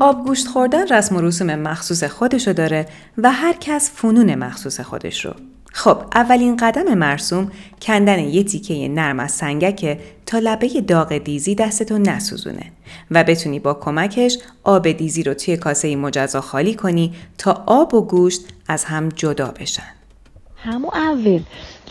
آبگوشت 0.00 0.46
خوردن 0.46 0.88
رسم 0.88 1.16
و 1.16 1.20
رسوم 1.20 1.54
مخصوص 1.54 2.04
خودشو 2.04 2.52
داره 2.52 2.86
و 3.18 3.32
هر 3.32 3.52
کس 3.60 3.90
فنون 3.94 4.34
مخصوص 4.34 4.80
خودش 4.80 5.24
رو. 5.24 5.34
خب 5.72 6.02
اولین 6.14 6.56
قدم 6.56 6.94
مرسوم 6.94 7.50
کندن 7.82 8.18
یه 8.18 8.44
تیکه 8.44 8.88
نرم 8.88 9.20
از 9.20 9.32
سنگکه 9.32 10.00
تا 10.26 10.38
لبه 10.38 10.68
داغ 10.80 11.18
دیزی 11.18 11.54
دستتو 11.54 11.98
نسوزونه 11.98 12.72
و 13.10 13.24
بتونی 13.24 13.58
با 13.58 13.74
کمکش 13.74 14.38
آب 14.64 14.92
دیزی 14.92 15.22
رو 15.22 15.34
توی 15.34 15.56
کاسه 15.56 15.96
مجزا 15.96 16.40
خالی 16.40 16.74
کنی 16.74 17.14
تا 17.38 17.64
آب 17.66 17.94
و 17.94 18.06
گوشت 18.06 18.40
از 18.68 18.84
هم 18.84 19.08
جدا 19.08 19.54
بشن. 19.60 19.95
همون 20.66 20.90
اول 20.94 21.40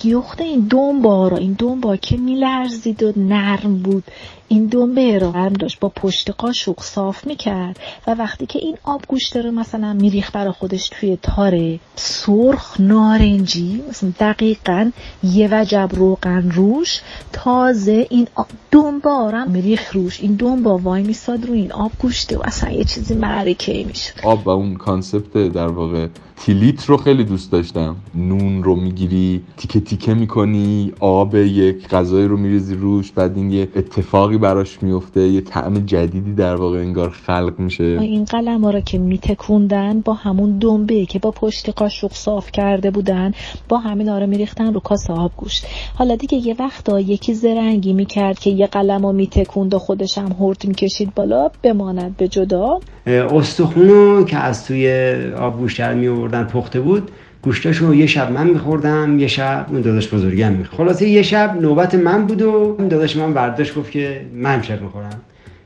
یخته 0.03 0.43
این 0.43 0.67
دنبا 0.69 1.27
رو 1.27 1.37
این 1.37 1.55
دنبا 1.59 1.95
که 1.95 2.17
میلرزید 2.17 3.03
و 3.03 3.13
نرم 3.15 3.77
بود. 3.77 4.03
این 4.47 4.65
دنبه 4.65 5.19
رو 5.19 5.31
هم 5.31 5.53
داشت 5.53 5.79
با 5.79 5.89
پشت 5.89 6.31
قاشق 6.31 6.79
صاف 6.79 7.27
می‌کرد 7.27 7.79
و 8.07 8.11
وقتی 8.13 8.45
که 8.45 8.59
این 8.59 8.77
آب 8.83 9.01
گوشت 9.07 9.37
رو 9.37 9.51
مثلا 9.51 9.93
میریخ 9.93 10.31
برا 10.31 10.51
خودش 10.51 10.89
توی 10.89 11.17
تاره 11.21 11.79
سرخ 11.95 12.79
نارنجی 12.79 13.81
مثلا 13.89 14.13
دقیقا 14.19 14.91
یه 15.23 15.49
وجب 15.51 15.89
روغن 15.93 16.51
روش 16.51 17.01
تازه 17.33 18.07
این 18.09 18.27
دنبا 18.71 19.29
رو 19.29 19.49
میریخ 19.49 19.95
روش. 19.95 20.21
این 20.21 20.35
دنبا 20.35 20.77
وای 20.77 21.03
میساد 21.03 21.45
رو 21.45 21.53
این 21.53 21.71
آب 21.71 21.91
گوشته 21.99 22.37
و 22.37 22.41
اصلا 22.43 22.71
یه 22.71 22.83
چیزی 22.83 23.13
معرکه 23.13 23.85
می‌شد. 23.87 24.13
آب 24.23 24.47
و 24.47 24.49
اون 24.49 24.75
concept 24.75 25.37
در 25.37 25.67
واقع 25.67 26.07
تیلیت 26.37 26.85
رو 26.85 26.97
خیلی 26.97 27.23
دوست 27.23 27.51
داشتم. 27.51 27.95
نون 28.15 28.63
رو 28.63 28.75
می‌گیری 28.75 29.43
تیکه 29.57 29.79
تیکه 29.79 30.13
می‌کنی 30.13 30.93
آب 30.99 31.35
یک 31.35 31.87
غذای 31.87 32.25
رو 32.25 32.37
میریزی 32.37 32.75
روش 32.75 33.11
بعد 33.11 33.37
این 33.37 33.51
یه 33.51 33.67
اتفاقی 33.75 34.34
براش 34.37 34.83
میفته 34.83 35.21
یه 35.21 35.41
طعم 35.41 35.85
جدیدی 35.85 36.33
در 36.33 36.55
واقع 36.55 36.77
انگار 36.77 37.09
خلق 37.09 37.53
میشه. 37.57 37.83
این 37.83 38.25
قلم 38.25 38.63
ها 38.63 38.71
رو 38.71 38.79
که 38.79 38.97
میتکوندن 38.97 40.01
با 40.01 40.13
همون 40.13 40.57
دنبه 40.57 41.05
که 41.05 41.19
با 41.19 41.31
پشت 41.31 41.69
قاشق 41.69 42.11
صاف 42.13 42.51
کرده 42.51 42.91
بودن 42.91 43.31
با 43.69 43.77
همین 43.77 44.09
آره 44.09 44.25
میریختن 44.25 44.73
رو 44.73 44.79
کاسه 44.79 45.13
آب 45.13 45.31
گوشت. 45.37 45.65
حالا 45.95 46.15
دیگه 46.15 46.47
یه 46.47 46.55
وقتا 46.59 46.99
یکی 46.99 47.33
زرنگی 47.33 47.93
می‌کرد 47.93 48.39
که 48.39 48.49
یه 48.49 48.67
قلم 48.67 49.05
رو 49.05 49.13
میتکوند 49.13 49.73
و 49.73 49.79
خودش 49.79 50.17
هم 50.17 50.35
هورت 50.39 50.65
می‌کشید 50.67 51.15
بالا 51.15 51.49
بماند 51.63 52.17
به 52.17 52.27
جدا. 52.27 52.79
استخونو 53.07 54.23
که 54.23 54.37
از 54.37 54.65
توی 54.65 55.15
آب 55.39 55.57
گوشت 55.57 55.81
می 55.81 56.07
آوردن 56.07 56.43
پخته 56.43 56.79
بود 56.79 57.11
گوشتاشو 57.45 57.93
یه 57.93 58.05
شب 58.05 58.31
من 58.31 58.47
میخوردم 58.47 59.19
یه 59.19 59.27
شب 59.27 59.65
اون 59.69 59.81
داداش 59.81 60.13
بزرگم 60.13 60.51
می‌خورد. 60.51 60.77
خلاصه 60.77 61.07
یه 61.07 61.21
شب 61.21 61.57
نوبت 61.61 61.95
من 61.95 62.25
بود 62.25 62.41
و 62.41 62.77
داداش 62.89 63.17
من 63.17 63.33
برداشت 63.33 63.75
گفت 63.75 63.91
که 63.91 64.25
من 64.33 64.61
شب 64.61 64.81
می‌خورم. 64.81 65.21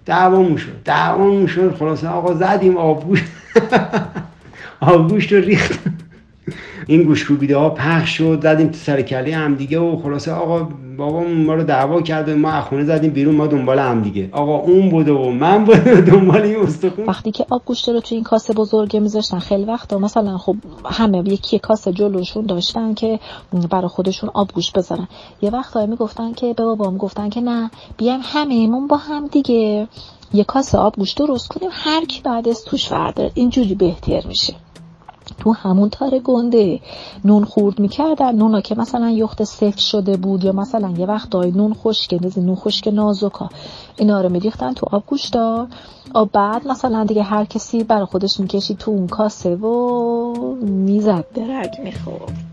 دعوامون 0.06 0.58
شد. 0.58 0.72
دعوامون 0.86 1.48
شد. 1.48 1.76
خلاصه 1.80 2.08
آقا 2.08 2.34
زدیم 2.34 2.78
آبگوشت 2.78 3.24
آبگوشت 4.82 5.34
رو 5.34 5.40
ریخت. 5.40 5.80
این 6.90 7.04
گوش 7.04 7.26
کوبیده 7.26 7.58
ها 7.58 7.70
پخش 7.70 8.18
شد 8.18 8.40
زدیم 8.44 8.68
تو 8.68 8.78
سر 8.78 9.02
کله 9.02 9.36
هم 9.36 9.56
دیگه 9.56 9.80
و 9.80 10.02
خلاصه 10.04 10.32
آقا 10.32 10.68
بابا 10.98 11.24
ما 11.24 11.54
رو 11.54 11.64
دعوا 11.64 12.02
کرد 12.02 12.30
و 12.30 12.38
ما 12.38 12.52
از 12.52 12.64
خونه 12.64 12.84
زدیم 12.84 13.12
بیرون 13.12 13.36
ما 13.36 13.48
دنبال 13.48 13.80
هم 13.80 14.02
دیگه. 14.02 14.30
آقا 14.32 14.58
اون 14.58 14.90
بوده 14.90 15.12
و 15.12 15.30
من 15.30 15.66
بوده 15.66 16.02
دنبال 16.02 16.42
این 16.42 16.60
استخون. 16.60 17.06
وقتی 17.06 17.32
که 17.32 17.46
آب 17.50 17.62
گوشت 17.66 17.90
رو 17.90 18.00
تو 18.00 18.16
این 18.16 18.24
کاسه 18.24 18.54
بزرگه 18.54 19.00
میذاشتن 19.00 19.40
خیلی 19.40 19.64
وقتا 19.64 19.98
مثلا 19.98 20.38
خب 20.38 20.56
همه 20.86 21.18
یکی 21.18 21.60
کاسه 21.60 21.92
جلوشون 21.92 22.46
داشتن 22.46 22.94
که 22.94 23.20
برای 23.72 23.88
خودشون 23.88 24.30
آب 24.34 24.52
گوشت 24.54 24.78
بذارن. 24.78 25.08
یه 25.42 25.50
وقتا 25.50 25.86
می‌گفتن 25.86 26.34
که 26.34 26.54
به 26.54 26.64
بابام 26.64 26.98
گفتن 26.98 27.30
که 27.30 27.42
نه 27.42 27.72
بیایم 27.98 28.20
همهمون 28.24 28.88
با 28.88 28.98
هم 28.98 29.28
دیگه 29.28 29.88
یه 30.34 30.44
کاسه 30.44 30.78
آب 30.78 30.96
گوشت 30.96 31.18
درست 31.18 31.48
کنیم 31.48 31.70
هر 31.74 32.06
کی 32.06 32.22
بعد 32.22 32.50
از 32.50 32.64
توش 32.64 32.92
ورداره 32.92 33.32
اینجوری 33.34 33.76
بهتر 33.76 34.28
میشه. 34.28 34.54
تو 35.40 35.54
همون 35.54 35.90
تار 35.90 36.20
گنده. 36.20 36.80
نون 37.26 37.44
خورد 37.44 37.80
می‌کردن. 37.80 38.36
نونا 38.36 38.62
که 38.62 38.76
مثلا 38.76 39.10
یخت 39.10 39.44
سفت 39.44 39.80
شده 39.80 40.18
بود 40.18 40.44
یا 40.44 40.52
مثلا 40.52 40.94
یه 40.98 41.06
وقت 41.06 41.30
دای 41.30 41.52
نون 41.52 41.74
خشک 41.74 42.20
نون 42.38 42.56
خشک 42.56 42.88
نازکا. 42.88 43.50
اینا 43.98 44.22
رو 44.22 44.30
میریختن 44.30 44.74
تو 44.74 44.86
آب 44.92 45.04
گوشتا 45.08 45.68
و 46.16 46.26
بعد 46.26 46.68
مثلا 46.68 47.04
دیگه 47.04 47.24
هر 47.24 47.46
کسی 47.46 47.84
برای 47.84 48.06
خودش 48.06 48.40
می‌کشید 48.40 48.78
تو 48.78 48.92
اون 48.92 49.08
کاسه 49.08 49.56
و 49.56 50.34
می‌زد. 50.62 51.26
درگ 51.36 51.80
می‌خورد. 51.84 52.49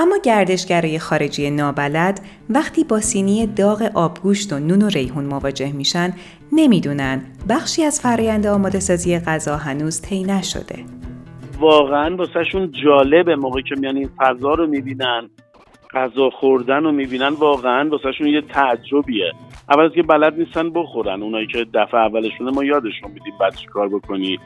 اما 0.00 0.16
گردشگرای 0.24 0.98
خارجی 0.98 1.50
نابلد 1.50 2.20
وقتی 2.50 2.84
با 2.84 3.00
سینی 3.00 3.46
داغ 3.46 3.90
آبگوشت 3.94 4.52
و 4.52 4.58
نون 4.58 4.82
و 4.82 4.88
ریحون 4.88 5.24
مواجه 5.24 5.72
میشن 5.72 6.12
نمی‌دونن 6.52 7.22
بخشی 7.48 7.84
از 7.84 8.00
فرایند 8.00 8.46
آماده 8.46 8.80
سازی 8.80 9.18
غذا 9.18 9.56
هنوز 9.56 10.02
طی 10.02 10.22
نشده. 10.22 10.84
واقعا 11.58 12.16
واسهشون 12.16 12.72
جالبه 12.84 13.36
موقعی 13.36 13.62
که 13.62 13.74
میان 13.78 13.96
این 13.96 14.10
فضا 14.18 14.54
رو 14.54 14.66
می‌بینن 14.66 15.30
غذا 15.94 16.30
خوردن 16.30 16.82
رو 16.84 16.92
می‌بینن 16.92 17.28
واقعا 17.28 17.88
واسهشون 17.88 18.26
یه 18.26 18.40
تعجبیه. 18.40 19.32
اول 19.70 19.84
از 19.84 19.92
که 19.92 20.02
بلد 20.02 20.38
نیستن 20.38 20.70
بخورن. 20.70 21.22
اونایی 21.22 21.46
که 21.46 21.66
دفعه 21.74 22.00
اولشونه 22.00 22.50
ما 22.50 22.64
یادشون 22.64 23.10
میدیم 23.14 23.34
بعد 23.40 23.54
کار 23.72 23.88
بکنی. 23.88 24.38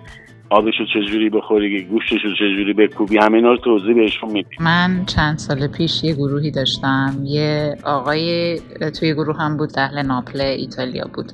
آبش 0.51 0.75
رو 0.79 0.87
چجوری 0.87 1.31
بخوری 1.31 1.85
گوشتش 1.85 2.25
رو 2.25 2.35
چجوری 2.35 2.73
بکوبی 2.73 3.19
همه 3.19 3.37
اینا 3.37 3.51
رو 3.51 3.57
توضیح 3.57 3.95
بهشون 3.95 4.31
میدیم. 4.31 4.59
من 4.61 5.05
چند 5.07 5.39
سال 5.39 5.67
پیش 5.67 6.05
یه 6.05 6.15
گروهی 6.15 6.51
داشتم. 6.51 7.21
یه 7.25 7.77
آقای 7.85 8.61
توی 9.01 9.15
گروه 9.15 9.37
هم 9.37 9.57
بود 9.57 9.71
اهل 9.79 10.03
ناپل 10.03 10.41
ایتالیا 10.41 11.11
بود. 11.15 11.33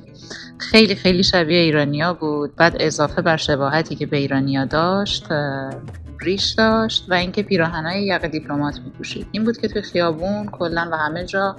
خیلی 0.57 0.95
خیلی 0.95 1.23
شبیه 1.23 1.59
ایرانیا 1.59 2.13
بود. 2.13 2.55
بعد 2.55 2.77
اضافه 2.79 3.21
بر 3.21 3.37
شباهتی 3.37 3.95
که 3.95 4.05
به 4.05 4.17
ایرانیا 4.17 4.65
داشت 4.65 5.25
ریش 6.21 6.51
داشت 6.57 7.05
و 7.09 7.13
اینکه 7.13 7.43
پیراهنای 7.43 8.05
یقه 8.05 8.27
دیپلمات 8.27 8.79
میپوشید. 8.85 9.27
این 9.31 9.43
بود 9.43 9.57
که 9.57 9.67
توی 9.67 9.81
خیابون 9.81 10.45
کلا 10.45 10.89
و 10.91 10.97
همه 10.97 11.25
جا 11.25 11.55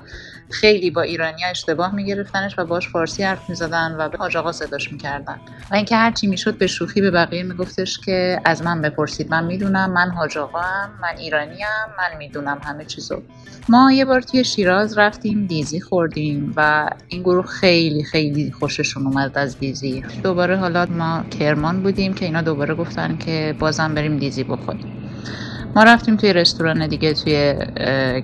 خیلی 0.51 0.91
با 0.91 1.03
ایرانیا 1.03 1.49
اشتباه 1.49 1.95
میگرفتنش 1.95 2.59
و 2.59 2.65
باش 2.65 2.89
فارسی 2.89 3.23
حرف 3.23 3.51
می‌زدن 3.51 3.97
و 3.99 4.09
به 4.09 4.19
حاج 4.19 4.37
آقا 4.37 4.53
صداش 4.53 4.93
می‌کردن. 4.93 5.41
و 5.71 5.75
اینکه 5.75 5.97
هرچی 5.97 6.27
می‌شد 6.27 6.59
به 6.59 6.67
شوخی 6.67 7.01
به 7.01 7.11
بقیه 7.11 7.43
میگفتش 7.43 7.99
که 7.99 8.41
از 8.45 8.63
من 8.63 8.83
بپرسید. 8.83 9.31
من 9.31 9.45
می‌دونم 9.45 9.93
من 9.93 10.11
حاج 10.11 10.39
هم 10.39 10.91
من 11.03 11.19
ایرانیم 11.19 11.67
من 11.99 12.19
می‌دونم 12.19 12.61
همه 12.65 12.85
چیزو. 12.85 13.23
ما 13.69 13.93
یه 13.93 14.05
بار 14.05 14.21
توی 14.21 14.45
شیراز 14.45 14.99
رفتیم 14.99 15.47
دیزی 15.47 15.81
خوردیم 15.81 16.53
و 16.57 16.91
این 17.09 17.23
گروه 17.23 17.47
خیلی 17.47 18.05
خیلی 18.05 18.53
خوششون 18.53 19.07
اومد 19.07 19.39
از 19.39 19.59
دیزی. 19.59 20.05
دوباره 20.23 20.57
حالا 20.57 20.87
ما 20.87 21.25
کرمان 21.39 21.83
بودیم 21.83 22.15
که 22.15 22.25
اینا 22.25 22.43
دوباره 22.43 22.75
گفتن 22.75 23.17
که 23.17 23.57
بازم 23.59 23.95
بریم 23.95 24.17
دیزی 24.17 24.45
بخوریم. 24.45 25.13
ما 25.77 25.83
رفتیم 25.83 26.17
توی 26.17 26.33
رستوران 26.33 26.87
دیگه 26.87 27.15
توی 27.15 27.55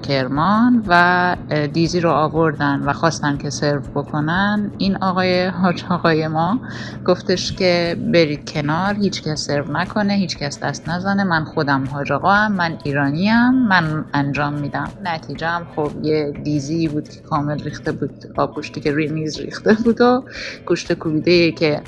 کرمان 0.08 0.84
و 0.88 1.36
دیزی 1.72 2.00
رو 2.00 2.10
آوردن 2.10 2.80
و 2.80 2.92
خواستن 2.92 3.36
که 3.36 3.50
سرو 3.50 3.80
بکنن. 3.80 4.70
این 4.78 4.96
آقای 4.96 5.46
حاج 5.46 5.84
آقای 5.90 6.28
ما 6.28 6.60
گفتش 7.06 7.52
که 7.52 7.96
برید 8.12 8.50
کنار 8.50 8.94
هیچ 8.94 9.22
کس 9.22 9.46
سرو 9.46 9.72
نکنه 9.72 10.14
هیچ 10.14 10.38
کس 10.38 10.60
دست 10.60 10.88
نزنه. 10.88 11.24
من 11.24 11.44
خودم 11.44 11.84
حاج 11.92 12.12
آقا 12.12 12.32
هم 12.32 12.52
من 12.52 12.78
ایرانی 12.84 13.28
هم 13.28 13.68
من 13.68 14.04
انجام 14.14 14.52
میدم. 14.52 14.90
نتیجه 15.04 15.46
هم 15.46 15.66
خب 15.76 15.90
یه 16.02 16.32
دیزی 16.44 16.88
بود 16.88 17.08
که 17.08 17.20
کامل 17.20 17.58
ریخته 17.58 17.92
بود 17.92 18.10
آب 18.36 18.60
که 18.60 18.90
روی 18.90 19.08
میز 19.08 19.40
ریخته 19.40 19.76
بود 19.84 20.00
و 20.00 20.24
گوشت 20.66 20.92
کوبیده 20.92 21.52
که 21.52 21.80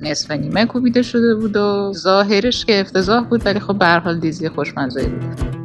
نصف 0.00 0.30
نیمه 0.30 0.66
کوبیده 0.66 1.02
شده 1.02 1.34
بود 1.34 1.56
و 1.56 1.92
ظاهرش 1.94 2.64
که 2.64 2.80
افتضاح 2.80 3.24
بود 3.24 3.46
ولی 3.46 3.60
خب 3.60 3.78
به 3.78 3.86
حال 3.86 4.20
دیزی 4.20 4.48
خوشمزه 4.48 5.08
بود. 5.08 5.56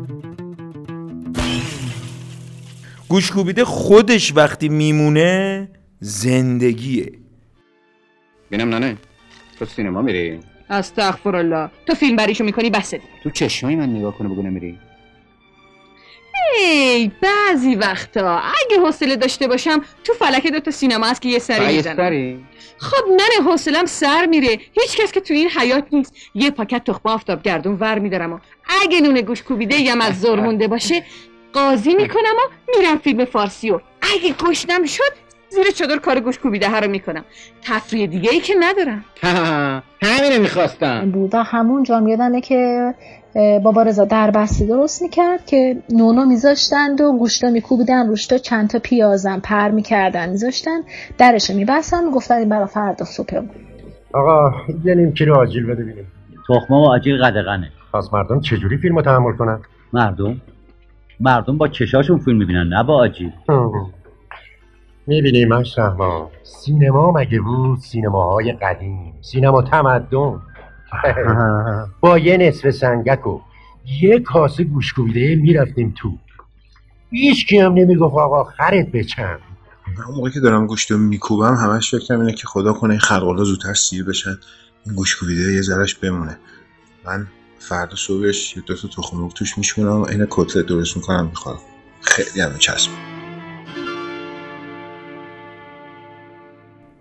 گوش 3.09 3.31
کوبیده 3.31 3.65
خودش 3.65 4.35
وقتی 4.35 4.69
میمونه 4.69 5.69
زندگیه. 5.99 7.11
بینم 8.49 8.69
ننه 8.69 8.97
تو 9.59 9.65
سینما 9.65 10.01
میری؟ 10.01 10.39
استغفر 10.69 11.35
الله. 11.35 11.69
تو 11.85 11.93
فیلم 11.93 12.15
بریشو 12.15 12.43
می‌کنی 12.43 12.69
بسه 12.69 13.01
تو 13.23 13.29
چشمای 13.29 13.75
من 13.75 13.89
نگاه 13.89 14.17
کنه 14.17 14.29
بگو 14.29 14.41
نمیری. 14.41 14.77
هی 16.57 17.11
بعضی 17.21 17.75
وقتا. 17.75 18.37
اگه 18.37 18.81
حوصله 18.81 19.15
داشته 19.15 19.47
باشم 19.47 19.81
تو 20.03 20.13
فلک 20.13 20.47
دوتا 20.47 20.71
سینما 20.71 21.05
هست 21.07 21.21
که 21.21 21.29
یه 21.29 21.39
سری 21.39 21.75
می‌زنم. 21.75 22.39
خب 22.77 23.07
ننه 23.09 23.49
حوصلم 23.51 23.85
سر 23.85 24.25
میره. 24.25 24.49
هیچ 24.49 24.97
کس 24.97 25.11
که 25.11 25.21
تو 25.21 25.33
این 25.33 25.49
حیات 25.49 25.83
نیست. 25.91 26.15
یه 26.35 26.51
پاکت 26.51 26.83
تخم 26.83 27.09
آفتاب 27.09 27.43
گردون 27.43 27.77
ور 27.79 27.99
میدارم 27.99 28.33
و 28.33 28.39
اگه 28.83 29.01
نون 29.01 29.21
گوش 29.21 29.43
کوبیده 29.43 29.81
یم 29.81 30.01
از 30.01 30.21
زور 30.21 30.39
مونده 30.45 30.67
باشه 30.67 31.03
قاضی 31.53 31.93
می‌کنم 31.93 32.35
و 32.37 32.77
میرم 32.77 32.97
فیلم 32.97 33.25
فارسی 33.25 33.71
و 33.71 33.79
اگه 34.01 34.35
گشنم 34.45 34.85
شد 34.85 35.13
زیر 35.49 35.71
چادر 35.71 35.97
کار 35.97 36.19
گوش 36.19 36.39
کوبیده 36.39 36.69
ها 36.69 36.79
رو 36.79 36.91
می‌کنم. 36.91 37.25
تفریح 37.61 38.05
دیگه 38.07 38.29
ای 38.31 38.39
که 38.39 38.55
ندارم. 38.59 39.05
همینو 40.03 40.41
می‌خواستم. 40.41 41.11
بود 41.11 41.35
و 41.35 41.37
همون 41.37 41.83
جام 41.83 42.07
یادمه 42.07 42.41
که 42.41 42.93
بابا 43.35 43.83
رضا 43.83 44.05
دربستی 44.05 44.67
درست 44.67 45.01
می‌کرد 45.01 45.45
که 45.45 45.77
نونو 45.89 46.25
میذاشتند 46.25 47.01
و 47.01 47.17
گوشتا 47.17 47.49
میکوبیدن 47.49 48.07
روشتا 48.07 48.37
چند 48.37 48.69
تا 48.69 48.79
پیازم 48.79 49.39
پر 49.43 49.69
می‌کردن 49.69 50.29
میذاشتن 50.29 50.79
درشو 51.17 51.53
میبستن 51.53 52.03
می‌گفتن 52.03 52.35
این 52.35 52.49
برا 52.49 52.65
فردا 52.65 53.05
صبح 53.05 53.41
آقا 54.13 54.51
یه 54.83 54.95
نیم 54.95 55.13
کیلو 55.13 55.35
آجیل 55.35 55.65
بده 55.65 55.83
ببینیم 55.83 56.07
تخمه 56.49 56.77
و 56.77 56.89
آجیل 56.89 57.23
قدغنه. 57.23 57.71
پس 57.93 58.13
مردم 58.13 58.39
چجوری 58.39 58.77
فیلم 58.77 58.95
رو 58.95 59.01
تحمل 59.01 59.33
کنن؟ 59.33 59.59
مردم؟ 59.93 60.41
مردم 61.19 61.57
با 61.57 61.67
چشاشون 61.67 62.17
فیلم 62.17 62.37
می‌بینن 62.37 62.67
نه 62.67 62.83
با 62.83 62.95
آجیل. 62.95 63.31
می‌بینی 65.07 65.45
مشرحما 65.45 66.29
سینما 66.43 67.11
مگه 67.11 67.39
بود؟ 67.39 67.79
سینماهای 67.79 68.51
قدیم 68.51 69.13
سینما 69.21 69.61
تمدن. 69.61 70.41
با 72.01 72.17
یه 72.17 72.37
نصف 72.37 72.69
سنگک 72.69 73.27
و 73.27 73.41
یه 74.01 74.19
کاسه 74.19 74.63
گوشکوبیده 74.63 75.35
می‌رفتیم 75.35 75.93
تو. 75.97 76.17
هیچ 77.09 77.47
کی 77.47 77.59
هم 77.59 77.73
نمی‌گفت 77.73 78.15
آقا 78.15 78.43
خرت 78.43 78.91
بچم 78.91 79.39
اون 80.07 80.15
موقع 80.15 80.29
که 80.29 80.39
دارم 80.39 80.67
گوشت 80.67 80.91
میکوبم 80.91 81.55
همش 81.55 81.95
فکرم 81.95 82.19
اینه 82.19 82.33
که 82.33 82.47
خدا 82.47 82.73
کنه 82.73 82.91
این 82.91 82.99
خلقالا 82.99 83.43
زودتر 83.43 83.73
سیر 83.73 84.03
بشن 84.03 84.37
این 84.85 84.95
گوش 84.95 85.15
کوبیده 85.15 85.53
یه 85.53 85.61
ذرش 85.61 85.95
بمونه. 85.95 86.37
من 87.05 87.27
فردا 87.59 87.95
صبحش 87.95 88.57
یه 88.57 88.63
دو 88.65 88.75
تا 88.75 88.87
تخم 88.87 89.27
توش 89.27 89.57
میشونم 89.57 90.01
و 90.01 90.07
این 90.09 90.27
کتلت 90.29 90.65
درست 90.65 90.97
می‌کنم 90.97 91.25
می‌خورم. 91.27 91.59
خیلی 92.01 92.41
هم 92.41 92.57
چسب. 92.57 93.10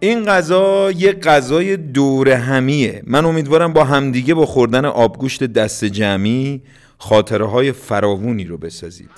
این 0.01 0.25
غذا 0.25 0.91
یه 0.91 1.13
غذای 1.13 1.77
دور 1.77 2.29
همیه. 2.29 3.03
من 3.07 3.25
امیدوارم 3.25 3.73
با 3.73 3.85
همدیگه 3.85 4.35
با 4.35 4.47
خوردن 4.47 4.85
آبگوشت 4.85 5.45
دست 5.45 5.85
جمعی 5.85 6.63
خاطره 6.99 7.47
های 7.47 7.73
فراوونی 7.73 8.45
رو 8.45 8.59
بسازید. 8.59 9.11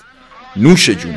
نوش 0.56 0.90
جونتون. 0.90 1.14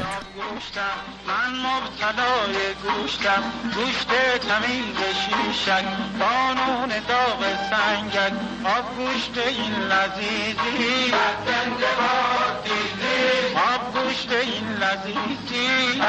مبتلای 1.66 2.56
گوشتم. 2.84 3.44
گوشت 3.76 4.08
تمیز 4.48 4.98
شیشک. 5.22 5.86
بانون 6.20 6.90
داغ 6.90 7.42
سنگک. 7.70 8.34
آب 8.64 8.86
گوشت 8.98 9.48
این 9.48 9.74
لذیذی. 9.74 11.14
آب 13.56 13.94
گوشت 13.94 14.32
این 14.32 14.68
لذیذی. 14.70 16.02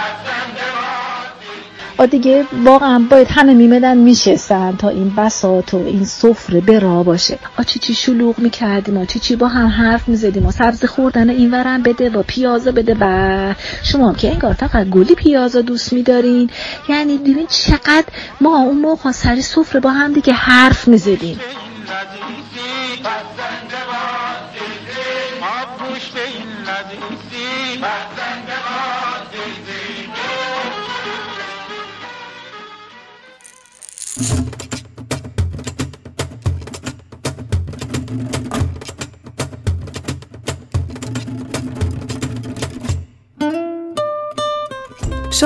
دیگه 2.05 2.45
واقعا 2.65 2.99
باید 3.11 3.27
همه 3.31 3.55
میمدن 3.55 3.97
میشستن 3.97 4.77
تا 4.77 4.89
این 4.89 5.15
بساط 5.17 5.75
و 5.75 5.77
این 5.77 6.05
سفره 6.05 6.61
به 6.61 6.79
راه 6.79 7.05
باشه. 7.05 7.39
آ 7.59 7.63
چی 7.63 7.79
چی 7.79 7.95
شلوغ 7.95 8.39
می‌کردیم 8.39 8.97
آ 8.97 9.05
چی 9.05 9.19
چی 9.19 9.37
با 9.37 9.49
هم 9.49 9.67
حرف 9.67 10.09
می‌زدیم 10.09 10.47
و 10.47 10.51
سبز 10.51 10.85
خوردن 10.85 11.31
این 11.31 11.51
ورم 11.51 11.83
بده 11.83 12.11
و 12.11 12.23
پیازا 12.23 12.71
بده. 12.71 12.97
و 13.01 13.55
شما 13.83 14.09
هم 14.09 14.15
که 14.15 14.31
انگار 14.31 14.53
فقط 14.53 14.87
گلی 14.87 15.15
پیازا 15.15 15.61
دوست 15.61 15.93
میدارین. 15.93 16.51
یعنی 16.89 17.19
ببین 17.19 17.47
چقدر 17.47 18.07
ما 18.41 18.59
اون 18.59 18.79
موقع 18.79 19.13
سر 19.13 19.41
سفره 19.41 19.81
با 19.81 19.91
هم 19.91 20.13
دیگه 20.13 20.33
حرف 20.33 20.89
می‌زدیم. 20.89 21.41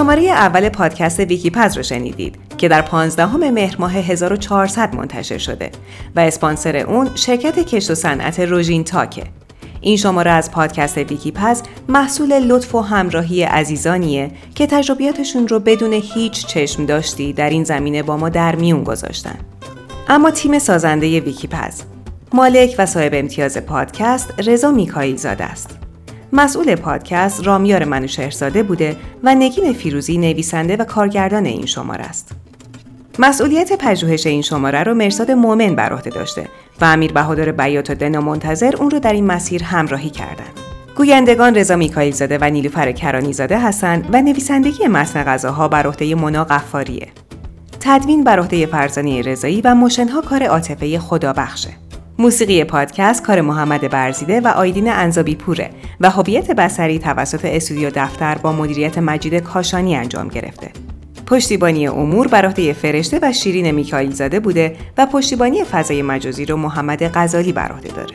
شماره 0.00 0.22
اول 0.22 0.68
پادکست 0.68 1.20
ویکی 1.20 1.50
پز 1.50 1.76
رو 1.76 1.82
شنیدید 1.82 2.36
که 2.58 2.68
در 2.68 2.82
15 2.82 3.36
مهر 3.36 3.76
ماه 3.78 3.92
1400 3.92 4.94
منتشر 4.94 5.38
شده 5.38 5.70
و 6.16 6.20
اسپانسر 6.20 6.76
اون 6.76 7.10
شرکت 7.14 7.58
کشت 7.58 7.90
و 7.90 7.94
صنعت 7.94 8.40
روژین 8.40 8.84
تاکه. 8.84 9.22
این 9.80 9.96
شماره 9.96 10.30
از 10.30 10.50
پادکست 10.50 10.98
ویکی 10.98 11.32
پز 11.32 11.62
محصول 11.88 12.38
لطف 12.38 12.74
و 12.74 12.80
همراهی 12.80 13.42
عزیزانیه 13.42 14.30
که 14.54 14.66
تجربیاتشون 14.66 15.48
رو 15.48 15.58
بدون 15.58 15.92
هیچ 15.92 16.46
چشم 16.46 16.86
داشتی 16.86 17.32
در 17.32 17.50
این 17.50 17.64
زمینه 17.64 18.02
با 18.02 18.16
ما 18.16 18.28
در 18.28 18.56
میون 18.56 18.84
گذاشتن. 18.84 19.38
اما 20.08 20.30
تیم 20.30 20.58
سازنده 20.58 21.20
ویکی 21.20 21.48
پز 21.48 21.82
مالک 22.32 22.74
و 22.78 22.86
صاحب 22.86 23.12
امتیاز 23.14 23.58
پادکست 23.58 24.34
رضا 24.38 24.70
میکائیل 24.70 25.16
زاده 25.16 25.44
است. 25.44 25.79
مسئول 26.32 26.74
پادکست 26.74 27.46
رامیار 27.46 27.84
منوشهرزاده 27.84 28.62
بوده 28.62 28.96
و 29.22 29.34
نگین 29.34 29.72
فیروزی 29.72 30.18
نویسنده 30.18 30.76
و 30.76 30.84
کارگردان 30.84 31.46
این 31.46 31.66
شماره 31.66 32.04
است. 32.04 32.32
مسئولیت 33.18 33.72
پژوهش 33.72 34.26
این 34.26 34.42
شماره 34.42 34.82
رو 34.82 34.94
مرساد 34.94 35.30
مومن 35.30 35.74
بر 35.74 35.92
عهده 35.92 36.10
داشته 36.10 36.48
و 36.80 36.84
امیر 36.84 37.12
بهادر 37.12 37.52
بیات 37.52 38.02
و 38.02 38.20
منتظر 38.20 38.76
اون 38.76 38.90
رو 38.90 38.98
در 38.98 39.12
این 39.12 39.26
مسیر 39.26 39.64
همراهی 39.64 40.10
کردند. 40.10 40.60
گویندگان 40.96 41.54
رضا 41.54 41.76
میکائیل 41.76 42.12
زاده 42.12 42.38
و 42.40 42.44
نیلوفر 42.44 42.92
کرانی 42.92 43.32
زاده 43.32 43.58
هستند 43.58 44.08
و 44.12 44.22
نویسندگی 44.22 44.86
متن 44.86 45.24
غذاها 45.24 45.68
بر 45.68 45.86
عهده 45.86 46.14
مونا 46.14 46.44
قفاریه. 46.44 47.08
تدوین 47.80 48.24
بر 48.24 48.38
عهده 48.38 48.66
فرزانه 48.66 49.22
رضایی 49.22 49.60
و 49.60 49.74
موشنها 49.74 50.20
کار 50.20 50.42
عاطفه 50.42 50.98
خدابخشه. 50.98 51.70
موسیقی 52.20 52.64
پادکست 52.64 53.22
کار 53.22 53.40
محمد 53.40 53.90
برزیده 53.90 54.40
و 54.40 54.46
آیدین 54.46 54.90
انزابی 54.90 55.34
پوره 55.34 55.70
و 56.00 56.10
هویت 56.10 56.50
بسری 56.50 56.98
توسط 56.98 57.44
استودیو 57.44 57.90
دفتر 57.94 58.34
با 58.34 58.52
مدیریت 58.52 58.98
مجید 58.98 59.34
کاشانی 59.34 59.96
انجام 59.96 60.28
گرفته. 60.28 60.70
پشتیبانی 61.26 61.88
امور 61.88 62.28
بر 62.28 62.46
عهده 62.46 62.72
فرشته 62.72 63.18
و 63.22 63.32
شیرین 63.32 63.70
میکائیل 63.70 64.10
زاده 64.10 64.40
بوده 64.40 64.76
و 64.98 65.06
پشتیبانی 65.06 65.64
فضای 65.64 66.02
مجازی 66.02 66.44
رو 66.44 66.56
محمد 66.56 67.10
غزالی 67.14 67.52
بر 67.52 67.72
عهده 67.72 67.88
داره. 67.88 68.14